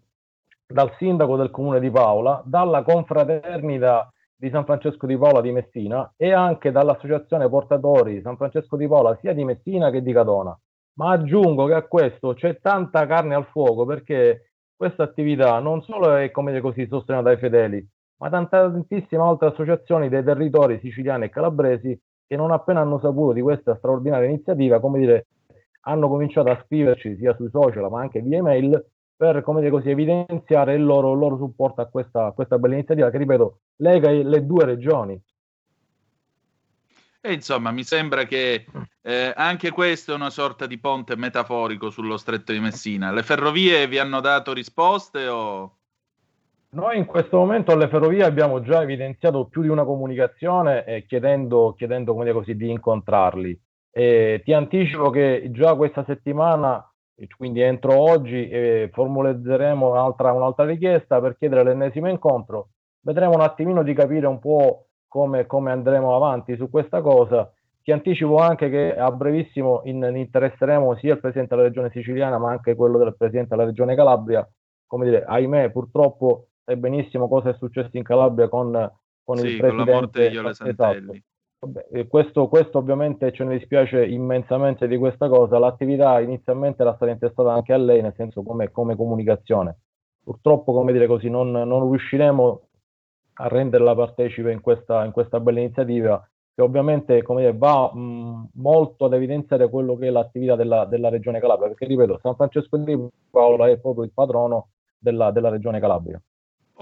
dal 0.67 0.95
sindaco 0.99 1.37
del 1.37 1.51
comune 1.51 1.81
di 1.81 1.91
Paola, 1.91 2.43
dalla 2.45 2.83
confraternita 2.83 4.13
di 4.41 4.49
San 4.49 4.65
Francesco 4.65 5.05
di 5.05 5.19
Paola 5.19 5.43
di 5.43 5.53
Messina 5.53 6.15
e 6.17 6.33
anche 6.33 6.73
dall'associazione 6.73 7.47
portatori 7.51 8.23
San 8.23 8.39
Francesco 8.39 8.79
di 8.79 8.89
Paola 8.89 9.15
sia 9.21 9.35
di 9.35 9.45
Messina 9.45 9.91
che 9.91 10.01
di 10.01 10.15
Cadona. 10.15 10.59
Ma 10.95 11.11
aggiungo 11.13 11.67
che 11.67 11.75
a 11.75 11.83
questo 11.83 12.33
c'è 12.33 12.59
tanta 12.59 13.07
carne 13.07 13.35
al 13.35 13.45
fuoco 13.45 13.85
perché 13.85 14.53
questa 14.75 15.03
attività 15.03 15.59
non 15.59 15.83
solo 15.83 16.17
è 16.17 16.31
come 16.31 16.53
dire 16.53 16.63
così 16.63 16.87
sostenuta 16.87 17.29
dai 17.29 17.37
fedeli, 17.37 17.87
ma 18.17 18.31
tantissime 18.31 19.23
altre 19.23 19.49
associazioni 19.49 20.09
dei 20.09 20.25
territori 20.25 20.79
siciliani 20.81 21.27
e 21.27 21.31
calabresi 21.31 22.01
che 22.27 22.37
non 22.37 22.51
appena 22.51 22.81
hanno 22.81 22.99
saputo 22.99 23.33
di 23.33 23.43
questa 23.43 23.77
straordinaria 23.77 24.27
iniziativa, 24.27 24.81
come 24.81 25.01
dire, 25.01 25.27
hanno 25.83 26.09
cominciato 26.09 26.49
a 26.49 26.63
scriverci 26.65 27.17
sia 27.17 27.35
sui 27.35 27.51
social 27.51 27.91
ma 27.91 28.01
anche 28.01 28.23
via 28.23 28.39
email 28.39 28.83
per 29.21 29.43
come 29.43 29.61
dire 29.61 29.71
così, 29.71 29.91
evidenziare 29.91 30.73
il 30.73 30.83
loro, 30.83 31.13
il 31.13 31.19
loro 31.19 31.37
supporto 31.37 31.83
a 31.83 31.85
questa, 31.85 32.25
a 32.25 32.33
questa, 32.33 32.59
bella 32.59 32.73
iniziativa 32.73 33.11
che, 33.11 33.19
ripeto, 33.19 33.59
lega 33.77 34.11
le 34.11 34.47
due 34.47 34.65
regioni. 34.65 35.23
E 37.21 37.31
insomma, 37.31 37.71
mi 37.71 37.85
sembra 37.85 38.25
che 38.25 38.65
eh, 39.03 39.33
anche 39.37 39.73
questo 39.73 40.13
è 40.13 40.15
una 40.15 40.31
sorta 40.31 40.67
di 40.67 40.79
ponte 40.79 41.17
metaforico 41.17 41.91
sullo 41.91 42.17
stretto 42.17 42.53
di 42.53 42.61
Messina. 42.61 43.13
Le 43.13 43.23
ferrovie 43.23 43.87
vi 43.89 43.99
hanno 43.99 44.21
dato 44.21 44.55
risposte 44.55 45.27
o... 45.27 45.77
Noi 46.71 46.97
in 46.97 47.05
questo 47.05 47.37
momento 47.37 47.73
alle 47.73 47.89
ferrovie 47.89 48.25
abbiamo 48.25 48.63
già 48.63 48.81
evidenziato 48.81 49.45
più 49.49 49.61
di 49.61 49.69
una 49.69 49.85
comunicazione 49.85 50.87
eh, 50.87 51.05
chiedendo, 51.05 51.75
chiedendo 51.77 52.13
come 52.13 52.25
dire 52.25 52.37
così, 52.37 52.57
di 52.57 52.71
incontrarli. 52.71 53.61
E 53.91 54.41
ti 54.43 54.55
anticipo 54.55 55.11
che 55.11 55.51
già 55.53 55.75
questa 55.75 56.05
settimana 56.07 56.90
quindi 57.27 57.61
entro 57.61 57.97
oggi 57.97 58.49
eh, 58.49 58.91
formuleremo 58.93 59.91
un'altra, 59.91 60.33
un'altra, 60.33 60.65
richiesta 60.65 61.21
per 61.21 61.37
chiedere 61.37 61.63
l'ennesimo 61.63 62.09
incontro. 62.09 62.71
Vedremo 63.01 63.35
un 63.35 63.41
attimino 63.41 63.83
di 63.83 63.93
capire 63.95 64.27
un 64.27 64.39
po' 64.39 64.87
come, 65.07 65.47
come 65.47 65.71
andremo 65.71 66.15
avanti 66.15 66.57
su 66.57 66.71
questa 66.71 67.03
cosa. 67.03 67.53
Ti 67.83 67.93
anticipo 67.93 68.37
anche 68.37 68.71
che 68.71 68.97
a 68.97 69.11
brevissimo 69.11 69.83
in, 69.85 70.03
interesseremo 70.15 70.97
sia 70.97 71.15
il 71.15 71.21
Presidente 71.21 71.55
della 71.55 71.67
Regione 71.67 71.91
Siciliana 71.91 72.39
ma 72.39 72.51
anche 72.51 72.75
quello 72.75 72.99
del 72.99 73.17
Presidente 73.17 73.55
della 73.55 73.67
Regione 73.67 73.95
Calabria. 73.95 74.49
Come 74.87 75.05
dire, 75.05 75.25
ahimè, 75.25 75.71
purtroppo 75.71 76.49
sai 76.65 76.77
benissimo 76.77 77.29
cosa 77.29 77.51
è 77.51 77.55
successo 77.55 77.97
in 77.97 78.03
Calabria 78.03 78.49
con, 78.49 78.71
con 79.23 79.37
sì, 79.37 79.47
il 79.47 79.57
Presidente. 79.59 79.77
Con 79.77 79.85
la 79.85 80.01
morte 80.01 80.29
di 80.29 80.35
Iole 80.35 80.51
esatto. 80.51 80.73
Santelli. 80.75 81.11
Esatto 81.11 81.29
Vabbè, 81.63 82.07
questo, 82.09 82.49
questo, 82.49 82.79
ovviamente 82.79 83.33
ce 83.33 83.45
ne 83.45 83.59
dispiace 83.59 84.07
immensamente 84.07 84.89
di 84.89 84.97
questa 84.97 85.29
cosa. 85.29 85.59
L'attività 85.59 86.19
inizialmente 86.21 86.81
era 86.81 86.95
stata 86.95 87.11
intestata 87.11 87.53
anche 87.53 87.75
a 87.75 87.77
lei, 87.77 88.01
nel 88.01 88.15
senso 88.17 88.43
come, 88.43 88.71
come 88.71 88.97
comunicazione. 88.97 89.81
Purtroppo, 90.23 90.73
come 90.73 90.93
dire 90.93 91.07
così, 91.07 91.29
non, 91.29 91.51
non, 91.51 91.91
riusciremo 91.91 92.63
a 93.35 93.49
renderla 93.49 93.95
partecipe 93.95 94.53
in 94.53 94.61
questa, 94.61 95.05
in 95.05 95.13
questa 95.13 95.39
bella 95.39 95.61
iniziativa 95.61 96.27
che 96.55 96.63
ovviamente 96.63 97.23
dire, 97.23 97.55
va 97.55 97.93
mh, 97.93 98.51
molto 98.55 99.05
ad 99.05 99.13
evidenziare 99.15 99.69
quello 99.69 99.97
che 99.97 100.09
è 100.09 100.11
l'attività 100.11 100.57
della, 100.57 100.85
della, 100.87 101.09
Regione 101.09 101.41
Calabria, 101.41 101.69
perché 101.69 101.87
ripeto, 101.87 102.19
San 102.23 102.37
Francesco 102.37 102.77
di 102.79 103.09
Paola 103.31 103.69
è 103.69 103.79
proprio 103.79 104.05
il 104.05 104.13
patrono 104.13 104.71
della, 104.99 105.31
della 105.31 105.49
Regione 105.51 105.81
Calabria. 105.81 106.21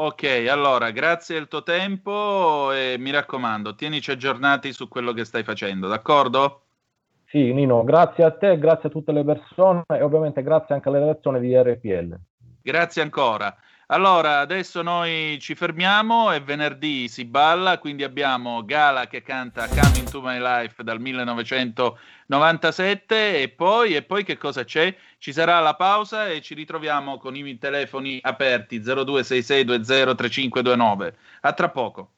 Ok, 0.00 0.46
allora 0.48 0.92
grazie 0.92 1.34
del 1.34 1.48
tuo 1.48 1.64
tempo 1.64 2.70
e 2.70 2.94
mi 3.00 3.10
raccomando, 3.10 3.74
tienici 3.74 4.12
aggiornati 4.12 4.72
su 4.72 4.86
quello 4.86 5.12
che 5.12 5.24
stai 5.24 5.42
facendo, 5.42 5.88
d'accordo? 5.88 6.66
Sì, 7.26 7.52
Nino, 7.52 7.82
grazie 7.82 8.22
a 8.22 8.30
te, 8.30 8.58
grazie 8.58 8.90
a 8.90 8.92
tutte 8.92 9.10
le 9.10 9.24
persone 9.24 9.82
e 9.88 10.00
ovviamente 10.00 10.44
grazie 10.44 10.76
anche 10.76 10.88
alla 10.88 11.00
redazione 11.00 11.40
di 11.40 11.52
RPL. 11.52 12.16
Grazie 12.62 13.02
ancora. 13.02 13.52
Allora, 13.90 14.40
adesso 14.40 14.82
noi 14.82 15.38
ci 15.40 15.54
fermiamo, 15.54 16.30
è 16.30 16.42
venerdì, 16.42 17.08
si 17.08 17.24
balla, 17.24 17.78
quindi 17.78 18.04
abbiamo 18.04 18.62
Gala 18.64 19.06
che 19.06 19.22
canta 19.22 19.70
Coming 19.70 20.08
to 20.08 20.20
My 20.20 20.38
Life 20.38 20.82
dal 20.84 21.00
1997 21.00 23.40
e 23.40 23.48
poi, 23.48 23.94
e 23.94 24.02
poi 24.02 24.24
che 24.24 24.36
cosa 24.36 24.64
c'è? 24.64 24.94
Ci 25.16 25.32
sarà 25.32 25.58
la 25.60 25.74
pausa 25.74 26.28
e 26.28 26.42
ci 26.42 26.52
ritroviamo 26.52 27.16
con 27.16 27.34
i 27.34 27.56
telefoni 27.56 28.18
aperti 28.20 28.80
0266203529. 28.80 31.14
A 31.40 31.52
tra 31.54 31.70
poco. 31.70 32.17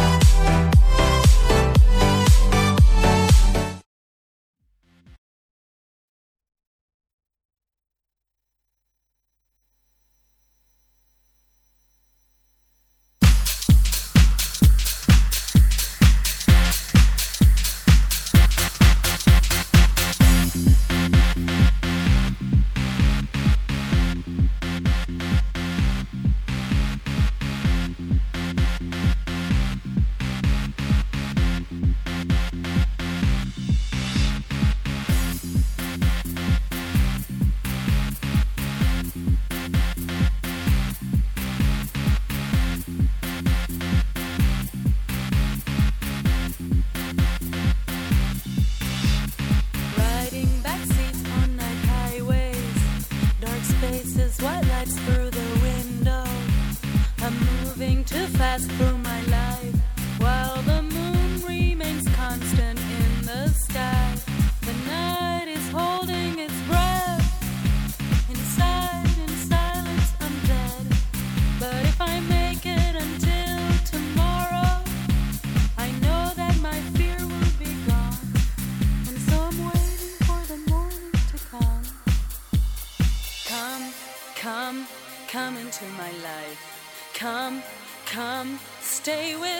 stay 89.03 89.35
with 89.35 89.50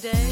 today, 0.00 0.27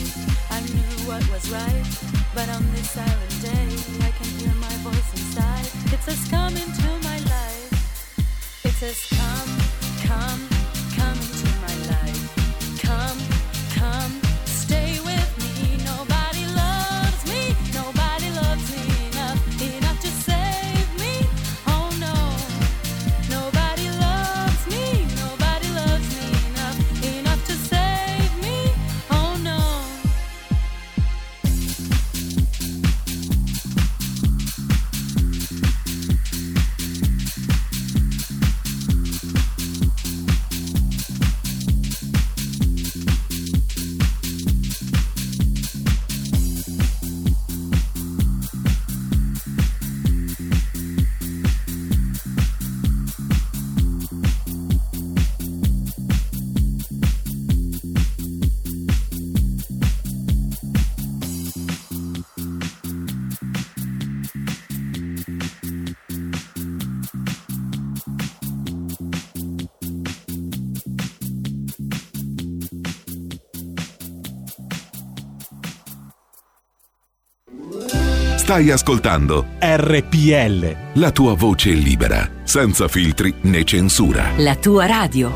Stai 78.47 78.71
ascoltando 78.71 79.45
RPL. 79.59 81.01
la 81.01 81.11
tua 81.11 81.35
voce 81.35 81.71
libera, 81.73 82.31
senza 82.45 82.87
filtri 82.87 83.35
né 83.41 83.65
censura. 83.65 84.31
La 84.37 84.55
tua 84.55 84.87
radio. 84.87 85.33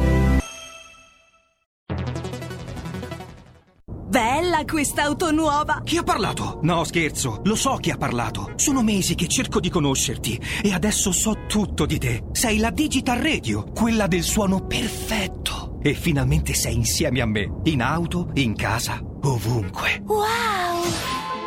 Bella 4.07 4.65
quest'auto 4.65 5.33
nuova! 5.33 5.81
Chi 5.83 5.97
ha 5.97 6.05
parlato? 6.05 6.61
No, 6.63 6.85
scherzo, 6.85 7.41
lo 7.43 7.57
so 7.57 7.79
chi 7.79 7.91
ha 7.91 7.97
parlato. 7.97 8.53
Sono 8.55 8.81
mesi 8.81 9.17
che 9.17 9.27
cerco 9.27 9.59
di 9.59 9.71
conoscerti 9.71 10.41
e 10.63 10.73
adesso 10.73 11.11
so 11.11 11.47
tutto 11.49 11.87
di 11.87 11.99
te. 11.99 12.23
Sei 12.31 12.59
la 12.59 12.71
Digital 12.71 13.19
Radio, 13.19 13.65
quella 13.73 14.07
del 14.07 14.23
suono 14.23 14.65
perfetto. 14.67 15.81
E 15.83 15.95
finalmente 15.95 16.55
sei 16.55 16.77
insieme 16.77 17.21
a 17.21 17.27
me, 17.27 17.55
in 17.65 17.83
auto, 17.83 18.31
in 18.35 18.55
casa, 18.55 19.03
ovunque. 19.23 20.01
Wow! 20.07 20.70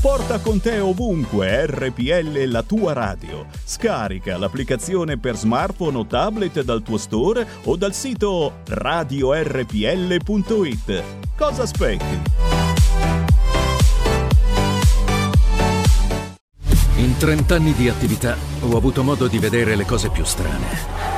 Porta 0.00 0.38
con 0.38 0.60
te 0.60 0.78
ovunque 0.78 1.66
RPL 1.66 2.44
la 2.44 2.62
tua 2.62 2.92
radio. 2.92 3.46
Scarica 3.64 4.38
l'applicazione 4.38 5.18
per 5.18 5.36
smartphone 5.36 5.98
o 5.98 6.06
tablet 6.06 6.62
dal 6.62 6.82
tuo 6.82 6.96
store 6.98 7.44
o 7.64 7.74
dal 7.74 7.92
sito 7.92 8.60
radiorpl.it. 8.66 9.42
Cosa 11.36 11.62
aspetti? 11.62 12.20
In 16.98 17.16
30 17.16 17.54
anni 17.56 17.72
di 17.72 17.88
attività 17.88 18.36
ho 18.60 18.76
avuto 18.76 19.02
modo 19.02 19.26
di 19.26 19.38
vedere 19.38 19.74
le 19.74 19.84
cose 19.84 20.10
più 20.10 20.22
strane. 20.22 21.17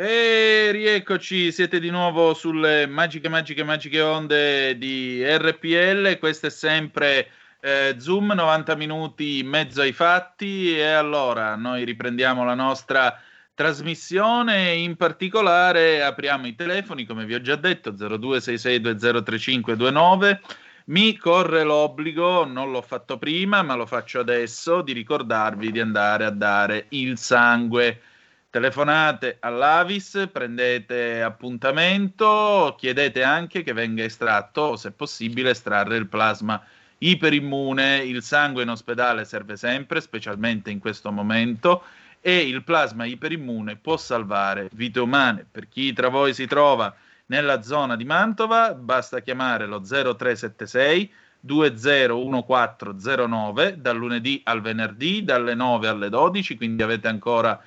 E 0.00 0.70
rieccoci, 0.70 1.50
siete 1.50 1.80
di 1.80 1.90
nuovo 1.90 2.32
sulle 2.32 2.86
magiche, 2.86 3.28
magiche, 3.28 3.64
magiche 3.64 4.00
onde 4.00 4.78
di 4.78 5.20
RPL. 5.24 6.20
Questo 6.20 6.46
è 6.46 6.50
sempre 6.50 7.26
eh, 7.58 7.96
Zoom, 7.98 8.32
90 8.32 8.76
minuti 8.76 9.40
in 9.40 9.48
mezzo 9.48 9.80
ai 9.80 9.92
fatti. 9.92 10.78
E 10.78 10.84
allora 10.84 11.56
noi 11.56 11.82
riprendiamo 11.82 12.44
la 12.44 12.54
nostra 12.54 13.20
trasmissione. 13.54 14.74
In 14.74 14.94
particolare 14.94 16.04
apriamo 16.04 16.46
i 16.46 16.54
telefoni, 16.54 17.04
come 17.04 17.24
vi 17.24 17.34
ho 17.34 17.40
già 17.40 17.56
detto, 17.56 17.90
0266203529. 17.90 20.38
Mi 20.84 21.16
corre 21.16 21.64
l'obbligo, 21.64 22.44
non 22.44 22.70
l'ho 22.70 22.82
fatto 22.82 23.18
prima, 23.18 23.62
ma 23.62 23.74
lo 23.74 23.84
faccio 23.84 24.20
adesso, 24.20 24.80
di 24.80 24.92
ricordarvi 24.92 25.72
di 25.72 25.80
andare 25.80 26.24
a 26.24 26.30
dare 26.30 26.86
il 26.90 27.18
sangue. 27.18 28.02
Telefonate 28.50 29.36
all'Avis, 29.40 30.26
prendete 30.32 31.20
appuntamento, 31.20 32.74
chiedete 32.78 33.22
anche 33.22 33.62
che 33.62 33.74
venga 33.74 34.02
estratto, 34.02 34.62
o 34.62 34.76
se 34.76 34.92
possibile, 34.92 35.50
estrarre 35.50 35.98
il 35.98 36.08
plasma 36.08 36.58
iperimmune. 36.96 37.98
Il 37.98 38.22
sangue 38.22 38.62
in 38.62 38.70
ospedale 38.70 39.26
serve 39.26 39.58
sempre, 39.58 40.00
specialmente 40.00 40.70
in 40.70 40.78
questo 40.78 41.12
momento, 41.12 41.82
e 42.22 42.38
il 42.38 42.64
plasma 42.64 43.04
iperimmune 43.04 43.76
può 43.76 43.98
salvare 43.98 44.70
vite 44.72 45.00
umane. 45.00 45.44
Per 45.50 45.68
chi 45.68 45.92
tra 45.92 46.08
voi 46.08 46.32
si 46.32 46.46
trova 46.46 46.96
nella 47.26 47.60
zona 47.60 47.96
di 47.96 48.06
Mantova, 48.06 48.72
basta 48.72 49.20
chiamare 49.20 49.66
lo 49.66 49.80
0376 49.80 51.12
201409 51.40 53.78
dal 53.78 53.98
lunedì 53.98 54.40
al 54.44 54.62
venerdì, 54.62 55.22
dalle 55.22 55.54
9 55.54 55.86
alle 55.86 56.08
12, 56.08 56.56
quindi 56.56 56.82
avete 56.82 57.08
ancora 57.08 57.60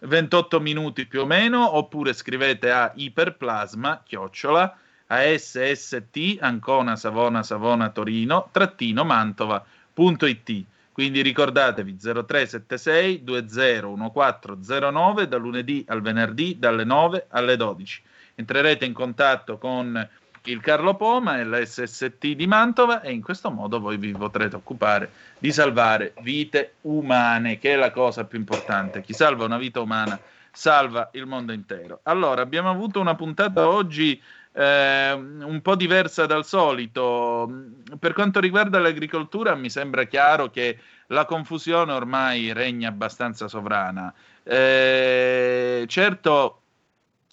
28 0.00 0.60
minuti 0.60 1.06
più 1.06 1.22
o 1.22 1.26
meno, 1.26 1.76
oppure 1.76 2.12
scrivete 2.12 2.70
a 2.70 2.92
iperplasma, 2.94 4.02
chiocciola, 4.04 4.78
a 5.06 5.20
sst, 5.36 6.36
Ancona, 6.40 6.94
Savona, 6.96 7.42
Savona, 7.42 7.88
Torino, 7.90 8.48
trattino, 8.52 9.04
mantova.it. 9.04 10.64
Quindi 10.92 11.22
ricordatevi 11.22 11.96
0376 11.96 13.24
201409 13.24 15.28
da 15.28 15.36
lunedì 15.36 15.84
al 15.88 16.02
venerdì 16.02 16.58
dalle 16.58 16.84
9 16.84 17.26
alle 17.30 17.56
12. 17.56 18.02
Entrerete 18.34 18.84
in 18.84 18.92
contatto 18.92 19.58
con 19.58 20.08
il 20.50 20.60
Carlo 20.60 20.94
Poma 20.94 21.38
e 21.38 21.44
la 21.44 21.64
SST 21.64 22.26
di 22.28 22.46
Mantova 22.46 23.02
e 23.02 23.12
in 23.12 23.22
questo 23.22 23.50
modo 23.50 23.80
voi 23.80 23.96
vi 23.96 24.12
potrete 24.12 24.56
occupare 24.56 25.10
di 25.38 25.52
salvare 25.52 26.14
vite 26.20 26.74
umane, 26.82 27.58
che 27.58 27.74
è 27.74 27.76
la 27.76 27.90
cosa 27.90 28.24
più 28.24 28.38
importante. 28.38 29.02
Chi 29.02 29.12
salva 29.12 29.44
una 29.44 29.58
vita 29.58 29.80
umana 29.80 30.18
salva 30.50 31.10
il 31.12 31.26
mondo 31.26 31.52
intero. 31.52 32.00
Allora, 32.04 32.42
abbiamo 32.42 32.70
avuto 32.70 32.98
una 32.98 33.14
puntata 33.14 33.68
oggi 33.68 34.20
eh, 34.52 35.12
un 35.12 35.60
po' 35.62 35.76
diversa 35.76 36.26
dal 36.26 36.44
solito. 36.44 37.50
Per 37.98 38.12
quanto 38.12 38.40
riguarda 38.40 38.78
l'agricoltura, 38.78 39.54
mi 39.54 39.70
sembra 39.70 40.04
chiaro 40.04 40.50
che 40.50 40.78
la 41.08 41.26
confusione 41.26 41.92
ormai 41.92 42.52
regna 42.52 42.88
abbastanza 42.88 43.48
sovrana. 43.48 44.12
Eh, 44.42 45.84
certo, 45.86 46.62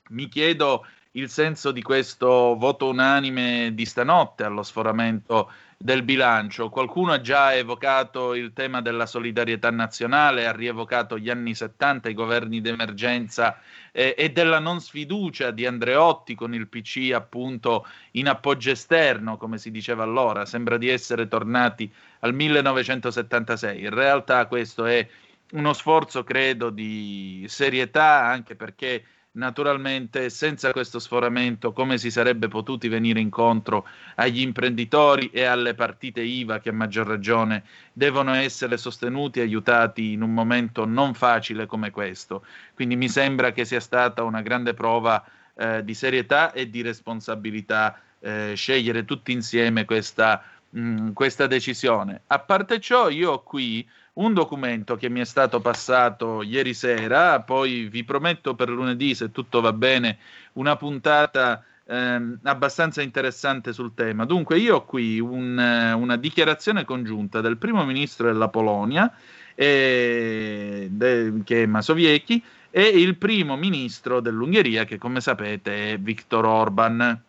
mi 0.09 0.28
chiedo 0.28 0.86
il 1.16 1.30
senso 1.30 1.72
di 1.72 1.82
questo 1.82 2.55
voto 2.57 2.88
unanime 2.88 3.72
di 3.74 3.86
stanotte 3.86 4.43
allo 4.43 4.63
sforamento 4.63 5.49
del 5.78 6.03
bilancio. 6.03 6.70
Qualcuno 6.70 7.13
ha 7.13 7.22
già 7.22 7.53
evocato 7.53 8.34
il 8.34 8.51
tema 8.53 8.82
della 8.82 9.05
solidarietà 9.05 9.70
nazionale, 9.72 10.45
ha 10.45 10.51
rievocato 10.51 11.18
gli 11.18 11.30
anni 11.30 11.53
70, 11.53 12.09
i 12.09 12.13
governi 12.13 12.59
d'emergenza 12.59 13.59
eh, 13.91 14.16
e 14.18 14.30
della 14.32 14.59
non 14.59 14.82
sfiducia 14.82 15.51
di 15.51 15.66
Andreotti 15.66 16.36
con 16.36 16.53
il 16.53 16.68
PC 16.68 17.11
appunto 17.13 17.88
in 18.11 18.28
appoggio 18.28 18.72
esterno, 18.72 19.38
come 19.38 19.57
si 19.57 19.72
diceva 19.72 20.03
allora. 20.03 20.45
Sembra 20.45 20.78
di 20.78 20.89
essere 20.89 21.28
tornati 21.28 21.91
al 22.20 22.34
1976. 22.34 23.82
In 23.84 23.89
realtà 23.89 24.47
questo 24.47 24.86
è 24.86 25.07
uno 25.51 25.74
sforzo, 25.74 26.24
credo, 26.24 26.70
di 26.70 27.45
serietà, 27.47 28.26
anche 28.26 28.55
perché 28.55 29.03
naturalmente 29.36 30.29
senza 30.29 30.71
questo 30.71 30.99
sforamento 30.99 31.71
come 31.71 31.97
si 31.97 32.11
sarebbe 32.11 32.47
potuti 32.47 32.88
venire 32.88 33.19
incontro 33.19 33.88
agli 34.15 34.41
imprenditori 34.41 35.29
e 35.31 35.43
alle 35.43 35.73
partite 35.73 36.21
IVA 36.21 36.59
che 36.59 36.69
a 36.69 36.73
maggior 36.73 37.07
ragione 37.07 37.63
devono 37.93 38.33
essere 38.33 38.77
sostenuti 38.77 39.39
e 39.39 39.43
aiutati 39.43 40.11
in 40.11 40.21
un 40.21 40.33
momento 40.33 40.86
non 40.86 41.13
facile 41.13 41.65
come 41.65 41.91
questo. 41.91 42.45
Quindi 42.73 42.95
mi 42.95 43.09
sembra 43.09 43.51
che 43.51 43.65
sia 43.65 43.79
stata 43.79 44.23
una 44.23 44.41
grande 44.41 44.73
prova 44.73 45.23
eh, 45.55 45.83
di 45.83 45.93
serietà 45.93 46.51
e 46.51 46.69
di 46.69 46.81
responsabilità 46.81 47.99
eh, 48.19 48.53
scegliere 48.55 49.05
tutti 49.05 49.31
insieme 49.31 49.86
questa, 49.86 50.43
mh, 50.69 51.11
questa 51.11 51.47
decisione. 51.47 52.21
A 52.27 52.39
parte 52.39 52.79
ciò, 52.79 53.09
io 53.09 53.41
qui 53.43 53.88
un 54.16 54.34
documento 54.34 54.95
che 54.95 55.09
mi 55.09 55.20
è 55.20 55.26
stato 55.26 55.59
passato 55.59 56.41
ieri 56.41 56.74
sera, 56.74 57.41
poi 57.41 57.88
vi 57.89 58.03
prometto 58.03 58.55
per 58.55 58.70
lunedì, 58.70 59.13
se 59.16 59.32
tutto 59.32 59.61
va 59.61 59.74
bene, 59.74 60.18
una 60.53 60.76
puntata 60.78 61.63
ehm, 61.86 62.39
abbastanza 62.43 63.01
interessante 63.01 63.74
sul 63.74 63.93
tema. 63.93 64.26
Dunque, 64.26 64.57
io 64.57 64.78
ho 64.78 64.86
qui 64.86 65.20
un, 65.20 65.57
una 65.57 66.16
dichiarazione 66.18 66.86
congiunta 66.86 67.41
del 67.41 67.57
primo 67.57 67.84
ministro 67.84 68.28
della 68.28 68.47
Polonia, 68.47 69.11
eh, 69.53 70.88
de, 70.89 71.34
che 71.43 71.63
è 71.63 71.66
Masoviecki, 71.66 72.43
e 72.72 72.84
il 72.84 73.16
primo 73.16 73.55
ministro 73.55 74.20
dell'Ungheria, 74.20 74.86
che 74.86 74.97
come 74.97 75.22
sapete 75.22 75.93
è 75.93 75.97
Viktor 75.97 76.45
Orban. 76.45 77.22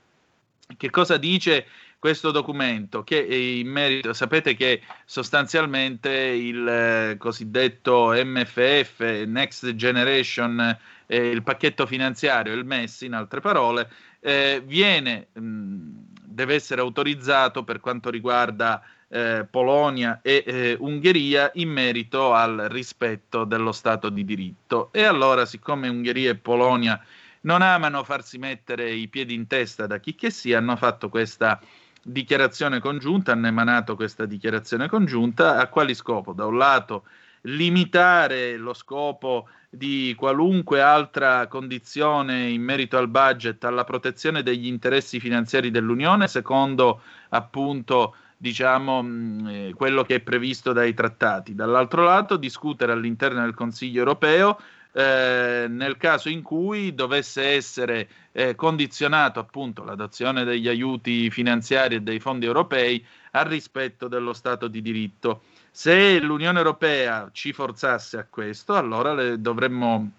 Che 0.76 0.91
cosa 0.91 1.16
dice 1.16 1.66
questo 2.07 2.30
documento 2.30 3.02
che 3.02 3.16
in 3.16 3.66
merito, 3.66 4.12
sapete 4.12 4.54
che 4.54 4.80
sostanzialmente 5.04 6.09
il 6.09 6.64
eh, 6.64 7.16
cosiddetto 7.18 8.12
MFF, 8.12 9.24
Next 9.26 9.74
Generation, 9.74 10.78
eh, 11.04 11.26
il 11.26 11.42
pacchetto 11.42 11.84
finanziario, 11.84 12.52
il 12.52 12.64
MES 12.64 13.00
in 13.00 13.12
altre 13.12 13.40
parole, 13.40 13.90
eh, 14.20 14.62
viene 14.64 15.26
mh, 15.32 15.88
deve 16.22 16.54
essere 16.54 16.80
autorizzato 16.80 17.64
per 17.64 17.80
quanto 17.80 18.09
riguarda 18.09 18.80
eh, 19.09 19.44
Polonia 19.50 20.20
e 20.22 20.44
eh, 20.46 20.76
Ungheria 20.78 21.50
in 21.54 21.70
merito 21.70 22.34
al 22.34 22.68
rispetto 22.70 23.42
dello 23.42 23.72
Stato 23.72 24.11
di 24.11 24.24
diritto. 24.24 24.90
E 24.92 25.02
allora, 25.02 25.44
siccome 25.44 25.88
Ungheria 25.88 26.30
e 26.30 26.36
Polonia 26.36 27.04
non 27.40 27.62
amano 27.62 28.04
farsi 28.04 28.38
mettere 28.38 28.92
i 28.92 29.09
piedi 29.09 29.34
in 29.34 29.48
testa 29.48 29.88
da 29.88 29.98
chi 29.98 30.14
che 30.14 30.30
sia, 30.30 30.59
hanno 30.59 30.76
fatto 30.76 31.09
questa 31.09 31.61
dichiarazione 32.07 32.78
congiunta, 32.78 33.32
hanno 33.32 33.48
emanato 33.48 33.96
questa 33.96 34.26
dichiarazione 34.26 34.88
congiunta, 34.88 35.59
a 35.59 35.66
quali 35.66 35.94
scopo? 35.94 36.32
Da 36.32 36.46
un 36.46 36.57
lato 36.57 37.04
limitare 37.42 38.57
lo 38.57 38.74
scopo 38.74 39.48
di 39.68 40.14
qualunque 40.16 40.80
altra 40.80 41.46
condizione 41.48 42.48
in 42.48 42.62
merito 42.62 42.96
al 42.96 43.09
budget 43.09 43.64
alla 43.64 43.84
protezione 43.84 44.42
degli 44.42 44.66
interessi 44.66 45.18
finanziari 45.18 45.70
dell'Unione, 45.70 46.28
secondo 46.28 47.00
appunto 47.30 48.14
diciamo 48.36 49.02
mh, 49.02 49.48
eh, 49.48 49.74
quello 49.74 50.02
che 50.04 50.16
è 50.16 50.20
previsto 50.20 50.72
dai 50.72 50.94
trattati. 50.94 51.54
Dall'altro 51.54 52.04
lato 52.04 52.36
discutere 52.36 52.92
all'interno 52.92 53.42
del 53.42 53.54
Consiglio 53.54 53.98
europeo 53.98 54.59
eh, 54.99 55.66
nel 55.68 55.99
caso 55.99 56.30
in 56.30 56.40
cui 56.40 56.94
dovesse 56.94 57.49
essere 57.49 58.09
eh, 58.32 58.55
condizionato 58.55 59.38
appunto 59.38 59.84
l'adozione 59.84 60.42
degli 60.42 60.68
aiuti 60.68 61.28
finanziari 61.30 61.97
e 61.97 62.01
dei 62.01 62.18
fondi 62.18 62.47
europei 62.47 63.05
al 63.32 63.44
rispetto 63.44 64.09
dello 64.09 64.32
Stato 64.32 64.68
di 64.68 64.80
diritto. 64.80 65.42
Se 65.70 66.18
l'Unione 66.18 66.57
Europea 66.57 67.28
ci 67.30 67.53
forzasse 67.53 68.16
a 68.16 68.24
questo, 68.24 68.74
allora 68.74 69.36
dovremmo, 69.36 70.11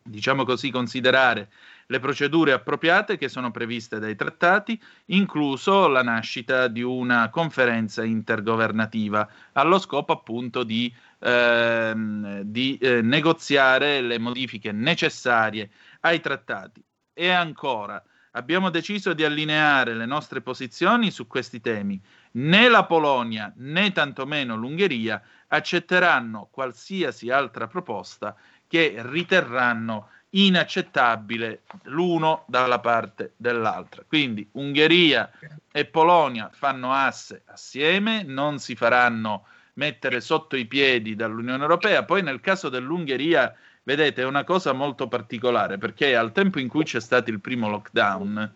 diciamo 0.00 0.44
così, 0.44 0.70
considerare 0.70 1.48
le 1.90 1.98
procedure 1.98 2.52
appropriate 2.52 3.18
che 3.18 3.28
sono 3.28 3.50
previste 3.50 3.98
dai 3.98 4.14
trattati, 4.14 4.80
incluso 5.06 5.88
la 5.88 6.02
nascita 6.02 6.68
di 6.68 6.82
una 6.82 7.28
conferenza 7.30 8.04
intergovernativa, 8.04 9.28
allo 9.52 9.78
scopo 9.80 10.12
appunto 10.12 10.62
di, 10.62 10.92
ehm, 11.18 12.42
di 12.42 12.78
eh, 12.78 13.02
negoziare 13.02 14.00
le 14.02 14.18
modifiche 14.20 14.70
necessarie 14.70 15.70
ai 16.00 16.20
trattati. 16.20 16.80
E 17.12 17.28
ancora, 17.28 18.00
abbiamo 18.32 18.70
deciso 18.70 19.12
di 19.12 19.24
allineare 19.24 19.92
le 19.94 20.06
nostre 20.06 20.42
posizioni 20.42 21.10
su 21.10 21.26
questi 21.26 21.60
temi. 21.60 22.00
Né 22.32 22.68
la 22.68 22.84
Polonia 22.84 23.52
né 23.56 23.90
tantomeno 23.90 24.54
l'Ungheria 24.54 25.20
accetteranno 25.48 26.48
qualsiasi 26.52 27.30
altra 27.30 27.66
proposta 27.66 28.36
che 28.68 28.94
riterranno 28.98 30.10
inaccettabile 30.30 31.62
l'uno 31.84 32.44
dalla 32.46 32.78
parte 32.78 33.32
dell'altra. 33.36 34.04
Quindi 34.06 34.48
Ungheria 34.52 35.30
e 35.72 35.84
Polonia 35.86 36.50
fanno 36.52 36.92
asse 36.92 37.42
assieme, 37.46 38.22
non 38.22 38.58
si 38.58 38.76
faranno 38.76 39.46
mettere 39.74 40.20
sotto 40.20 40.56
i 40.56 40.66
piedi 40.66 41.14
dall'Unione 41.16 41.62
Europea. 41.62 42.04
Poi 42.04 42.22
nel 42.22 42.40
caso 42.40 42.68
dell'Ungheria, 42.68 43.54
vedete, 43.82 44.22
è 44.22 44.26
una 44.26 44.44
cosa 44.44 44.72
molto 44.72 45.08
particolare 45.08 45.78
perché 45.78 46.14
al 46.14 46.32
tempo 46.32 46.58
in 46.60 46.68
cui 46.68 46.84
c'è 46.84 47.00
stato 47.00 47.30
il 47.30 47.40
primo 47.40 47.68
lockdown, 47.68 48.54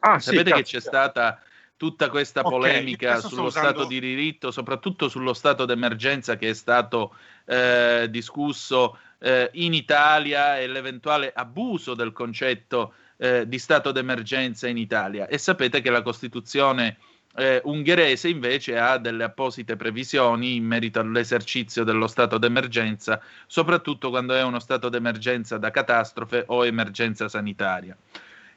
Ah, 0.00 0.20
sapete 0.20 0.50
sì, 0.50 0.54
che 0.54 0.62
c'è 0.62 0.80
stata 0.80 1.40
tutta 1.76 2.08
questa 2.08 2.40
Ok, 2.40 2.48
polemica 2.50 3.20
sullo 3.20 3.46
usando- 3.46 3.70
stato 3.70 3.84
di 3.84 4.00
diritto, 4.00 4.50
soprattutto 4.50 5.08
sullo 5.08 5.34
stato 5.34 5.64
d'emergenza 5.64 6.36
che 6.36 6.50
è 6.50 6.54
stato 6.54 7.14
eh, 7.44 8.06
discusso 8.08 8.98
eh, 9.18 9.50
in 9.54 9.74
Italia 9.74 10.58
e 10.58 10.66
l'eventuale 10.66 11.32
abuso 11.34 11.94
del 11.94 12.12
concetto 12.12 12.94
eh, 13.16 13.48
di 13.48 13.58
stato 13.58 13.92
d'emergenza 13.92 14.68
in 14.68 14.76
Italia. 14.76 15.26
E 15.26 15.38
sapete 15.38 15.80
che 15.80 15.90
la 15.90 16.02
Costituzione 16.02 16.96
eh, 17.36 17.60
ungherese 17.64 18.28
invece 18.28 18.78
ha 18.78 18.98
delle 18.98 19.24
apposite 19.24 19.76
previsioni 19.76 20.56
in 20.56 20.64
merito 20.64 21.00
all'esercizio 21.00 21.84
dello 21.84 22.06
stato 22.06 22.38
d'emergenza, 22.38 23.20
soprattutto 23.46 24.10
quando 24.10 24.34
è 24.34 24.42
uno 24.42 24.58
stato 24.58 24.88
d'emergenza 24.88 25.58
da 25.58 25.70
catastrofe 25.70 26.44
o 26.48 26.64
emergenza 26.64 27.28
sanitaria. 27.28 27.96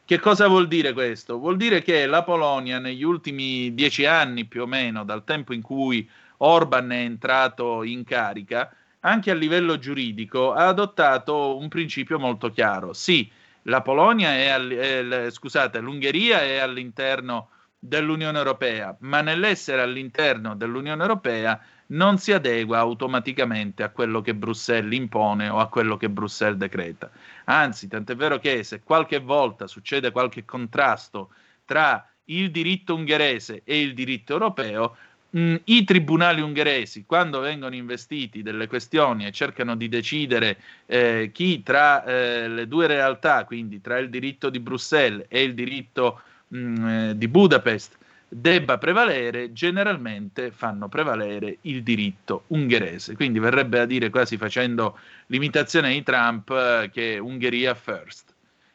Che 0.06 0.20
cosa 0.20 0.48
vuol 0.48 0.68
dire 0.68 0.94
questo? 0.94 1.38
Vuol 1.38 1.56
dire 1.56 1.84
che 1.84 2.08
la 2.08 2.24
Polonia 2.24 2.80
negli 2.80 3.04
ultimi 3.04 3.76
dieci 3.76 4.06
anni 4.06 4.46
più 4.46 4.64
o 4.64 4.66
meno, 4.66 5.04
dal 5.04 5.24
tempo 5.24 5.54
in 5.54 5.62
cui 5.62 6.10
Orban 6.38 6.90
è 6.92 7.02
entrato 7.02 7.84
in 7.84 8.04
carica, 8.04 8.74
anche 9.02 9.32
a 9.32 9.36
livello 9.36 9.78
giuridico 9.78 10.52
ha 10.54 10.68
adottato 10.68 11.58
un 11.58 11.68
principio 11.68 12.20
molto 12.20 12.50
chiaro. 12.50 12.94
Sì, 12.94 13.30
la 13.64 13.82
Polonia 13.82 14.30
è, 14.36 14.48
all- 14.48 14.68
l- 14.68 15.32
scusate, 15.32 15.80
l'Ungheria 15.80 16.42
è 16.42 16.58
all'interno 16.58 17.50
dell'Unione 17.80 18.38
Europea, 18.38 18.96
ma 19.02 19.22
nell'essere 19.22 19.82
all'interno 19.82 20.56
dell'Unione 20.56 21.02
Europea 21.02 21.62
non 21.88 22.18
si 22.18 22.34
adegua 22.34 22.80
automaticamente 22.80 23.84
a 23.84 23.90
quello 23.90 24.22
che 24.22 24.36
Bruxelles 24.36 24.94
impone 24.94 25.50
o 25.50 25.60
a 25.60 25.70
quello 25.70 25.98
che 25.98 26.10
Bruxelles 26.10 26.58
decreta. 26.58 27.10
Anzi, 27.46 27.88
tant'è 27.88 28.16
vero 28.16 28.38
che 28.38 28.64
se 28.64 28.82
qualche 28.84 29.20
volta 29.20 29.66
succede 29.66 30.12
qualche 30.12 30.46
contrasto 30.46 31.32
tra 31.66 32.06
il 32.26 32.52
diritto 32.52 32.96
ungherese 32.96 33.62
e 33.64 33.82
il 33.82 33.94
diritto 33.94 34.34
europeo, 34.34 34.98
mh, 35.30 35.56
i 35.66 35.84
tribunali 35.84 36.42
ungheresi, 36.42 37.06
quando 37.06 37.40
vengono 37.40 37.76
investiti 37.76 38.42
delle 38.42 38.68
questioni 38.68 39.26
e 39.26 39.32
cercano 39.32 39.76
di 39.76 39.90
decidere 39.90 40.58
eh, 40.86 41.32
chi 41.34 41.64
tra 41.64 42.04
eh, 42.04 42.48
le 42.48 42.68
due 42.68 42.88
realtà, 42.88 43.44
quindi 43.46 43.82
tra 43.82 43.98
il 43.98 44.10
diritto 44.10 44.50
di 44.50 44.60
Bruxelles 44.60 45.26
e 45.28 45.44
il 45.44 45.54
diritto 45.54 46.22
mh, 46.48 46.88
eh, 46.88 47.18
di 47.18 47.28
Budapest, 47.28 47.98
debba 48.32 48.78
prevalere, 48.78 49.54
generalmente 49.54 50.52
fanno 50.52 50.88
prevalere 50.88 51.58
il 51.62 51.82
diritto 51.82 52.44
ungherese. 52.48 53.16
Quindi 53.16 53.40
verrebbe 53.40 53.80
a 53.80 53.86
dire, 53.86 54.10
quasi 54.10 54.38
facendo 54.38 55.00
l'imitazione 55.28 55.92
di 55.92 56.04
Trump, 56.04 56.50
eh, 56.52 56.90
che 56.94 57.18
Ungheria 57.18 57.74
first. 57.74 58.34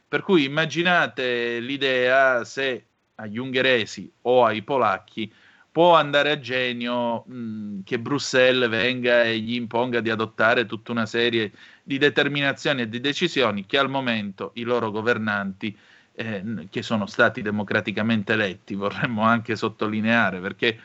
Per 0.09 0.23
cui 0.23 0.45
immaginate 0.45 1.59
l'idea 1.61 2.45
se 2.45 2.85
agli 3.17 3.39
ungheresi 3.39 4.11
o 4.23 4.45
ai 4.45 4.63
polacchi 4.63 5.33
può 5.75 5.97
andare 5.97 6.31
a 6.31 6.39
genio 6.39 7.25
mh, 7.27 7.83
che 7.83 7.99
Bruxelles 7.99 8.69
venga 8.69 9.25
e 9.25 9.41
gli 9.41 9.55
imponga 9.55 9.99
di 10.01 10.09
adottare 10.09 10.67
tutta 10.67 10.93
una 10.93 11.05
serie 11.05 11.51
di 11.83 11.99
determinazioni 11.99 12.83
e 12.83 12.89
di 12.89 13.01
decisioni 13.01 13.67
che 13.67 13.77
al 13.77 13.91
momento 13.91 14.53
i 14.55 14.63
loro 14.63 14.93
governanti 14.93 15.77
eh, 16.15 16.69
che 16.71 16.83
sono 16.83 17.07
stati 17.07 17.43
democraticamente 17.43 18.35
eletti, 18.35 18.77
vorremmo 18.79 19.23
anche 19.23 19.57
sottolineare, 19.57 20.39
perché 20.39 20.79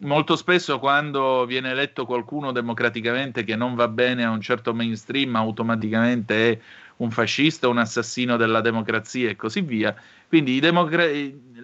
molto 0.00 0.36
spesso 0.36 0.78
quando 0.78 1.46
viene 1.46 1.70
eletto 1.70 2.04
qualcuno 2.04 2.52
democraticamente 2.52 3.44
che 3.44 3.56
non 3.56 3.74
va 3.74 3.88
bene 3.88 4.24
a 4.24 4.30
un 4.30 4.42
certo 4.42 4.74
mainstream, 4.74 5.36
automaticamente 5.36 6.50
è 6.52 6.58
un 6.96 7.10
fascista, 7.10 7.68
un 7.68 7.78
assassino 7.78 8.36
della 8.36 8.60
democrazia 8.60 9.30
e 9.30 9.36
così 9.36 9.62
via. 9.62 9.96
Quindi 10.28 10.52
i 10.52 10.60
democra- 10.60 11.08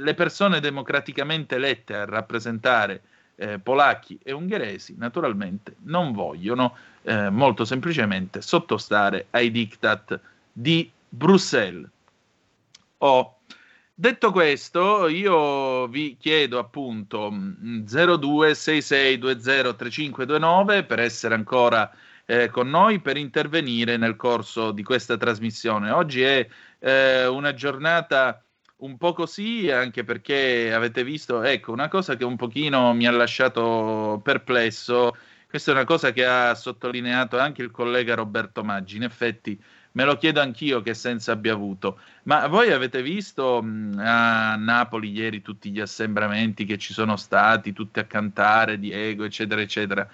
le 0.01 0.15
persone 0.15 0.61
democraticamente 0.61 1.57
elette 1.57 1.95
a 1.95 2.05
rappresentare 2.05 3.03
eh, 3.37 3.59
polacchi 3.59 4.19
e 4.23 4.33
ungheresi 4.33 4.97
naturalmente 4.99 5.77
non 5.85 6.13
vogliono 6.13 6.77
eh, 7.03 7.31
molto 7.31 7.65
semplicemente 7.65 8.43
sottostare 8.43 9.27
ai 9.31 9.51
diktat 9.51 10.21
di 10.53 10.91
Bruxelles. 11.09 11.89
Oh. 12.99 13.37
Detto 14.01 14.33
questo, 14.33 15.09
io 15.09 15.87
vi 15.89 16.17
chiedo 16.19 16.59
appunto 16.59 17.31
mh, 17.31 17.85
0266203529 17.87 20.87
per 20.87 21.01
essere 21.01 21.35
ancora 21.35 21.93
eh, 22.25 22.49
con 22.49 22.71
noi 22.71 23.01
per 23.01 23.19
intervenire 23.19 23.99
nel 23.99 24.17
corso 24.17 24.73
di 24.73 24.83
questa 24.83 25.19
trasmissione. 25.19 25.91
Oggi 25.91 26.23
è 26.23 26.49
eh, 26.79 27.27
una 27.27 27.53
giornata 27.53 28.43
un 28.81 28.97
po' 28.97 29.13
così, 29.13 29.71
anche 29.71 30.05
perché 30.05 30.73
avete 30.73 31.05
visto, 31.05 31.43
ecco, 31.43 31.73
una 31.73 31.89
cosa 31.89 32.17
che 32.17 32.25
un 32.25 32.37
pochino 32.37 32.93
mi 32.95 33.07
ha 33.07 33.11
lasciato 33.11 34.21
perplesso, 34.23 35.17
questa 35.49 35.73
è 35.73 35.75
una 35.75 35.85
cosa 35.85 36.13
che 36.13 36.25
ha 36.25 36.55
sottolineato 36.55 37.39
anche 37.39 37.63
il 37.63 37.71
collega 37.71 38.15
Roberto 38.15 38.63
Maggi, 38.63 38.97
in 38.97 39.03
effetti 39.03 39.61
me 39.93 40.05
lo 40.05 40.17
chiedo 40.17 40.41
anch'io 40.41 40.83
che 40.83 40.95
senso 40.95 41.33
abbia 41.33 41.53
avuto, 41.53 41.99
ma 42.25 42.47
voi 42.47 42.73
avete 42.73 43.03
visto 43.03 43.61
mh, 43.61 43.99
a 43.99 44.55
Napoli 44.57 45.11
ieri 45.11 45.43
tutti 45.43 45.71
gli 45.71 45.81
assembramenti 45.81 46.65
che 46.65 46.79
ci 46.79 46.93
sono 46.93 47.17
stati, 47.17 47.73
tutti 47.73 47.99
a 47.99 48.05
cantare, 48.05 48.79
Diego, 48.79 49.25
eccetera, 49.25 49.61
eccetera. 49.61 50.09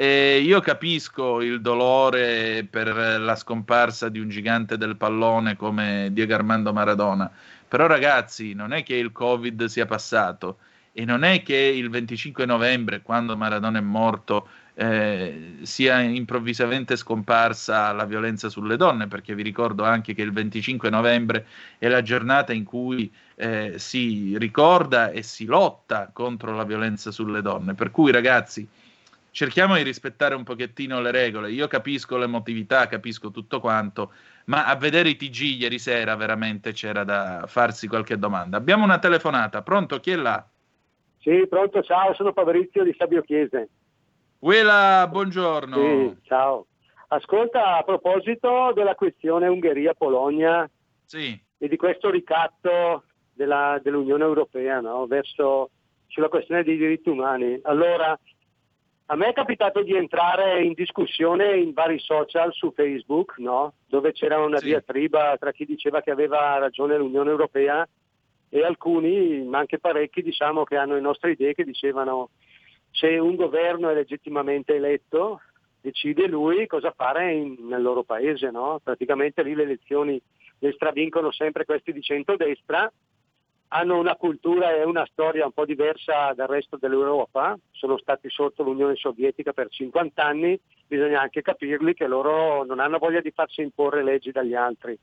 E 0.00 0.38
io 0.38 0.60
capisco 0.60 1.40
il 1.40 1.60
dolore 1.60 2.64
per 2.70 2.86
la 3.18 3.34
scomparsa 3.34 4.08
di 4.08 4.20
un 4.20 4.28
gigante 4.28 4.76
del 4.76 4.94
pallone 4.94 5.56
come 5.56 6.10
Diego 6.12 6.34
Armando 6.34 6.72
Maradona, 6.72 7.28
però 7.68 7.86
ragazzi, 7.86 8.54
non 8.54 8.72
è 8.72 8.82
che 8.82 8.94
il 8.94 9.12
Covid 9.12 9.66
sia 9.66 9.86
passato 9.86 10.58
e 10.92 11.04
non 11.04 11.22
è 11.22 11.42
che 11.42 11.54
il 11.54 11.90
25 11.90 12.44
novembre, 12.44 13.02
quando 13.02 13.36
Maradona 13.36 13.78
è 13.78 13.82
morto, 13.82 14.48
eh, 14.74 15.58
sia 15.62 16.00
improvvisamente 16.00 16.96
scomparsa 16.96 17.92
la 17.92 18.04
violenza 18.04 18.48
sulle 18.48 18.76
donne, 18.76 19.06
perché 19.06 19.34
vi 19.34 19.42
ricordo 19.42 19.84
anche 19.84 20.14
che 20.14 20.22
il 20.22 20.32
25 20.32 20.88
novembre 20.88 21.46
è 21.78 21.88
la 21.88 22.02
giornata 22.02 22.52
in 22.52 22.64
cui 22.64 23.12
eh, 23.34 23.74
si 23.76 24.36
ricorda 24.38 25.10
e 25.10 25.22
si 25.22 25.44
lotta 25.46 26.10
contro 26.12 26.54
la 26.54 26.64
violenza 26.64 27.10
sulle 27.10 27.42
donne. 27.42 27.74
Per 27.74 27.90
cui 27.90 28.10
ragazzi, 28.12 28.66
cerchiamo 29.30 29.76
di 29.76 29.82
rispettare 29.82 30.34
un 30.34 30.44
pochettino 30.44 31.00
le 31.00 31.10
regole. 31.10 31.50
Io 31.50 31.66
capisco 31.68 32.16
l'emotività, 32.16 32.88
capisco 32.88 33.30
tutto 33.30 33.60
quanto, 33.60 34.12
ma 34.48 34.66
a 34.66 34.76
vedere 34.76 35.10
i 35.10 35.16
TG 35.16 35.60
ieri 35.60 35.78
sera 35.78 36.16
veramente 36.16 36.72
c'era 36.72 37.04
da 37.04 37.44
farsi 37.46 37.86
qualche 37.86 38.18
domanda. 38.18 38.56
Abbiamo 38.56 38.84
una 38.84 38.98
telefonata, 38.98 39.62
pronto? 39.62 40.00
Chi 40.00 40.12
è 40.12 40.16
là? 40.16 40.44
Sì, 41.18 41.46
pronto, 41.48 41.82
ciao, 41.82 42.14
sono 42.14 42.32
Fabrizio 42.32 42.82
di 42.82 42.94
Sabio 42.96 43.22
Chiese. 43.22 43.68
Uela, 44.40 45.06
buongiorno. 45.08 45.76
Sì, 45.76 46.16
ciao. 46.22 46.66
Ascolta, 47.08 47.76
a 47.76 47.82
proposito 47.82 48.72
della 48.74 48.94
questione 48.94 49.48
Ungheria-Polonia 49.48 50.68
sì. 51.04 51.38
e 51.58 51.68
di 51.68 51.76
questo 51.76 52.10
ricatto 52.10 53.04
della- 53.34 53.78
dell'Unione 53.82 54.24
Europea 54.24 54.80
no, 54.80 55.06
verso, 55.06 55.70
sulla 56.06 56.28
questione 56.28 56.62
dei 56.62 56.76
diritti 56.78 57.10
umani, 57.10 57.58
allora 57.64 58.18
a 59.10 59.16
me 59.16 59.28
è 59.28 59.32
capitato 59.32 59.82
di 59.82 59.94
entrare 59.94 60.62
in 60.62 60.74
discussione 60.74 61.56
in 61.56 61.72
vari 61.72 61.98
social 61.98 62.52
su 62.52 62.72
Facebook, 62.72 63.38
no, 63.38 63.72
dove 63.86 64.12
c'era 64.12 64.38
una 64.38 64.60
diatriba 64.60 65.34
tra 65.38 65.50
chi 65.52 65.64
diceva 65.64 66.02
che 66.02 66.10
aveva 66.10 66.58
ragione 66.58 66.98
l'Unione 66.98 67.30
Europea 67.30 67.88
e 68.50 68.62
alcuni, 68.62 69.42
ma 69.44 69.58
anche 69.58 69.78
parecchi, 69.78 70.22
diciamo, 70.22 70.64
che 70.64 70.76
hanno 70.76 70.94
le 70.94 71.00
nostre 71.00 71.30
idee 71.30 71.54
che 71.54 71.64
dicevano 71.64 72.30
se 72.90 73.16
un 73.16 73.34
governo 73.34 73.88
è 73.88 73.94
legittimamente 73.94 74.74
eletto 74.74 75.40
decide 75.80 76.26
lui 76.26 76.66
cosa 76.66 76.92
fare 76.94 77.32
in- 77.32 77.66
nel 77.66 77.80
loro 77.80 78.02
paese, 78.02 78.50
no? 78.50 78.78
Praticamente 78.82 79.42
lì 79.42 79.54
le 79.54 79.62
elezioni 79.62 80.20
le 80.58 80.72
stravincono 80.72 81.30
sempre 81.30 81.64
questi 81.64 81.94
di 81.94 82.02
centrodestra, 82.02 82.92
hanno 83.68 83.98
una 83.98 84.16
cultura 84.16 84.74
e 84.74 84.84
una 84.84 85.06
storia 85.10 85.44
un 85.44 85.52
po' 85.52 85.64
diversa 85.64 86.32
dal 86.34 86.48
resto 86.48 86.76
dell'Europa, 86.76 87.56
sono 87.70 87.98
stati 87.98 88.30
sotto 88.30 88.62
l'Unione 88.62 88.96
Sovietica 88.96 89.52
per 89.52 89.68
50 89.68 90.24
anni, 90.24 90.58
bisogna 90.86 91.20
anche 91.20 91.42
capirli 91.42 91.94
che 91.94 92.06
loro 92.06 92.64
non 92.64 92.80
hanno 92.80 92.98
voglia 92.98 93.20
di 93.20 93.30
farsi 93.30 93.60
imporre 93.60 94.02
leggi 94.02 94.32
dagli 94.32 94.54
altri. 94.54 94.98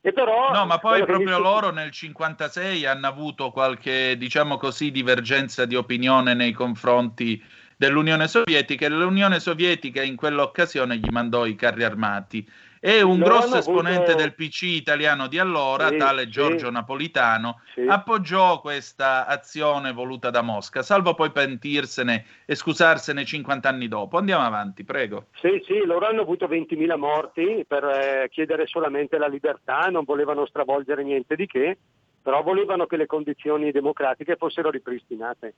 E 0.00 0.12
però, 0.12 0.52
No, 0.52 0.66
ma 0.66 0.78
poi 0.78 1.04
proprio 1.04 1.36
mi- 1.38 1.42
loro 1.42 1.70
nel 1.70 1.90
56 1.90 2.84
hanno 2.86 3.06
avuto 3.08 3.50
qualche, 3.50 4.16
diciamo 4.16 4.56
così, 4.56 4.90
divergenza 4.92 5.64
di 5.64 5.74
opinione 5.74 6.34
nei 6.34 6.52
confronti 6.52 7.42
dell'Unione 7.76 8.28
Sovietica 8.28 8.86
e 8.86 8.88
l'Unione 8.90 9.40
Sovietica 9.40 10.02
in 10.02 10.14
quell'occasione 10.16 10.96
gli 10.98 11.08
mandò 11.10 11.44
i 11.44 11.56
carri 11.56 11.82
armati. 11.82 12.46
E 12.80 13.02
un 13.02 13.18
grosso 13.18 13.56
esponente 13.56 14.10
avuto- 14.12 14.16
del 14.16 14.34
PC 14.34 14.62
italiano 14.62 15.26
di 15.28 15.38
allora, 15.38 15.88
Sì, 15.88 15.96
tale 15.96 16.22
sì. 16.24 16.30
Giorgio 16.30 16.70
Napolitano, 16.70 17.60
Sì. 17.74 17.86
appoggiò 17.88 18.60
questa 18.60 19.26
azione 19.26 19.92
voluta 19.92 20.30
da 20.30 20.42
Mosca, 20.42 20.82
salvo 20.82 21.14
poi 21.14 21.30
pentirsene 21.30 22.24
e 22.44 22.54
scusarsene 22.54 23.24
50 23.24 23.68
anni 23.68 23.88
dopo. 23.88 24.18
Andiamo 24.18 24.44
avanti, 24.44 24.84
prego. 24.84 25.26
Sì, 25.40 25.62
sì, 25.64 25.84
loro 25.84 26.06
hanno 26.06 26.20
avuto 26.22 26.46
20.000 26.46 26.96
morti 26.96 27.64
per 27.66 27.84
eh, 27.84 28.28
chiedere 28.30 28.66
solamente 28.66 29.18
la 29.18 29.28
libertà, 29.28 29.88
non 29.90 30.04
volevano 30.04 30.46
stravolgere 30.46 31.02
niente 31.02 31.34
di 31.34 31.46
che, 31.46 31.78
però 32.22 32.42
volevano 32.42 32.86
che 32.86 32.96
le 32.96 33.06
condizioni 33.06 33.70
democratiche 33.70 34.36
fossero 34.36 34.70
ripristinate. 34.70 35.54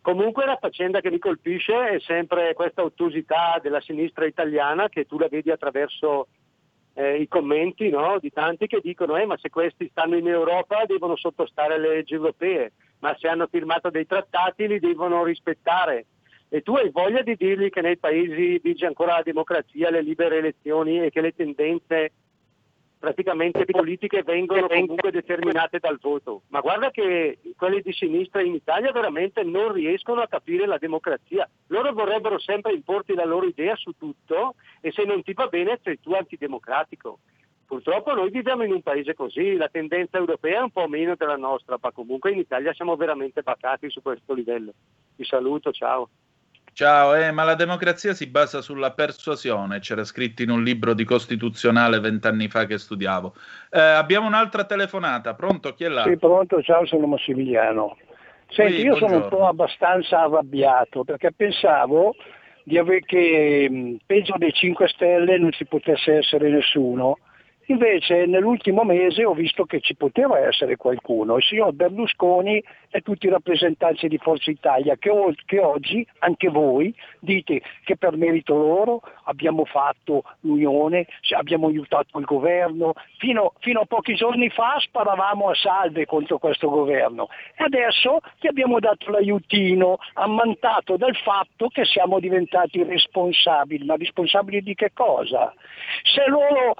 Comunque 0.00 0.46
la 0.46 0.56
faccenda 0.58 1.00
che 1.00 1.10
mi 1.10 1.18
colpisce 1.18 1.88
è 1.88 2.00
sempre 2.00 2.54
questa 2.54 2.82
ottusità 2.82 3.58
della 3.62 3.80
sinistra 3.80 4.24
italiana 4.24 4.88
che 4.88 5.04
tu 5.04 5.18
la 5.18 5.28
vedi 5.28 5.50
attraverso 5.50 6.28
eh, 6.98 7.16
i 7.16 7.28
commenti 7.28 7.90
no, 7.90 8.18
di 8.18 8.30
tanti 8.32 8.66
che 8.66 8.80
dicono 8.82 9.16
eh, 9.18 9.26
ma 9.26 9.36
se 9.36 9.50
questi 9.50 9.86
stanno 9.90 10.16
in 10.16 10.26
Europa 10.26 10.84
devono 10.86 11.14
sottostare 11.14 11.74
alle 11.74 11.88
leggi 11.88 12.14
europee, 12.14 12.72
ma 13.00 13.14
se 13.18 13.28
hanno 13.28 13.46
firmato 13.50 13.90
dei 13.90 14.06
trattati 14.06 14.66
li 14.66 14.80
devono 14.80 15.22
rispettare. 15.22 16.06
E 16.48 16.62
tu 16.62 16.74
hai 16.74 16.88
voglia 16.90 17.20
di 17.20 17.36
dirgli 17.36 17.68
che 17.68 17.82
nei 17.82 17.98
paesi 17.98 18.58
vige 18.62 18.86
ancora 18.86 19.16
la 19.16 19.22
democrazia, 19.22 19.90
le 19.90 20.00
libere 20.00 20.38
elezioni 20.38 21.04
e 21.04 21.10
che 21.10 21.20
le 21.20 21.34
tendenze 21.34 22.12
praticamente 22.98 23.64
politiche 23.64 24.22
vengono 24.22 24.66
comunque 24.66 25.10
determinate 25.10 25.78
dal 25.78 25.98
voto. 26.00 26.42
Ma 26.48 26.60
guarda 26.60 26.90
che 26.90 27.38
quelli 27.56 27.82
di 27.82 27.92
sinistra 27.92 28.42
in 28.42 28.54
Italia 28.54 28.92
veramente 28.92 29.42
non 29.42 29.72
riescono 29.72 30.20
a 30.22 30.28
capire 30.28 30.66
la 30.66 30.78
democrazia. 30.78 31.48
Loro 31.68 31.92
vorrebbero 31.92 32.38
sempre 32.38 32.72
importi 32.72 33.14
la 33.14 33.24
loro 33.24 33.46
idea 33.46 33.76
su 33.76 33.92
tutto 33.96 34.54
e 34.80 34.92
se 34.92 35.04
non 35.04 35.22
ti 35.22 35.32
va 35.32 35.46
bene 35.46 35.78
sei 35.82 36.00
tu 36.00 36.12
antidemocratico. 36.12 37.18
Purtroppo 37.66 38.14
noi 38.14 38.30
viviamo 38.30 38.62
in 38.62 38.72
un 38.72 38.82
paese 38.82 39.14
così, 39.14 39.56
la 39.56 39.68
tendenza 39.68 40.18
europea 40.18 40.60
è 40.60 40.62
un 40.62 40.70
po' 40.70 40.86
meno 40.86 41.16
della 41.16 41.36
nostra, 41.36 41.76
ma 41.80 41.90
comunque 41.90 42.30
in 42.30 42.38
Italia 42.38 42.72
siamo 42.72 42.94
veramente 42.94 43.42
bacati 43.42 43.90
su 43.90 44.00
questo 44.02 44.34
livello. 44.34 44.72
Ti 45.16 45.24
saluto, 45.24 45.72
ciao. 45.72 46.08
Ciao, 46.76 47.14
eh, 47.14 47.30
ma 47.30 47.42
la 47.44 47.54
democrazia 47.54 48.12
si 48.12 48.26
basa 48.26 48.60
sulla 48.60 48.90
persuasione, 48.90 49.78
c'era 49.78 50.04
scritto 50.04 50.42
in 50.42 50.50
un 50.50 50.62
libro 50.62 50.92
di 50.92 51.04
costituzionale 51.04 52.00
vent'anni 52.00 52.48
fa 52.48 52.66
che 52.66 52.76
studiavo. 52.76 53.32
Eh, 53.70 53.80
abbiamo 53.80 54.26
un'altra 54.26 54.64
telefonata, 54.64 55.32
pronto? 55.32 55.72
Chi 55.72 55.84
è 55.84 55.88
là? 55.88 56.02
Sì, 56.02 56.18
pronto, 56.18 56.60
ciao, 56.60 56.84
sono 56.84 57.06
Massimiliano. 57.06 57.96
Senti, 58.50 58.74
Sì, 58.74 58.82
io 58.82 58.96
sono 58.96 59.16
un 59.16 59.26
po' 59.26 59.46
abbastanza 59.46 60.24
arrabbiato 60.24 61.02
perché 61.02 61.32
pensavo 61.32 62.14
di 62.62 62.76
aver 62.76 63.00
che 63.06 63.96
peggio 64.04 64.34
dei 64.36 64.52
5 64.52 64.86
Stelle 64.88 65.38
non 65.38 65.52
ci 65.52 65.64
potesse 65.64 66.16
essere 66.16 66.50
nessuno. 66.50 67.16
Invece 67.68 68.26
nell'ultimo 68.26 68.84
mese 68.84 69.24
ho 69.24 69.34
visto 69.34 69.64
che 69.64 69.80
ci 69.80 69.96
poteva 69.96 70.38
essere 70.38 70.76
qualcuno, 70.76 71.36
il 71.36 71.42
signor 71.42 71.72
Berlusconi 71.72 72.62
e 72.90 73.00
tutti 73.00 73.26
i 73.26 73.30
rappresentanti 73.30 74.06
di 74.06 74.18
Forza 74.18 74.50
Italia 74.52 74.94
che, 74.96 75.10
o- 75.10 75.34
che 75.44 75.58
oggi 75.58 76.06
anche 76.20 76.48
voi 76.48 76.94
dite 77.18 77.60
che 77.84 77.96
per 77.96 78.16
merito 78.16 78.54
loro 78.54 79.02
abbiamo 79.24 79.64
fatto 79.64 80.22
l'unione, 80.40 81.06
abbiamo 81.36 81.66
aiutato 81.66 82.18
il 82.18 82.24
governo, 82.24 82.92
fino, 83.18 83.54
fino 83.58 83.80
a 83.80 83.84
pochi 83.84 84.14
giorni 84.14 84.48
fa 84.48 84.76
sparavamo 84.78 85.48
a 85.48 85.54
salve 85.54 86.06
contro 86.06 86.38
questo 86.38 86.68
governo. 86.68 87.28
E 87.56 87.64
adesso 87.64 88.20
gli 88.38 88.46
abbiamo 88.46 88.78
dato 88.78 89.10
l'aiutino 89.10 89.98
ammantato 90.14 90.96
dal 90.96 91.16
fatto 91.16 91.66
che 91.66 91.84
siamo 91.84 92.20
diventati 92.20 92.84
responsabili, 92.84 93.84
ma 93.84 93.96
responsabili 93.96 94.62
di 94.62 94.74
che 94.74 94.92
cosa? 94.94 95.52
Se 96.02 96.28
loro, 96.28 96.74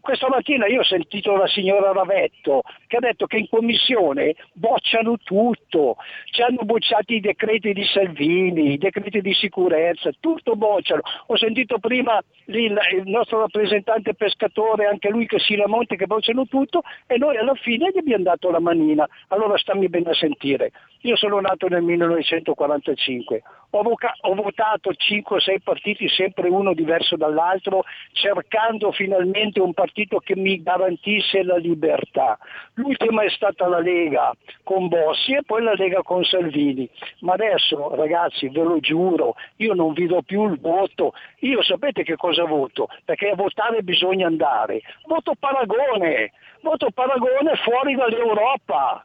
questa 0.00 0.25
mattina 0.28 0.66
io 0.66 0.80
ho 0.80 0.84
sentito 0.84 1.36
la 1.36 1.46
signora 1.46 1.92
Ravetto 1.92 2.62
che 2.86 2.96
ha 2.96 3.00
detto 3.00 3.26
che 3.26 3.36
in 3.38 3.48
commissione 3.48 4.34
bocciano 4.52 5.16
tutto, 5.22 5.96
ci 6.30 6.42
hanno 6.42 6.62
bocciato 6.64 7.12
i 7.12 7.20
decreti 7.20 7.72
di 7.72 7.84
Salvini, 7.84 8.72
i 8.72 8.78
decreti 8.78 9.20
di 9.20 9.34
sicurezza, 9.34 10.10
tutto 10.20 10.54
bocciano. 10.56 11.02
Ho 11.26 11.36
sentito 11.36 11.78
prima 11.78 12.20
il, 12.46 12.78
il 12.94 13.02
nostro 13.04 13.40
rappresentante 13.40 14.14
pescatore, 14.14 14.86
anche 14.86 15.10
lui 15.10 15.26
che 15.26 15.38
si 15.38 15.56
lamenta 15.56 15.94
che 15.96 16.06
bocciano 16.06 16.46
tutto 16.46 16.82
e 17.06 17.18
noi 17.18 17.36
alla 17.36 17.54
fine 17.54 17.90
gli 17.92 17.98
abbiamo 17.98 18.24
dato 18.24 18.50
la 18.50 18.60
manina. 18.60 19.06
Allora 19.28 19.56
stammi 19.58 19.88
bene 19.88 20.10
a 20.10 20.14
sentire. 20.14 20.72
Io 21.02 21.16
sono 21.16 21.40
nato 21.40 21.68
nel 21.68 21.82
1945, 21.82 23.42
ho, 23.70 23.82
voca- 23.82 24.14
ho 24.20 24.34
votato 24.34 24.90
5-6 24.90 25.58
partiti, 25.62 26.08
sempre 26.08 26.48
uno 26.48 26.72
diverso 26.74 27.16
dall'altro, 27.16 27.84
cercando 28.12 28.92
finalmente 28.92 29.60
un 29.60 29.72
partito 29.72 30.18
che 30.18 30.36
mi 30.36 30.62
garantisse 30.62 31.42
la 31.42 31.56
libertà. 31.56 32.38
L'ultima 32.74 33.22
è 33.22 33.30
stata 33.30 33.66
la 33.68 33.80
Lega 33.80 34.32
con 34.62 34.88
Bossi 34.88 35.32
e 35.32 35.42
poi 35.44 35.62
la 35.62 35.74
Lega 35.74 36.02
con 36.02 36.24
Salvini. 36.24 36.88
Ma 37.20 37.34
adesso 37.34 37.94
ragazzi 37.94 38.48
ve 38.48 38.62
lo 38.62 38.80
giuro, 38.80 39.34
io 39.56 39.74
non 39.74 39.92
vi 39.92 40.06
do 40.06 40.22
più 40.22 40.48
il 40.50 40.58
voto. 40.60 41.12
Io 41.40 41.62
sapete 41.62 42.02
che 42.02 42.16
cosa 42.16 42.44
voto? 42.44 42.88
Perché 43.04 43.30
a 43.30 43.34
votare 43.34 43.82
bisogna 43.82 44.26
andare. 44.26 44.80
Voto 45.04 45.34
paragone, 45.38 46.32
voto 46.62 46.90
paragone 46.90 47.56
fuori 47.56 47.94
dall'Europa. 47.94 49.02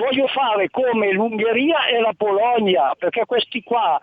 Voglio 0.00 0.26
fare 0.28 0.70
come 0.70 1.12
l'Ungheria 1.12 1.84
e 1.88 2.00
la 2.00 2.14
Polonia, 2.16 2.94
perché 2.98 3.26
questi 3.26 3.62
qua 3.62 4.00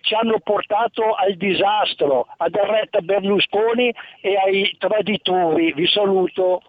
ci 0.00 0.14
hanno 0.14 0.38
portato 0.38 1.12
al 1.12 1.34
disastro, 1.34 2.26
a 2.38 2.48
Derretta 2.48 3.00
Berlusconi 3.02 3.94
e 4.22 4.36
ai 4.36 4.74
traditori. 4.78 5.74
Vi 5.74 5.86
saluto. 5.86 6.62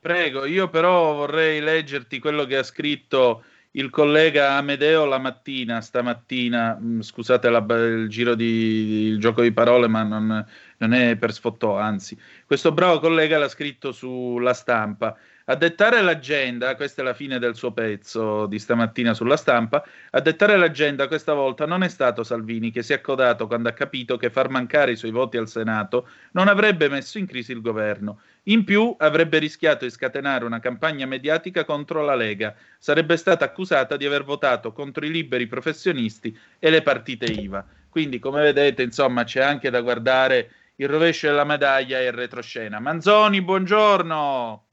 Prego, 0.00 0.44
io 0.44 0.68
però 0.68 1.14
vorrei 1.14 1.60
leggerti 1.60 2.18
quello 2.18 2.44
che 2.44 2.58
ha 2.58 2.62
scritto 2.62 3.42
il 3.70 3.88
collega 3.88 4.52
Amedeo 4.52 5.06
la 5.06 5.18
mattina, 5.18 5.80
stamattina, 5.80 6.78
mm, 6.78 7.00
scusate 7.00 7.48
la- 7.48 7.64
il 7.68 8.08
giro 8.10 8.34
di 8.34 9.06
il 9.08 9.18
gioco 9.18 9.40
di 9.40 9.50
parole, 9.50 9.88
ma 9.88 10.02
non- 10.02 10.46
non 10.76 10.92
è 10.92 11.16
per 11.16 11.32
sfottò, 11.32 11.78
anzi. 11.78 12.18
Questo 12.46 12.70
bravo 12.70 13.00
collega 13.00 13.38
l'ha 13.38 13.48
scritto 13.48 13.92
sulla 13.92 14.52
stampa. 14.52 15.16
A 15.46 15.56
dettare 15.56 16.00
l'agenda, 16.00 16.74
questa 16.74 17.02
è 17.02 17.04
la 17.04 17.12
fine 17.12 17.38
del 17.38 17.54
suo 17.54 17.70
pezzo 17.70 18.46
di 18.46 18.58
stamattina 18.58 19.12
sulla 19.12 19.36
stampa, 19.36 19.84
a 20.12 20.20
dettare 20.20 20.56
l'agenda 20.56 21.06
questa 21.06 21.34
volta 21.34 21.66
non 21.66 21.82
è 21.82 21.88
stato 21.90 22.24
Salvini 22.24 22.70
che 22.70 22.82
si 22.82 22.92
è 22.92 22.96
accodato 22.96 23.46
quando 23.46 23.68
ha 23.68 23.72
capito 23.72 24.16
che 24.16 24.30
far 24.30 24.48
mancare 24.48 24.92
i 24.92 24.96
suoi 24.96 25.10
voti 25.10 25.36
al 25.36 25.46
Senato 25.46 26.08
non 26.32 26.48
avrebbe 26.48 26.88
messo 26.88 27.18
in 27.18 27.26
crisi 27.26 27.52
il 27.52 27.60
governo. 27.60 28.20
In 28.44 28.64
più 28.64 28.94
avrebbe 28.98 29.38
rischiato 29.38 29.84
di 29.84 29.90
scatenare 29.90 30.46
una 30.46 30.60
campagna 30.60 31.04
mediatica 31.04 31.66
contro 31.66 32.02
la 32.02 32.14
Lega. 32.14 32.54
Sarebbe 32.78 33.18
stata 33.18 33.44
accusata 33.44 33.98
di 33.98 34.06
aver 34.06 34.24
votato 34.24 34.72
contro 34.72 35.04
i 35.04 35.10
liberi 35.10 35.46
professionisti 35.46 36.34
e 36.58 36.70
le 36.70 36.80
partite 36.80 37.26
IVA. 37.26 37.66
Quindi, 37.90 38.18
come 38.18 38.40
vedete, 38.40 38.82
insomma, 38.82 39.24
c'è 39.24 39.42
anche 39.42 39.68
da 39.68 39.82
guardare 39.82 40.50
il 40.76 40.88
rovescio 40.88 41.26
della 41.26 41.44
medaglia 41.44 41.98
e 42.00 42.06
il 42.06 42.12
retroscena. 42.12 42.80
Manzoni, 42.80 43.42
buongiorno! 43.42 44.64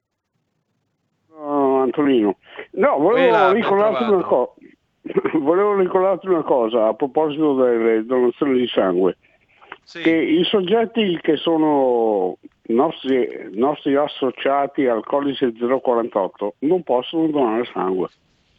No, 1.82 1.84
Antonino. 1.84 2.38
No, 2.72 2.98
volevo 3.00 3.52
ricordarti 3.52 4.04
una 4.04 4.24
cosa. 4.24 4.52
Volevo 5.34 5.76
ricordarti 5.76 6.28
una 6.28 6.44
cosa 6.44 6.88
a 6.88 6.94
proposito 6.94 7.56
delle 7.56 8.06
donazioni 8.06 8.60
di 8.60 8.68
sangue. 8.68 9.18
Che 9.92 10.10
i 10.10 10.44
soggetti 10.44 11.20
che 11.22 11.38
sono 11.38 12.38
nostri, 12.68 13.50
nostri 13.54 13.96
associati 13.96 14.86
al 14.86 15.04
codice 15.04 15.52
048 15.52 16.56
non 16.60 16.84
possono 16.84 17.28
donare 17.28 17.66
sangue. 17.74 18.10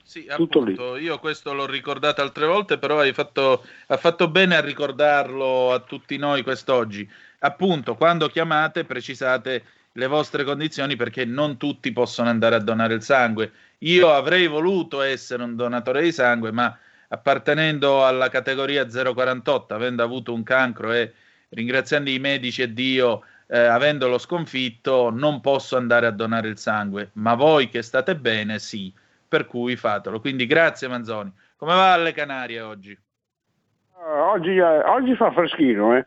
Sì, 0.02 0.26
Tutto 0.26 0.62
lì. 0.62 0.72
appunto, 0.72 0.96
io 0.96 1.18
questo 1.18 1.54
l'ho 1.54 1.64
ricordato 1.64 2.20
altre 2.20 2.46
volte, 2.46 2.76
però 2.76 2.98
hai 2.98 3.12
fatto, 3.12 3.62
ha 3.86 3.96
fatto 3.96 4.28
bene 4.28 4.56
a 4.56 4.60
ricordarlo 4.60 5.72
a 5.72 5.78
tutti 5.78 6.18
noi 6.18 6.42
quest'oggi. 6.42 7.08
Appunto, 7.38 7.94
quando 7.94 8.26
chiamate, 8.26 8.84
precisate 8.84 9.62
le 9.92 10.06
vostre 10.06 10.44
condizioni 10.44 10.96
perché 10.96 11.24
non 11.24 11.56
tutti 11.56 11.92
possono 11.92 12.28
andare 12.28 12.54
a 12.54 12.60
donare 12.60 12.94
il 12.94 13.02
sangue. 13.02 13.52
Io 13.78 14.12
avrei 14.12 14.46
voluto 14.46 15.02
essere 15.02 15.42
un 15.42 15.56
donatore 15.56 16.02
di 16.02 16.12
sangue, 16.12 16.52
ma 16.52 16.76
appartenendo 17.08 18.06
alla 18.06 18.28
categoria 18.28 18.86
048, 18.86 19.74
avendo 19.74 20.02
avuto 20.02 20.32
un 20.32 20.42
cancro 20.42 20.92
e 20.92 21.12
ringraziando 21.50 22.08
i 22.08 22.18
medici 22.18 22.62
e 22.62 22.72
Dio, 22.72 23.22
eh, 23.46 23.58
avendolo 23.58 24.16
sconfitto, 24.16 25.10
non 25.10 25.40
posso 25.40 25.76
andare 25.76 26.06
a 26.06 26.10
donare 26.10 26.48
il 26.48 26.58
sangue. 26.58 27.10
Ma 27.14 27.34
voi 27.34 27.68
che 27.68 27.82
state 27.82 28.16
bene, 28.16 28.58
sì, 28.58 28.92
per 29.28 29.46
cui 29.46 29.76
fatelo. 29.76 30.20
Quindi 30.20 30.46
grazie 30.46 30.88
Manzoni. 30.88 31.30
Come 31.56 31.74
va 31.74 31.92
alle 31.92 32.12
Canarie 32.12 32.60
oggi? 32.60 32.92
Eh, 32.92 34.18
oggi, 34.20 34.56
eh, 34.56 34.62
oggi 34.62 35.14
fa 35.16 35.30
freschino, 35.32 35.96
eh. 35.96 36.06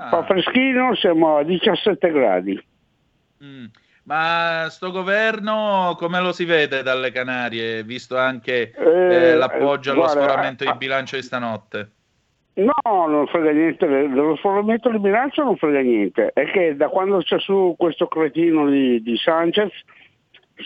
Ah. 0.00 0.10
Fa 0.10 0.24
freschino, 0.24 0.94
siamo 0.94 1.38
a 1.38 1.42
17 1.42 2.10
gradi. 2.12 2.64
Mm. 3.42 3.64
Ma 4.04 4.66
sto 4.70 4.92
governo 4.92 5.94
come 5.98 6.20
lo 6.20 6.32
si 6.32 6.44
vede 6.44 6.82
dalle 6.82 7.10
Canarie, 7.10 7.82
visto 7.82 8.16
anche 8.16 8.70
eh, 8.70 8.84
Eh, 8.84 9.34
l'appoggio 9.34 9.90
allo 9.90 10.02
guarda, 10.02 10.22
sforamento 10.22 10.64
di 10.64 10.70
ah, 10.70 10.76
bilancio 10.76 11.16
di 11.16 11.22
stanotte? 11.22 11.90
No, 12.54 13.06
non 13.06 13.26
frega 13.26 13.50
niente, 13.50 13.86
de- 13.86 14.08
dello 14.08 14.36
sforamento 14.36 14.88
di 14.88 14.98
bilancio 14.98 15.42
non 15.42 15.56
frega 15.56 15.80
niente, 15.80 16.30
è 16.32 16.50
che 16.50 16.76
da 16.76 16.88
quando 16.88 17.18
c'è 17.18 17.38
su 17.40 17.74
questo 17.76 18.06
cretino 18.06 18.68
di, 18.70 19.02
di 19.02 19.16
Sanchez 19.16 19.72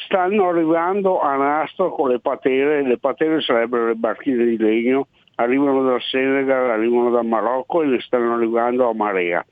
stanno 0.06 0.48
arrivando 0.48 1.20
a 1.20 1.34
nastro 1.36 1.90
con 1.90 2.10
le 2.10 2.20
patere, 2.20 2.86
le 2.86 2.98
patere 2.98 3.40
sarebbero 3.40 3.88
le 3.88 3.94
barchine 3.94 4.44
di 4.44 4.56
legno, 4.56 5.08
arrivano 5.36 5.82
dal 5.82 6.00
Senegal, 6.02 6.70
arrivano 6.70 7.10
dal 7.10 7.26
Marocco 7.26 7.82
e 7.82 7.86
ne 7.86 8.00
stanno 8.00 8.34
arrivando 8.34 8.88
a 8.88 8.94
marea. 8.94 9.44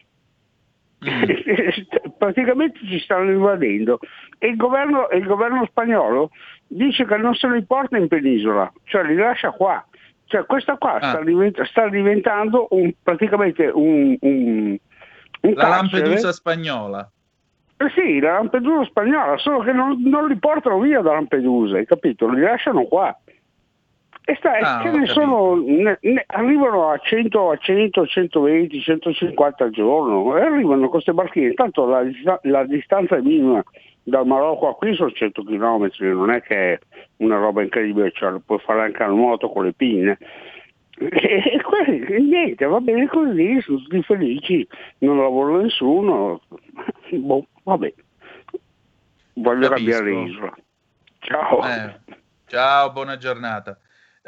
Praticamente 2.19 2.79
ci 2.87 2.99
stanno 3.01 3.31
invadendo 3.31 3.99
e 4.39 4.49
il 4.49 4.57
governo, 4.57 5.09
il 5.13 5.25
governo 5.25 5.65
spagnolo 5.67 6.31
dice 6.67 7.07
che 7.07 7.17
non 7.17 7.35
se 7.35 7.49
li 7.49 7.65
porta 7.65 7.97
in 7.97 8.09
penisola, 8.09 8.71
cioè 8.85 9.05
li 9.05 9.15
lascia 9.15 9.51
qua. 9.51 9.85
Cioè 10.27 10.45
questa 10.47 10.77
qua 10.77 10.95
Ah. 11.01 11.09
sta, 11.11 11.23
divent- 11.25 11.61
sta 11.65 11.89
diventando 11.89 12.69
un- 12.71 12.93
praticamente 13.03 13.67
un, 13.67 14.17
un, 14.21 14.77
un 15.41 15.53
La 15.55 15.65
carcere. 15.65 16.01
Lampedusa 16.03 16.33
spagnola. 16.33 17.11
Eh 17.79 17.89
sì, 17.95 18.21
la 18.21 18.35
Lampedusa 18.35 18.85
spagnola, 18.85 19.39
solo 19.39 19.61
che 19.61 19.73
non, 19.73 20.01
non 20.05 20.29
li 20.29 20.39
portano 20.39 20.79
via 20.81 21.01
da 21.01 21.13
Lampedusa, 21.15 21.79
hai 21.79 21.87
capito? 21.87 22.29
Li 22.29 22.43
lasciano 22.43 22.85
qua. 22.85 23.17
E 24.25 24.35
sta, 24.37 24.53
Ah, 24.59 24.83
ce 24.83 24.91
ne 24.91 25.07
sono, 25.07 25.57
ne- 25.57 25.99
ne- 26.03 26.25
arrivano 26.27 26.91
a 26.91 26.99
100, 26.99 27.51
a 27.51 27.57
100, 27.57 28.07
120, 28.07 28.81
150 28.81 29.65
al 29.65 29.71
giorno 29.71 30.37
e 30.37 30.43
arrivano 30.43 30.89
queste 30.89 31.13
barchine. 31.13 31.55
Tanto 31.55 31.87
la, 31.87 32.03
la 32.43 32.65
distanza 32.65 33.17
è 33.17 33.21
minima 33.21 33.63
dal 34.03 34.27
Marocco 34.27 34.69
a 34.69 34.75
qui 34.77 34.95
sono 34.95 35.11
100 35.11 35.43
km, 35.43 35.89
non 35.99 36.31
è 36.31 36.43
che 36.43 36.73
è 36.75 36.79
una 37.19 37.39
roba 37.39 37.63
incredibile, 37.63 38.13
cioè 38.13 38.39
puoi 38.45 38.59
fare 38.61 38.83
anche 38.83 39.03
a 39.03 39.07
nuoto 39.09 39.49
con 39.51 39.65
le 39.65 39.73
pinne. 39.73 40.19
E, 40.99 41.09
e 41.55 41.61
que- 41.63 42.07
e 42.07 42.19
niente, 42.21 42.67
va 42.67 42.79
bene 42.81 43.07
così, 43.09 43.59
sono 43.63 43.79
tutti 43.79 44.03
felici, 44.03 44.67
non 44.99 45.17
lavora 45.17 45.63
nessuno. 45.63 46.43
Boh, 47.11 47.47
vabbè. 47.65 47.93
Voglio 49.35 49.69
Capisco. 49.69 49.99
cambiare 50.03 50.23
isola. 50.29 50.55
Ciao. 51.21 51.63
Eh, 51.65 51.95
ciao, 52.47 52.93
buona 52.93 53.17
giornata. 53.17 53.79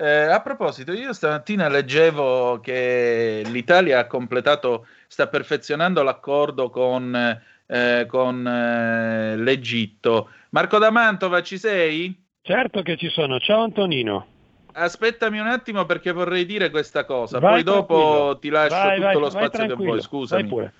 Eh, 0.02 0.24
a 0.24 0.40
proposito, 0.40 0.92
io 0.92 1.12
stamattina 1.12 1.68
leggevo 1.68 2.58
che 2.58 3.44
l'Italia 3.46 4.00
ha 4.00 4.06
completato, 4.08 4.88
sta 5.06 5.28
perfezionando 5.28 6.02
l'accordo 6.02 6.70
con, 6.70 7.14
eh, 7.66 8.06
con 8.08 8.44
eh, 8.44 9.36
l'Egitto. 9.36 10.30
Marco 10.50 10.78
da 10.78 10.90
Mantova, 10.90 11.40
ci 11.42 11.56
sei? 11.56 12.20
Certo 12.40 12.82
che 12.82 12.96
ci 12.96 13.10
sono, 13.10 13.38
ciao 13.38 13.62
Antonino. 13.62 14.26
Aspettami 14.72 15.38
un 15.38 15.46
attimo 15.46 15.84
perché 15.84 16.10
vorrei 16.10 16.46
dire 16.46 16.70
questa 16.70 17.04
cosa, 17.04 17.38
Vai 17.38 17.52
poi 17.52 17.62
dopo 17.62 18.38
ti 18.40 18.48
lascio 18.48 18.74
Vai, 18.74 18.96
tutto 18.96 19.06
vai, 19.06 19.20
lo 19.20 19.30
spazio 19.30 19.66
che 19.68 19.74
vuoi, 19.74 20.00
scusami. 20.00 20.70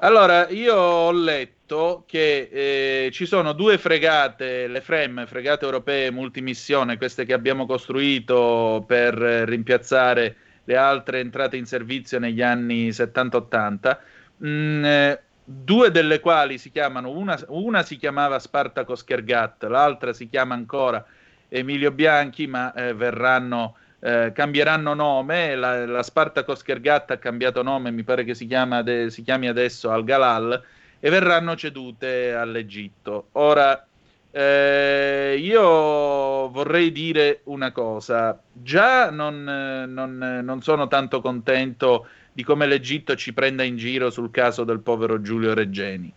Allora, 0.00 0.48
io 0.48 0.74
ho 0.74 1.12
letto 1.12 1.57
che 2.06 2.48
eh, 2.50 3.10
ci 3.12 3.26
sono 3.26 3.52
due 3.52 3.78
fregate, 3.78 4.66
le 4.66 4.80
FREM, 4.80 5.26
fregate 5.26 5.64
europee 5.64 6.10
multimissione, 6.10 6.96
queste 6.96 7.24
che 7.24 7.32
abbiamo 7.32 7.66
costruito 7.66 8.84
per 8.86 9.14
rimpiazzare 9.14 10.36
le 10.64 10.76
altre 10.76 11.20
entrate 11.20 11.56
in 11.56 11.66
servizio 11.66 12.18
negli 12.18 12.42
anni 12.42 12.88
70-80, 12.88 13.98
mm, 14.44 14.84
eh, 14.84 15.20
due 15.44 15.90
delle 15.90 16.20
quali 16.20 16.58
si 16.58 16.70
chiamano, 16.70 17.10
una, 17.10 17.38
una 17.48 17.82
si 17.82 17.96
chiamava 17.96 18.38
Spartaco 18.38 18.94
Schergat, 18.94 19.64
l'altra 19.64 20.12
si 20.12 20.28
chiama 20.28 20.54
ancora 20.54 21.04
Emilio 21.48 21.90
Bianchi, 21.90 22.46
ma 22.46 22.72
eh, 22.74 22.94
verranno 22.94 23.76
eh, 24.00 24.30
cambieranno 24.32 24.94
nome, 24.94 25.56
la, 25.56 25.84
la 25.86 26.02
Spartaco 26.02 26.54
Schergatta 26.54 27.14
ha 27.14 27.18
cambiato 27.18 27.62
nome, 27.62 27.90
mi 27.90 28.04
pare 28.04 28.24
che 28.24 28.34
si, 28.34 28.46
chiama 28.46 28.78
ade- 28.78 29.10
si 29.10 29.22
chiami 29.22 29.48
adesso 29.48 29.90
Al 29.90 30.04
Galal, 30.04 30.62
e 31.00 31.10
verranno 31.10 31.56
cedute 31.56 32.32
all'Egitto. 32.32 33.28
Ora, 33.32 33.86
eh, 34.30 35.36
io 35.40 36.48
vorrei 36.50 36.92
dire 36.92 37.40
una 37.44 37.72
cosa, 37.72 38.40
già 38.52 39.10
non, 39.10 39.42
non, 39.42 40.40
non 40.42 40.62
sono 40.62 40.86
tanto 40.86 41.20
contento 41.20 42.06
di 42.32 42.44
come 42.44 42.66
l'Egitto 42.66 43.16
ci 43.16 43.32
prenda 43.32 43.64
in 43.64 43.76
giro 43.76 44.10
sul 44.10 44.30
caso 44.30 44.64
del 44.64 44.80
povero 44.80 45.20
Giulio 45.20 45.54
Reggeni. 45.54 46.12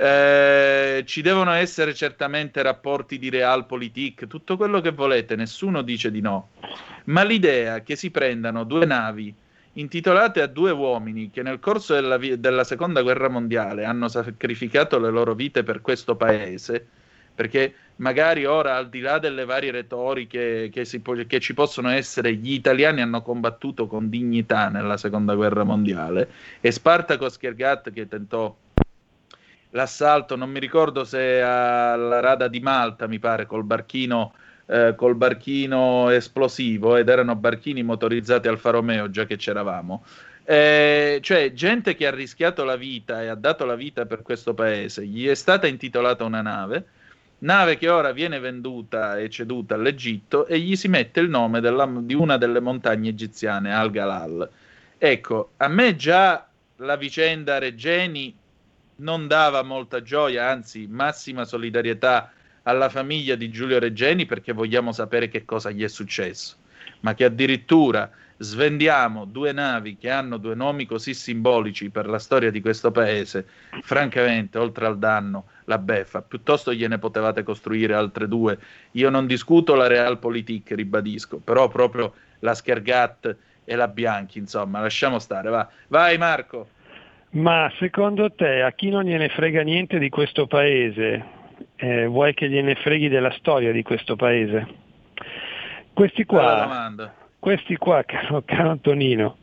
Eh, 0.00 1.02
ci 1.04 1.22
devono 1.22 1.50
essere 1.50 1.92
certamente 1.92 2.62
rapporti 2.62 3.18
di 3.18 3.30
realpolitik, 3.30 4.28
tutto 4.28 4.56
quello 4.56 4.80
che 4.80 4.92
volete, 4.92 5.34
nessuno 5.34 5.82
dice 5.82 6.12
di 6.12 6.20
no. 6.20 6.50
Ma 7.06 7.24
l'idea 7.24 7.80
che 7.80 7.96
si 7.96 8.12
prendano 8.12 8.62
due 8.62 8.86
navi 8.86 9.34
intitolate 9.74 10.40
a 10.42 10.46
due 10.46 10.70
uomini 10.72 11.30
che 11.30 11.42
nel 11.42 11.58
corso 11.60 11.94
della, 11.94 12.16
vi- 12.16 12.38
della 12.40 12.64
seconda 12.64 13.02
guerra 13.02 13.28
mondiale 13.28 13.84
hanno 13.84 14.08
sacrificato 14.08 14.98
le 14.98 15.10
loro 15.10 15.34
vite 15.34 15.62
per 15.62 15.80
questo 15.80 16.16
paese, 16.16 16.86
perché 17.34 17.74
magari 17.96 18.44
ora, 18.44 18.76
al 18.76 18.88
di 18.88 19.00
là 19.00 19.18
delle 19.18 19.44
varie 19.44 19.70
retoriche 19.70 20.68
che, 20.72 21.00
po- 21.00 21.14
che 21.26 21.40
ci 21.40 21.54
possono 21.54 21.88
essere, 21.90 22.34
gli 22.34 22.52
italiani 22.52 23.00
hanno 23.00 23.22
combattuto 23.22 23.86
con 23.86 24.08
dignità 24.08 24.68
nella 24.68 24.96
seconda 24.96 25.34
guerra 25.34 25.62
mondiale 25.64 26.30
e 26.60 26.70
Spartaco 26.72 27.28
Schergat 27.28 27.92
che 27.92 28.08
tentò 28.08 28.56
l'assalto, 29.70 30.36
non 30.36 30.50
mi 30.50 30.58
ricordo 30.60 31.04
se 31.04 31.40
alla 31.40 32.20
rada 32.20 32.48
di 32.48 32.60
Malta, 32.60 33.06
mi 33.06 33.18
pare, 33.18 33.46
col 33.46 33.64
barchino, 33.64 34.34
eh, 34.70 34.94
col 34.96 35.14
barchino 35.14 36.10
esplosivo, 36.10 36.96
ed 36.96 37.08
erano 37.08 37.34
barchini 37.34 37.82
motorizzati 37.82 38.48
Alfa 38.48 38.70
Romeo, 38.70 39.10
già 39.10 39.24
che 39.24 39.36
c'eravamo. 39.36 40.04
Eh, 40.44 41.18
cioè, 41.22 41.52
gente 41.52 41.94
che 41.94 42.06
ha 42.06 42.10
rischiato 42.10 42.64
la 42.64 42.76
vita 42.76 43.22
e 43.22 43.28
ha 43.28 43.34
dato 43.34 43.64
la 43.64 43.74
vita 43.74 44.06
per 44.06 44.22
questo 44.22 44.54
paese, 44.54 45.06
gli 45.06 45.26
è 45.26 45.34
stata 45.34 45.66
intitolata 45.66 46.24
una 46.24 46.42
nave, 46.42 46.84
nave 47.40 47.76
che 47.78 47.88
ora 47.88 48.12
viene 48.12 48.38
venduta 48.38 49.18
e 49.18 49.28
ceduta 49.30 49.74
all'Egitto 49.74 50.46
e 50.46 50.58
gli 50.58 50.76
si 50.76 50.88
mette 50.88 51.20
il 51.20 51.28
nome 51.28 51.60
della- 51.60 51.90
di 52.00 52.14
una 52.14 52.36
delle 52.36 52.60
montagne 52.60 53.10
egiziane, 53.10 53.74
Al 53.74 53.90
Galal. 53.90 54.48
Ecco, 54.98 55.50
a 55.58 55.68
me 55.68 55.96
già 55.96 56.46
la 56.76 56.96
vicenda 56.96 57.58
Regeni 57.58 58.34
non 58.96 59.26
dava 59.28 59.62
molta 59.62 60.02
gioia, 60.02 60.48
anzi 60.48 60.86
massima 60.88 61.44
solidarietà 61.44 62.32
alla 62.68 62.90
famiglia 62.90 63.34
di 63.34 63.48
Giulio 63.48 63.78
Regeni 63.78 64.26
perché 64.26 64.52
vogliamo 64.52 64.92
sapere 64.92 65.28
che 65.28 65.46
cosa 65.46 65.70
gli 65.70 65.82
è 65.82 65.88
successo, 65.88 66.56
ma 67.00 67.14
che 67.14 67.24
addirittura 67.24 68.10
svendiamo 68.36 69.24
due 69.24 69.52
navi 69.52 69.96
che 69.96 70.10
hanno 70.10 70.36
due 70.36 70.54
nomi 70.54 70.84
così 70.84 71.14
simbolici 71.14 71.88
per 71.88 72.06
la 72.06 72.18
storia 72.18 72.50
di 72.50 72.60
questo 72.60 72.90
paese, 72.90 73.46
francamente, 73.80 74.58
oltre 74.58 74.84
al 74.84 74.98
danno, 74.98 75.46
la 75.64 75.78
beffa, 75.78 76.20
piuttosto 76.20 76.74
gliene 76.74 76.98
potevate 76.98 77.42
costruire 77.42 77.94
altre 77.94 78.28
due. 78.28 78.58
Io 78.92 79.08
non 79.08 79.26
discuto 79.26 79.74
la 79.74 79.86
Realpolitik, 79.86 80.70
ribadisco, 80.72 81.38
però 81.38 81.68
proprio 81.68 82.12
la 82.40 82.54
Schergat 82.54 83.34
e 83.64 83.76
la 83.76 83.88
Bianchi, 83.88 84.38
insomma, 84.38 84.80
lasciamo 84.80 85.18
stare, 85.18 85.48
va. 85.48 85.66
Vai 85.88 86.18
Marco. 86.18 86.68
Ma 87.30 87.70
secondo 87.78 88.30
te 88.30 88.62
a 88.62 88.72
chi 88.72 88.90
non 88.90 89.04
gliene 89.04 89.28
frega 89.28 89.62
niente 89.62 89.98
di 89.98 90.08
questo 90.08 90.46
paese, 90.46 91.36
eh, 91.76 92.06
vuoi 92.06 92.34
che 92.34 92.48
gliene 92.48 92.74
freghi 92.74 93.08
della 93.08 93.30
storia 93.32 93.72
di 93.72 93.82
questo 93.82 94.16
paese? 94.16 94.66
Questi 95.92 96.24
qua, 96.24 96.66
questi 97.38 97.76
qua, 97.76 98.02
caro, 98.04 98.42
caro 98.44 98.70
Antonino, 98.70 99.38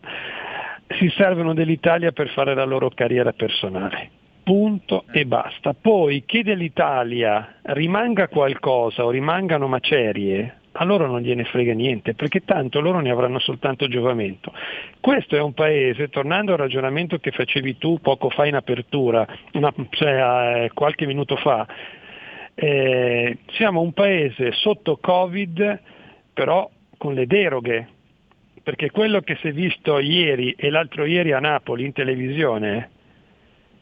si 0.99 1.09
servono 1.09 1.53
dell'Italia 1.53 2.11
per 2.11 2.29
fare 2.29 2.53
la 2.53 2.63
loro 2.65 2.89
carriera 2.89 3.33
personale. 3.33 4.09
Punto 4.43 5.05
e 5.11 5.25
basta. 5.25 5.73
Poi 5.73 6.23
che 6.25 6.43
dell'Italia 6.43 7.55
rimanga 7.63 8.27
qualcosa 8.27 9.03
o 9.03 9.09
rimangano 9.09 9.67
macerie, 9.67 10.59
a 10.73 10.83
loro 10.83 11.07
non 11.07 11.21
gliene 11.21 11.45
frega 11.45 11.73
niente, 11.73 12.13
perché 12.13 12.43
tanto 12.43 12.79
loro 12.79 12.99
ne 12.99 13.09
avranno 13.09 13.39
soltanto 13.39 13.87
giovamento. 13.87 14.53
Questo 14.99 15.35
è 15.35 15.41
un 15.41 15.53
paese, 15.53 16.09
tornando 16.09 16.51
al 16.51 16.59
ragionamento 16.59 17.17
che 17.17 17.31
facevi 17.31 17.77
tu 17.77 17.99
poco 18.01 18.29
fa 18.29 18.45
in 18.45 18.55
apertura, 18.55 19.25
una- 19.53 19.73
cioè 19.89 20.65
eh, 20.65 20.71
qualche 20.73 21.05
minuto 21.05 21.37
fa, 21.37 21.65
eh, 22.55 23.37
siamo 23.51 23.81
un 23.81 23.91
paese 23.91 24.53
sotto 24.53 24.97
Covid, 24.97 25.79
però 26.33 26.69
con 26.97 27.13
le 27.13 27.27
deroghe, 27.27 27.87
perché 28.63 28.89
quello 28.89 29.21
che 29.21 29.35
si 29.35 29.49
è 29.49 29.51
visto 29.51 29.99
ieri 29.99 30.55
e 30.57 30.69
l'altro 30.69 31.05
ieri 31.05 31.33
a 31.33 31.39
Napoli 31.39 31.85
in 31.85 31.93
televisione 31.93 32.89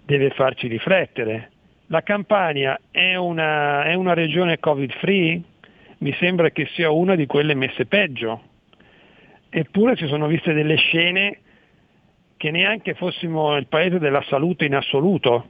deve 0.03 0.31
farci 0.31 0.67
riflettere. 0.67 1.51
La 1.87 2.01
Campania 2.01 2.79
è 2.91 3.15
una, 3.15 3.83
è 3.83 3.93
una 3.93 4.13
regione 4.13 4.59
Covid 4.59 4.91
free? 4.93 5.41
Mi 5.99 6.13
sembra 6.19 6.49
che 6.49 6.67
sia 6.73 6.89
una 6.89 7.15
di 7.15 7.25
quelle 7.27 7.53
messe 7.53 7.85
peggio. 7.85 8.41
Eppure 9.49 9.95
si 9.95 10.07
sono 10.07 10.27
viste 10.27 10.53
delle 10.53 10.75
scene 10.75 11.39
che 12.35 12.51
neanche 12.51 12.95
fossimo 12.95 13.55
il 13.55 13.67
paese 13.67 13.99
della 13.99 14.23
salute 14.23 14.65
in 14.65 14.75
assoluto. 14.75 15.47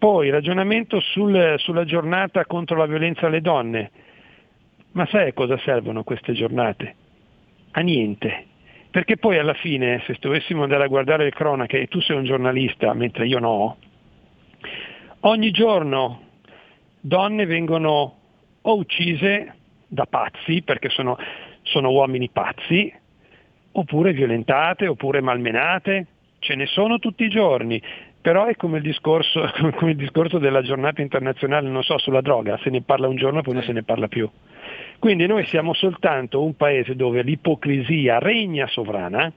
Poi 0.00 0.30
ragionamento 0.30 0.98
sul- 0.98 1.56
sulla 1.58 1.84
giornata 1.84 2.46
contro 2.46 2.78
la 2.78 2.86
violenza 2.86 3.26
alle 3.26 3.42
donne. 3.42 3.90
Ma 4.92 5.06
sai 5.10 5.28
a 5.28 5.32
cosa 5.34 5.58
servono 5.58 6.04
queste 6.04 6.32
giornate? 6.32 6.94
A 7.72 7.80
niente. 7.80 8.46
Perché 8.90 9.18
poi 9.18 9.36
alla 9.36 9.52
fine, 9.52 10.02
se 10.06 10.16
dovessimo 10.18 10.62
andare 10.62 10.84
a 10.84 10.86
guardare 10.86 11.24
le 11.24 11.32
cronache 11.32 11.82
e 11.82 11.86
tu 11.86 12.00
sei 12.00 12.16
un 12.16 12.24
giornalista, 12.24 12.94
mentre 12.94 13.26
io 13.26 13.40
no, 13.40 13.76
ogni 15.20 15.50
giorno 15.50 16.22
donne 16.98 17.44
vengono 17.44 18.16
o 18.62 18.74
uccise 18.74 19.54
da 19.86 20.06
pazzi, 20.06 20.62
perché 20.62 20.88
sono, 20.88 21.18
sono 21.60 21.90
uomini 21.90 22.30
pazzi, 22.30 22.90
oppure 23.72 24.14
violentate, 24.14 24.86
oppure 24.86 25.20
malmenate, 25.20 26.06
ce 26.38 26.54
ne 26.54 26.64
sono 26.64 26.98
tutti 26.98 27.24
i 27.24 27.28
giorni. 27.28 27.82
Però 28.22 28.44
è 28.44 28.54
come 28.54 28.78
il, 28.78 28.82
discorso, 28.82 29.50
come 29.76 29.92
il 29.92 29.96
discorso 29.96 30.38
della 30.38 30.62
giornata 30.62 31.00
internazionale, 31.00 31.68
non 31.68 31.82
so, 31.82 31.98
sulla 31.98 32.20
droga, 32.20 32.58
se 32.58 32.70
ne 32.70 32.82
parla 32.82 33.08
un 33.08 33.16
giorno 33.16 33.38
e 33.40 33.42
poi 33.42 33.54
non 33.54 33.62
se 33.62 33.72
ne 33.72 33.82
parla 33.82 34.08
più. 34.08 34.28
Quindi 34.98 35.26
noi 35.26 35.46
siamo 35.46 35.72
soltanto 35.72 36.42
un 36.42 36.54
paese 36.56 36.94
dove 36.94 37.22
l'ipocrisia 37.22 38.18
regna 38.18 38.66
sovrana 38.66 39.32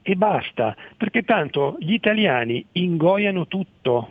e 0.00 0.14
basta, 0.14 0.76
perché 0.96 1.22
tanto 1.22 1.76
gli 1.80 1.92
italiani 1.92 2.64
ingoiano 2.72 3.48
tutto, 3.48 4.10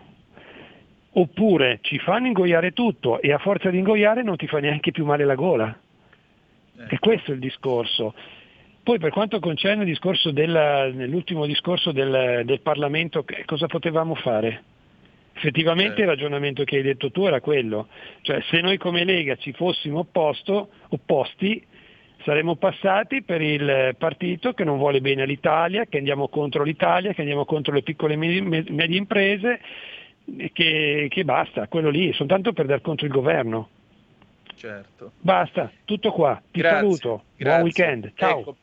oppure 1.13 1.79
ci 1.81 1.97
fanno 1.99 2.27
ingoiare 2.27 2.73
tutto 2.73 3.21
e 3.21 3.31
a 3.31 3.37
forza 3.37 3.69
di 3.69 3.77
ingoiare 3.77 4.21
non 4.21 4.35
ti 4.35 4.47
fa 4.47 4.59
neanche 4.59 4.91
più 4.91 5.05
male 5.05 5.23
la 5.23 5.35
gola. 5.35 5.79
E 6.89 6.99
questo 6.99 7.31
è 7.31 7.33
il 7.33 7.39
discorso. 7.39 8.13
Poi 8.87 8.99
per 8.99 9.11
quanto 9.11 9.41
concerne 9.41 9.83
il 9.83 9.89
discorso 9.89 10.31
del, 10.31 10.93
nell'ultimo 10.95 11.45
discorso 11.45 11.91
del, 11.91 12.43
del 12.45 12.61
Parlamento, 12.61 13.25
cosa 13.43 13.67
potevamo 13.67 14.15
fare? 14.15 14.63
Effettivamente 15.33 15.99
il 15.99 16.07
ragionamento 16.07 16.63
che 16.63 16.77
hai 16.77 16.83
detto 16.83 17.11
tu 17.11 17.25
era 17.25 17.41
quello, 17.41 17.89
cioè 18.21 18.41
se 18.49 18.61
noi 18.61 18.77
come 18.77 19.03
Lega 19.03 19.35
ci 19.35 19.51
fossimo 19.51 19.99
opposto, 19.99 20.69
opposti 20.87 21.61
saremmo 22.23 22.55
passati 22.55 23.23
per 23.23 23.41
il 23.41 23.93
partito 23.97 24.53
che 24.53 24.63
non 24.63 24.77
vuole 24.77 25.01
bene 25.01 25.23
all'Italia, 25.23 25.83
che 25.83 25.97
andiamo 25.97 26.29
contro 26.29 26.63
l'Italia, 26.63 27.11
che 27.11 27.19
andiamo 27.19 27.43
contro 27.43 27.73
le 27.73 27.81
piccole 27.81 28.13
e 28.13 28.15
medie, 28.15 28.97
imprese, 28.97 29.59
che, 30.53 31.07
che 31.09 31.25
basta, 31.25 31.67
quello 31.67 31.89
lì, 31.89 32.13
soltanto 32.13 32.53
per 32.53 32.67
dar 32.67 32.79
contro 32.79 33.05
il 33.05 33.11
governo. 33.11 33.67
Certo. 34.55 35.11
Basta, 35.19 35.69
tutto 35.83 36.13
qua. 36.13 36.41
Ti 36.49 36.61
Grazie, 36.61 36.77
saluto, 36.77 37.23
grazie. 37.35 37.43
buon 37.43 37.61
weekend, 37.63 38.11
ciao. 38.15 38.39
Ecco, 38.39 38.55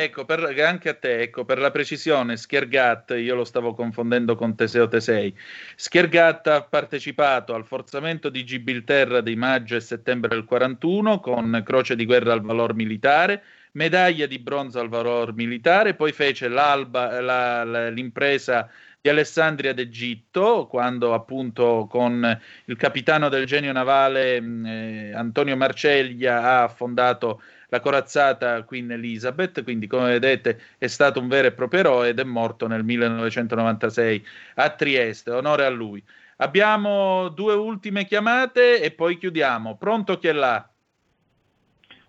ecco, 0.00 0.24
per, 0.24 0.40
anche 0.60 0.88
a 0.88 0.94
te, 0.94 1.20
ecco, 1.20 1.44
per 1.44 1.58
la 1.58 1.70
precisione, 1.70 2.36
Schergat, 2.36 3.14
io 3.18 3.34
lo 3.34 3.44
stavo 3.44 3.74
confondendo 3.74 4.36
con 4.36 4.54
Teseo 4.54 4.88
Tesei. 4.88 5.36
Schergat 5.76 6.46
ha 6.46 6.62
partecipato 6.62 7.54
al 7.54 7.66
forzamento 7.66 8.28
di 8.28 8.44
Gibilterra 8.44 9.20
di 9.20 9.36
maggio 9.36 9.76
e 9.76 9.80
settembre 9.80 10.28
del 10.30 10.44
41 10.44 11.20
con 11.20 11.62
croce 11.64 11.96
di 11.96 12.04
guerra 12.04 12.32
al 12.32 12.42
valor 12.42 12.74
militare, 12.74 13.42
medaglia 13.72 14.26
di 14.26 14.38
bronzo 14.38 14.78
al 14.80 14.88
valor 14.88 15.34
militare, 15.34 15.94
poi 15.94 16.12
fece 16.12 16.48
la- 16.48 16.74
la- 17.20 17.90
l'impresa 17.90 18.70
di 19.00 19.08
Alessandria 19.08 19.72
d'Egitto, 19.72 20.66
quando 20.66 21.14
appunto 21.14 21.86
con 21.88 22.40
il 22.64 22.76
capitano 22.76 23.28
del 23.28 23.46
genio 23.46 23.72
navale 23.72 24.36
eh, 24.36 25.12
Antonio 25.14 25.56
Marceglia 25.56 26.42
ha 26.42 26.62
affondato 26.64 27.40
la 27.70 27.80
corazzata 27.80 28.62
Queen 28.64 28.90
Elizabeth, 28.92 29.62
quindi 29.62 29.86
come 29.86 30.10
vedete 30.10 30.60
è 30.78 30.86
stato 30.86 31.20
un 31.20 31.28
vero 31.28 31.48
e 31.48 31.52
proprio 31.52 31.80
eroe 31.80 32.08
ed 32.08 32.18
è 32.18 32.24
morto 32.24 32.66
nel 32.66 32.84
1996 32.84 34.24
a 34.56 34.70
Trieste, 34.70 35.30
onore 35.30 35.64
a 35.64 35.70
lui. 35.70 36.02
Abbiamo 36.38 37.28
due 37.28 37.54
ultime 37.54 38.04
chiamate 38.06 38.80
e 38.80 38.90
poi 38.92 39.18
chiudiamo. 39.18 39.76
Pronto 39.76 40.18
chi 40.18 40.28
è 40.28 40.32
là? 40.32 40.66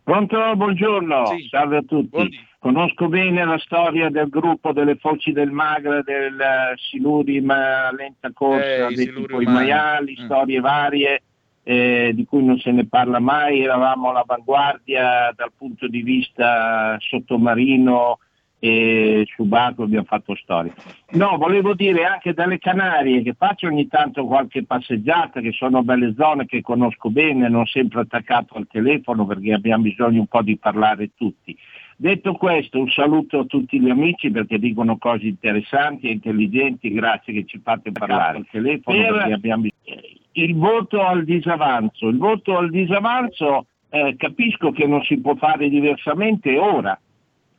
Pronto, 0.04 0.56
buongiorno, 0.56 1.26
Sì. 1.26 1.48
salve 1.50 1.78
a 1.78 1.82
tutti. 1.84 2.48
Conosco 2.60 3.08
bene 3.08 3.46
la 3.46 3.58
storia 3.60 4.10
del 4.10 4.28
gruppo 4.28 4.74
delle 4.74 4.98
foci 4.98 5.32
del 5.32 5.52
Magra, 5.52 6.02
del 6.02 6.40
eh, 6.40 6.74
Silurium 6.78 7.50
eh, 7.52 7.96
lenta 7.96 8.32
corsa, 8.34 8.88
Eh, 8.88 8.94
dei 8.96 9.14
tipo 9.14 9.40
i 9.40 9.46
maiali, 9.46 10.18
Mm. 10.20 10.26
storie 10.26 10.60
varie 10.60 11.24
eh, 11.64 12.12
di 12.14 12.26
cui 12.26 12.44
non 12.44 12.58
se 12.58 12.72
ne 12.72 12.88
parla 12.88 13.20
mai, 13.20 13.64
eravamo 13.64 14.10
all'avanguardia 14.10 15.34
dal 15.36 15.52
punto 15.56 15.88
di 15.88 16.02
vista 16.02 16.98
sottomarino 17.00 18.20
e 18.62 19.26
subacqueo 19.36 19.86
abbiamo 19.86 20.06
fatto 20.06 20.36
storia. 20.36 20.74
No, 21.12 21.38
volevo 21.38 21.74
dire 21.74 22.04
anche 22.04 22.34
dalle 22.34 22.60
Canarie 22.60 23.22
che 23.22 23.34
faccio 23.34 23.68
ogni 23.68 23.88
tanto 23.88 24.26
qualche 24.26 24.66
passeggiata, 24.66 25.40
che 25.40 25.54
sono 25.54 25.82
belle 25.82 26.14
zone 26.18 26.46
che 26.46 26.62
conosco 26.62 27.10
bene, 27.10 27.48
non 27.48 27.66
sempre 27.66 28.02
attaccato 28.02 28.56
al 28.56 28.68
telefono 28.70 29.26
perché 29.26 29.54
abbiamo 29.54 29.84
bisogno 29.84 30.20
un 30.20 30.28
po' 30.28 30.42
di 30.42 30.58
parlare 30.58 31.12
tutti. 31.16 31.58
Detto 31.96 32.34
questo, 32.34 32.80
un 32.80 32.90
saluto 32.90 33.40
a 33.40 33.46
tutti 33.46 33.80
gli 33.80 33.90
amici 33.90 34.30
perché 34.30 34.58
dicono 34.58 34.98
cose 34.98 35.26
interessanti 35.26 36.08
e 36.08 36.12
intelligenti, 36.12 36.92
grazie 36.92 37.34
che 37.34 37.46
ci 37.46 37.60
fate 37.62 37.92
parlare 37.92 38.38
al 38.38 38.48
telefono 38.50 38.98
Per- 38.98 39.14
perché 39.14 39.34
abbiamo 39.34 39.64
bisogno. 39.64 40.18
Il 40.34 40.56
voto 40.56 41.02
al 41.02 41.24
disavanzo, 41.24 42.08
il 42.08 42.18
voto 42.18 42.58
al 42.58 42.70
disavanzo 42.70 43.66
eh, 43.90 44.16
capisco 44.18 44.72
che 44.72 44.86
non 44.86 45.02
si 45.04 45.20
può 45.20 45.36
fare 45.36 45.70
diversamente 45.70 46.58
ora, 46.58 46.98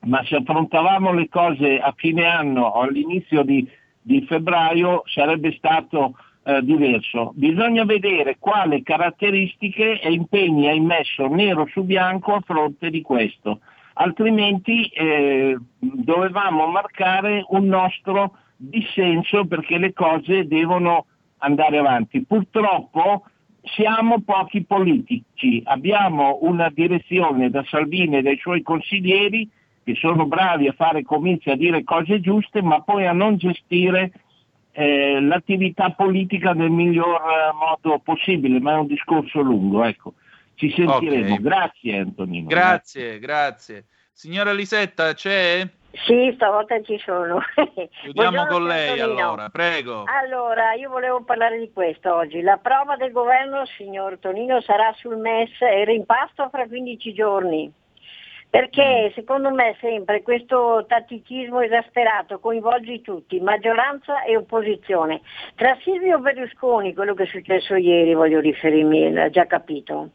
ma 0.02 0.24
se 0.24 0.36
affrontavamo 0.36 1.12
le 1.12 1.28
cose 1.28 1.78
a 1.78 1.92
fine 1.96 2.24
anno 2.24 2.62
o 2.62 2.80
all'inizio 2.80 3.42
di, 3.42 3.66
di 4.00 4.24
febbraio 4.26 5.02
sarebbe 5.06 5.52
stato 5.56 6.14
eh, 6.44 6.62
diverso. 6.62 7.32
Bisogna 7.34 7.84
vedere 7.84 8.36
quale 8.38 8.82
caratteristiche 8.82 10.00
e 10.00 10.12
impegni 10.12 10.68
hai 10.68 10.80
messo 10.80 11.26
nero 11.26 11.66
su 11.66 11.84
bianco 11.84 12.34
a 12.34 12.40
fronte 12.40 12.90
di 12.90 13.02
questo, 13.02 13.60
altrimenti 13.94 14.84
eh, 14.86 15.56
dovevamo 15.78 16.66
marcare 16.66 17.44
un 17.48 17.66
nostro 17.66 18.36
dissenso 18.56 19.46
perché 19.46 19.78
le 19.78 19.92
cose 19.92 20.46
devono 20.46 21.06
andare 21.40 21.78
avanti. 21.78 22.24
Purtroppo 22.24 23.24
siamo 23.62 24.20
pochi 24.22 24.64
politici, 24.64 25.60
abbiamo 25.64 26.38
una 26.42 26.70
direzione 26.70 27.50
da 27.50 27.64
Salvini 27.68 28.18
e 28.18 28.22
dai 28.22 28.38
suoi 28.38 28.62
consiglieri 28.62 29.48
che 29.84 29.94
sono 29.96 30.26
bravi 30.26 30.68
a 30.68 30.72
fare 30.72 31.02
comizi 31.02 31.50
a 31.50 31.56
dire 31.56 31.84
cose 31.84 32.20
giuste, 32.20 32.62
ma 32.62 32.80
poi 32.80 33.06
a 33.06 33.12
non 33.12 33.36
gestire 33.36 34.12
eh, 34.72 35.20
l'attività 35.20 35.90
politica 35.90 36.52
nel 36.52 36.70
miglior 36.70 37.20
eh, 37.20 37.52
modo 37.54 37.98
possibile, 37.98 38.60
ma 38.60 38.72
è 38.72 38.78
un 38.78 38.86
discorso 38.86 39.40
lungo, 39.40 39.84
ecco. 39.84 40.14
Ci 40.54 40.70
sentiremo. 40.70 41.34
Ok. 41.34 41.40
Grazie 41.40 41.98
Antonino. 41.98 42.46
Grazie, 42.46 43.18
grazie. 43.18 43.86
Signora 44.12 44.52
Lisetta, 44.52 45.14
c'è? 45.14 45.66
Sì, 45.92 46.32
stavolta 46.36 46.80
ci 46.82 46.98
sono. 46.98 47.40
Chiudiamo 48.02 48.46
con 48.46 48.64
lei 48.64 49.00
Antonino. 49.00 49.26
allora, 49.26 49.48
prego. 49.48 50.04
Allora, 50.06 50.74
io 50.74 50.88
volevo 50.88 51.22
parlare 51.22 51.58
di 51.58 51.70
questo 51.72 52.14
oggi. 52.14 52.40
La 52.42 52.58
prova 52.58 52.96
del 52.96 53.12
governo, 53.12 53.64
signor 53.76 54.18
Tonino, 54.18 54.60
sarà 54.60 54.92
sul 54.96 55.16
MES 55.16 55.60
e 55.60 55.84
rimpasto 55.84 56.48
fra 56.48 56.66
15 56.66 57.12
giorni. 57.12 57.72
Perché 58.50 59.12
secondo 59.14 59.52
me 59.52 59.76
sempre 59.78 60.22
questo 60.22 60.84
tatticismo 60.88 61.60
esasperato 61.60 62.40
coinvolge 62.40 63.00
tutti, 63.00 63.38
maggioranza 63.38 64.24
e 64.24 64.36
opposizione. 64.36 65.20
Tra 65.54 65.78
Silvio 65.82 66.18
Berlusconi, 66.18 66.92
quello 66.92 67.14
che 67.14 67.22
è 67.22 67.26
successo 67.26 67.76
ieri, 67.76 68.12
voglio 68.12 68.40
riferirmi, 68.40 69.12
l'ha 69.12 69.30
già 69.30 69.46
capito, 69.46 70.10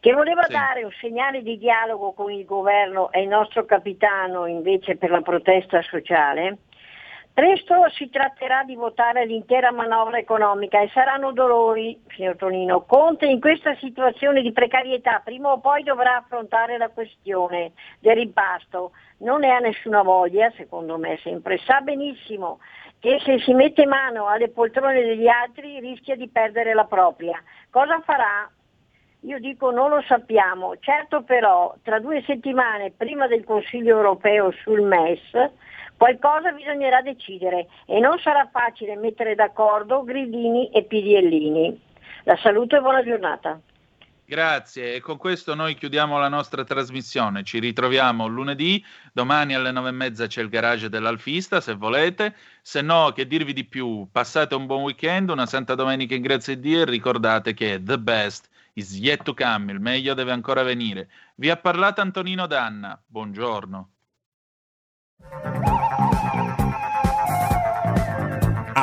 che 0.00 0.12
voleva 0.12 0.44
dare 0.48 0.84
un 0.84 0.92
segnale 1.00 1.42
di 1.42 1.56
dialogo 1.56 2.12
con 2.12 2.30
il 2.30 2.44
governo 2.44 3.10
e 3.10 3.22
il 3.22 3.28
nostro 3.28 3.64
capitano 3.64 4.44
invece 4.44 4.96
per 4.96 5.08
la 5.08 5.22
protesta 5.22 5.80
sociale, 5.80 6.58
Presto 7.38 7.88
si 7.90 8.10
tratterà 8.10 8.64
di 8.64 8.74
votare 8.74 9.24
l'intera 9.24 9.70
manovra 9.70 10.18
economica 10.18 10.80
e 10.80 10.88
saranno 10.88 11.30
dolori, 11.30 11.96
signor 12.08 12.34
Tonino. 12.34 12.80
Conte 12.80 13.26
in 13.26 13.38
questa 13.38 13.76
situazione 13.76 14.42
di 14.42 14.50
precarietà 14.50 15.20
prima 15.22 15.52
o 15.52 15.60
poi 15.60 15.84
dovrà 15.84 16.16
affrontare 16.16 16.78
la 16.78 16.88
questione 16.88 17.74
del 18.00 18.16
rimpasto. 18.16 18.90
Non 19.18 19.38
ne 19.38 19.52
ha 19.52 19.60
nessuna 19.60 20.02
voglia, 20.02 20.50
secondo 20.56 20.98
me 20.98 21.16
sempre. 21.22 21.58
Sa 21.58 21.80
benissimo 21.80 22.58
che 22.98 23.20
se 23.24 23.38
si 23.38 23.54
mette 23.54 23.86
mano 23.86 24.26
alle 24.26 24.48
poltrone 24.48 25.00
degli 25.00 25.28
altri 25.28 25.78
rischia 25.78 26.16
di 26.16 26.26
perdere 26.26 26.74
la 26.74 26.86
propria. 26.86 27.40
Cosa 27.70 28.00
farà? 28.00 28.50
Io 29.20 29.38
dico 29.38 29.70
non 29.70 29.90
lo 29.90 30.02
sappiamo, 30.08 30.76
certo 30.80 31.22
però 31.22 31.72
tra 31.84 32.00
due 32.00 32.20
settimane 32.22 32.90
prima 32.90 33.28
del 33.28 33.44
Consiglio 33.44 33.94
europeo 33.94 34.50
sul 34.50 34.80
MES 34.82 35.50
qualcosa 35.98 36.52
bisognerà 36.52 37.02
decidere 37.02 37.66
e 37.84 37.98
non 37.98 38.18
sarà 38.20 38.48
facile 38.50 38.96
mettere 38.96 39.34
d'accordo 39.34 40.04
Gridini 40.04 40.70
e 40.70 40.84
Pidiellini. 40.84 41.78
La 42.22 42.36
saluto 42.36 42.76
e 42.76 42.80
buona 42.80 43.02
giornata. 43.02 43.60
Grazie 44.24 44.94
e 44.94 45.00
con 45.00 45.16
questo 45.16 45.54
noi 45.54 45.74
chiudiamo 45.74 46.18
la 46.18 46.28
nostra 46.28 46.62
trasmissione. 46.62 47.42
Ci 47.42 47.58
ritroviamo 47.58 48.26
lunedì, 48.26 48.84
domani 49.10 49.54
alle 49.54 49.72
nove 49.72 49.88
e 49.88 49.92
mezza 49.92 50.26
c'è 50.26 50.42
il 50.42 50.50
garage 50.50 50.90
dell'Alfista 50.90 51.62
se 51.62 51.74
volete, 51.74 52.36
se 52.60 52.82
no 52.82 53.12
che 53.14 53.26
dirvi 53.26 53.54
di 53.54 53.64
più, 53.64 54.06
passate 54.12 54.54
un 54.54 54.66
buon 54.66 54.82
weekend, 54.82 55.30
una 55.30 55.46
Santa 55.46 55.74
Domenica 55.74 56.14
in 56.14 56.20
grazia 56.20 56.54
di 56.54 56.60
Dio 56.60 56.82
e 56.82 56.84
ricordate 56.84 57.54
che 57.54 57.82
the 57.82 57.98
best 57.98 58.50
is 58.74 58.98
yet 58.98 59.22
to 59.22 59.32
come, 59.32 59.72
il 59.72 59.80
meglio 59.80 60.12
deve 60.12 60.32
ancora 60.32 60.62
venire. 60.62 61.08
Vi 61.36 61.48
ha 61.48 61.56
parlato 61.56 62.02
Antonino 62.02 62.46
Danna, 62.46 63.02
buongiorno. 63.06 63.90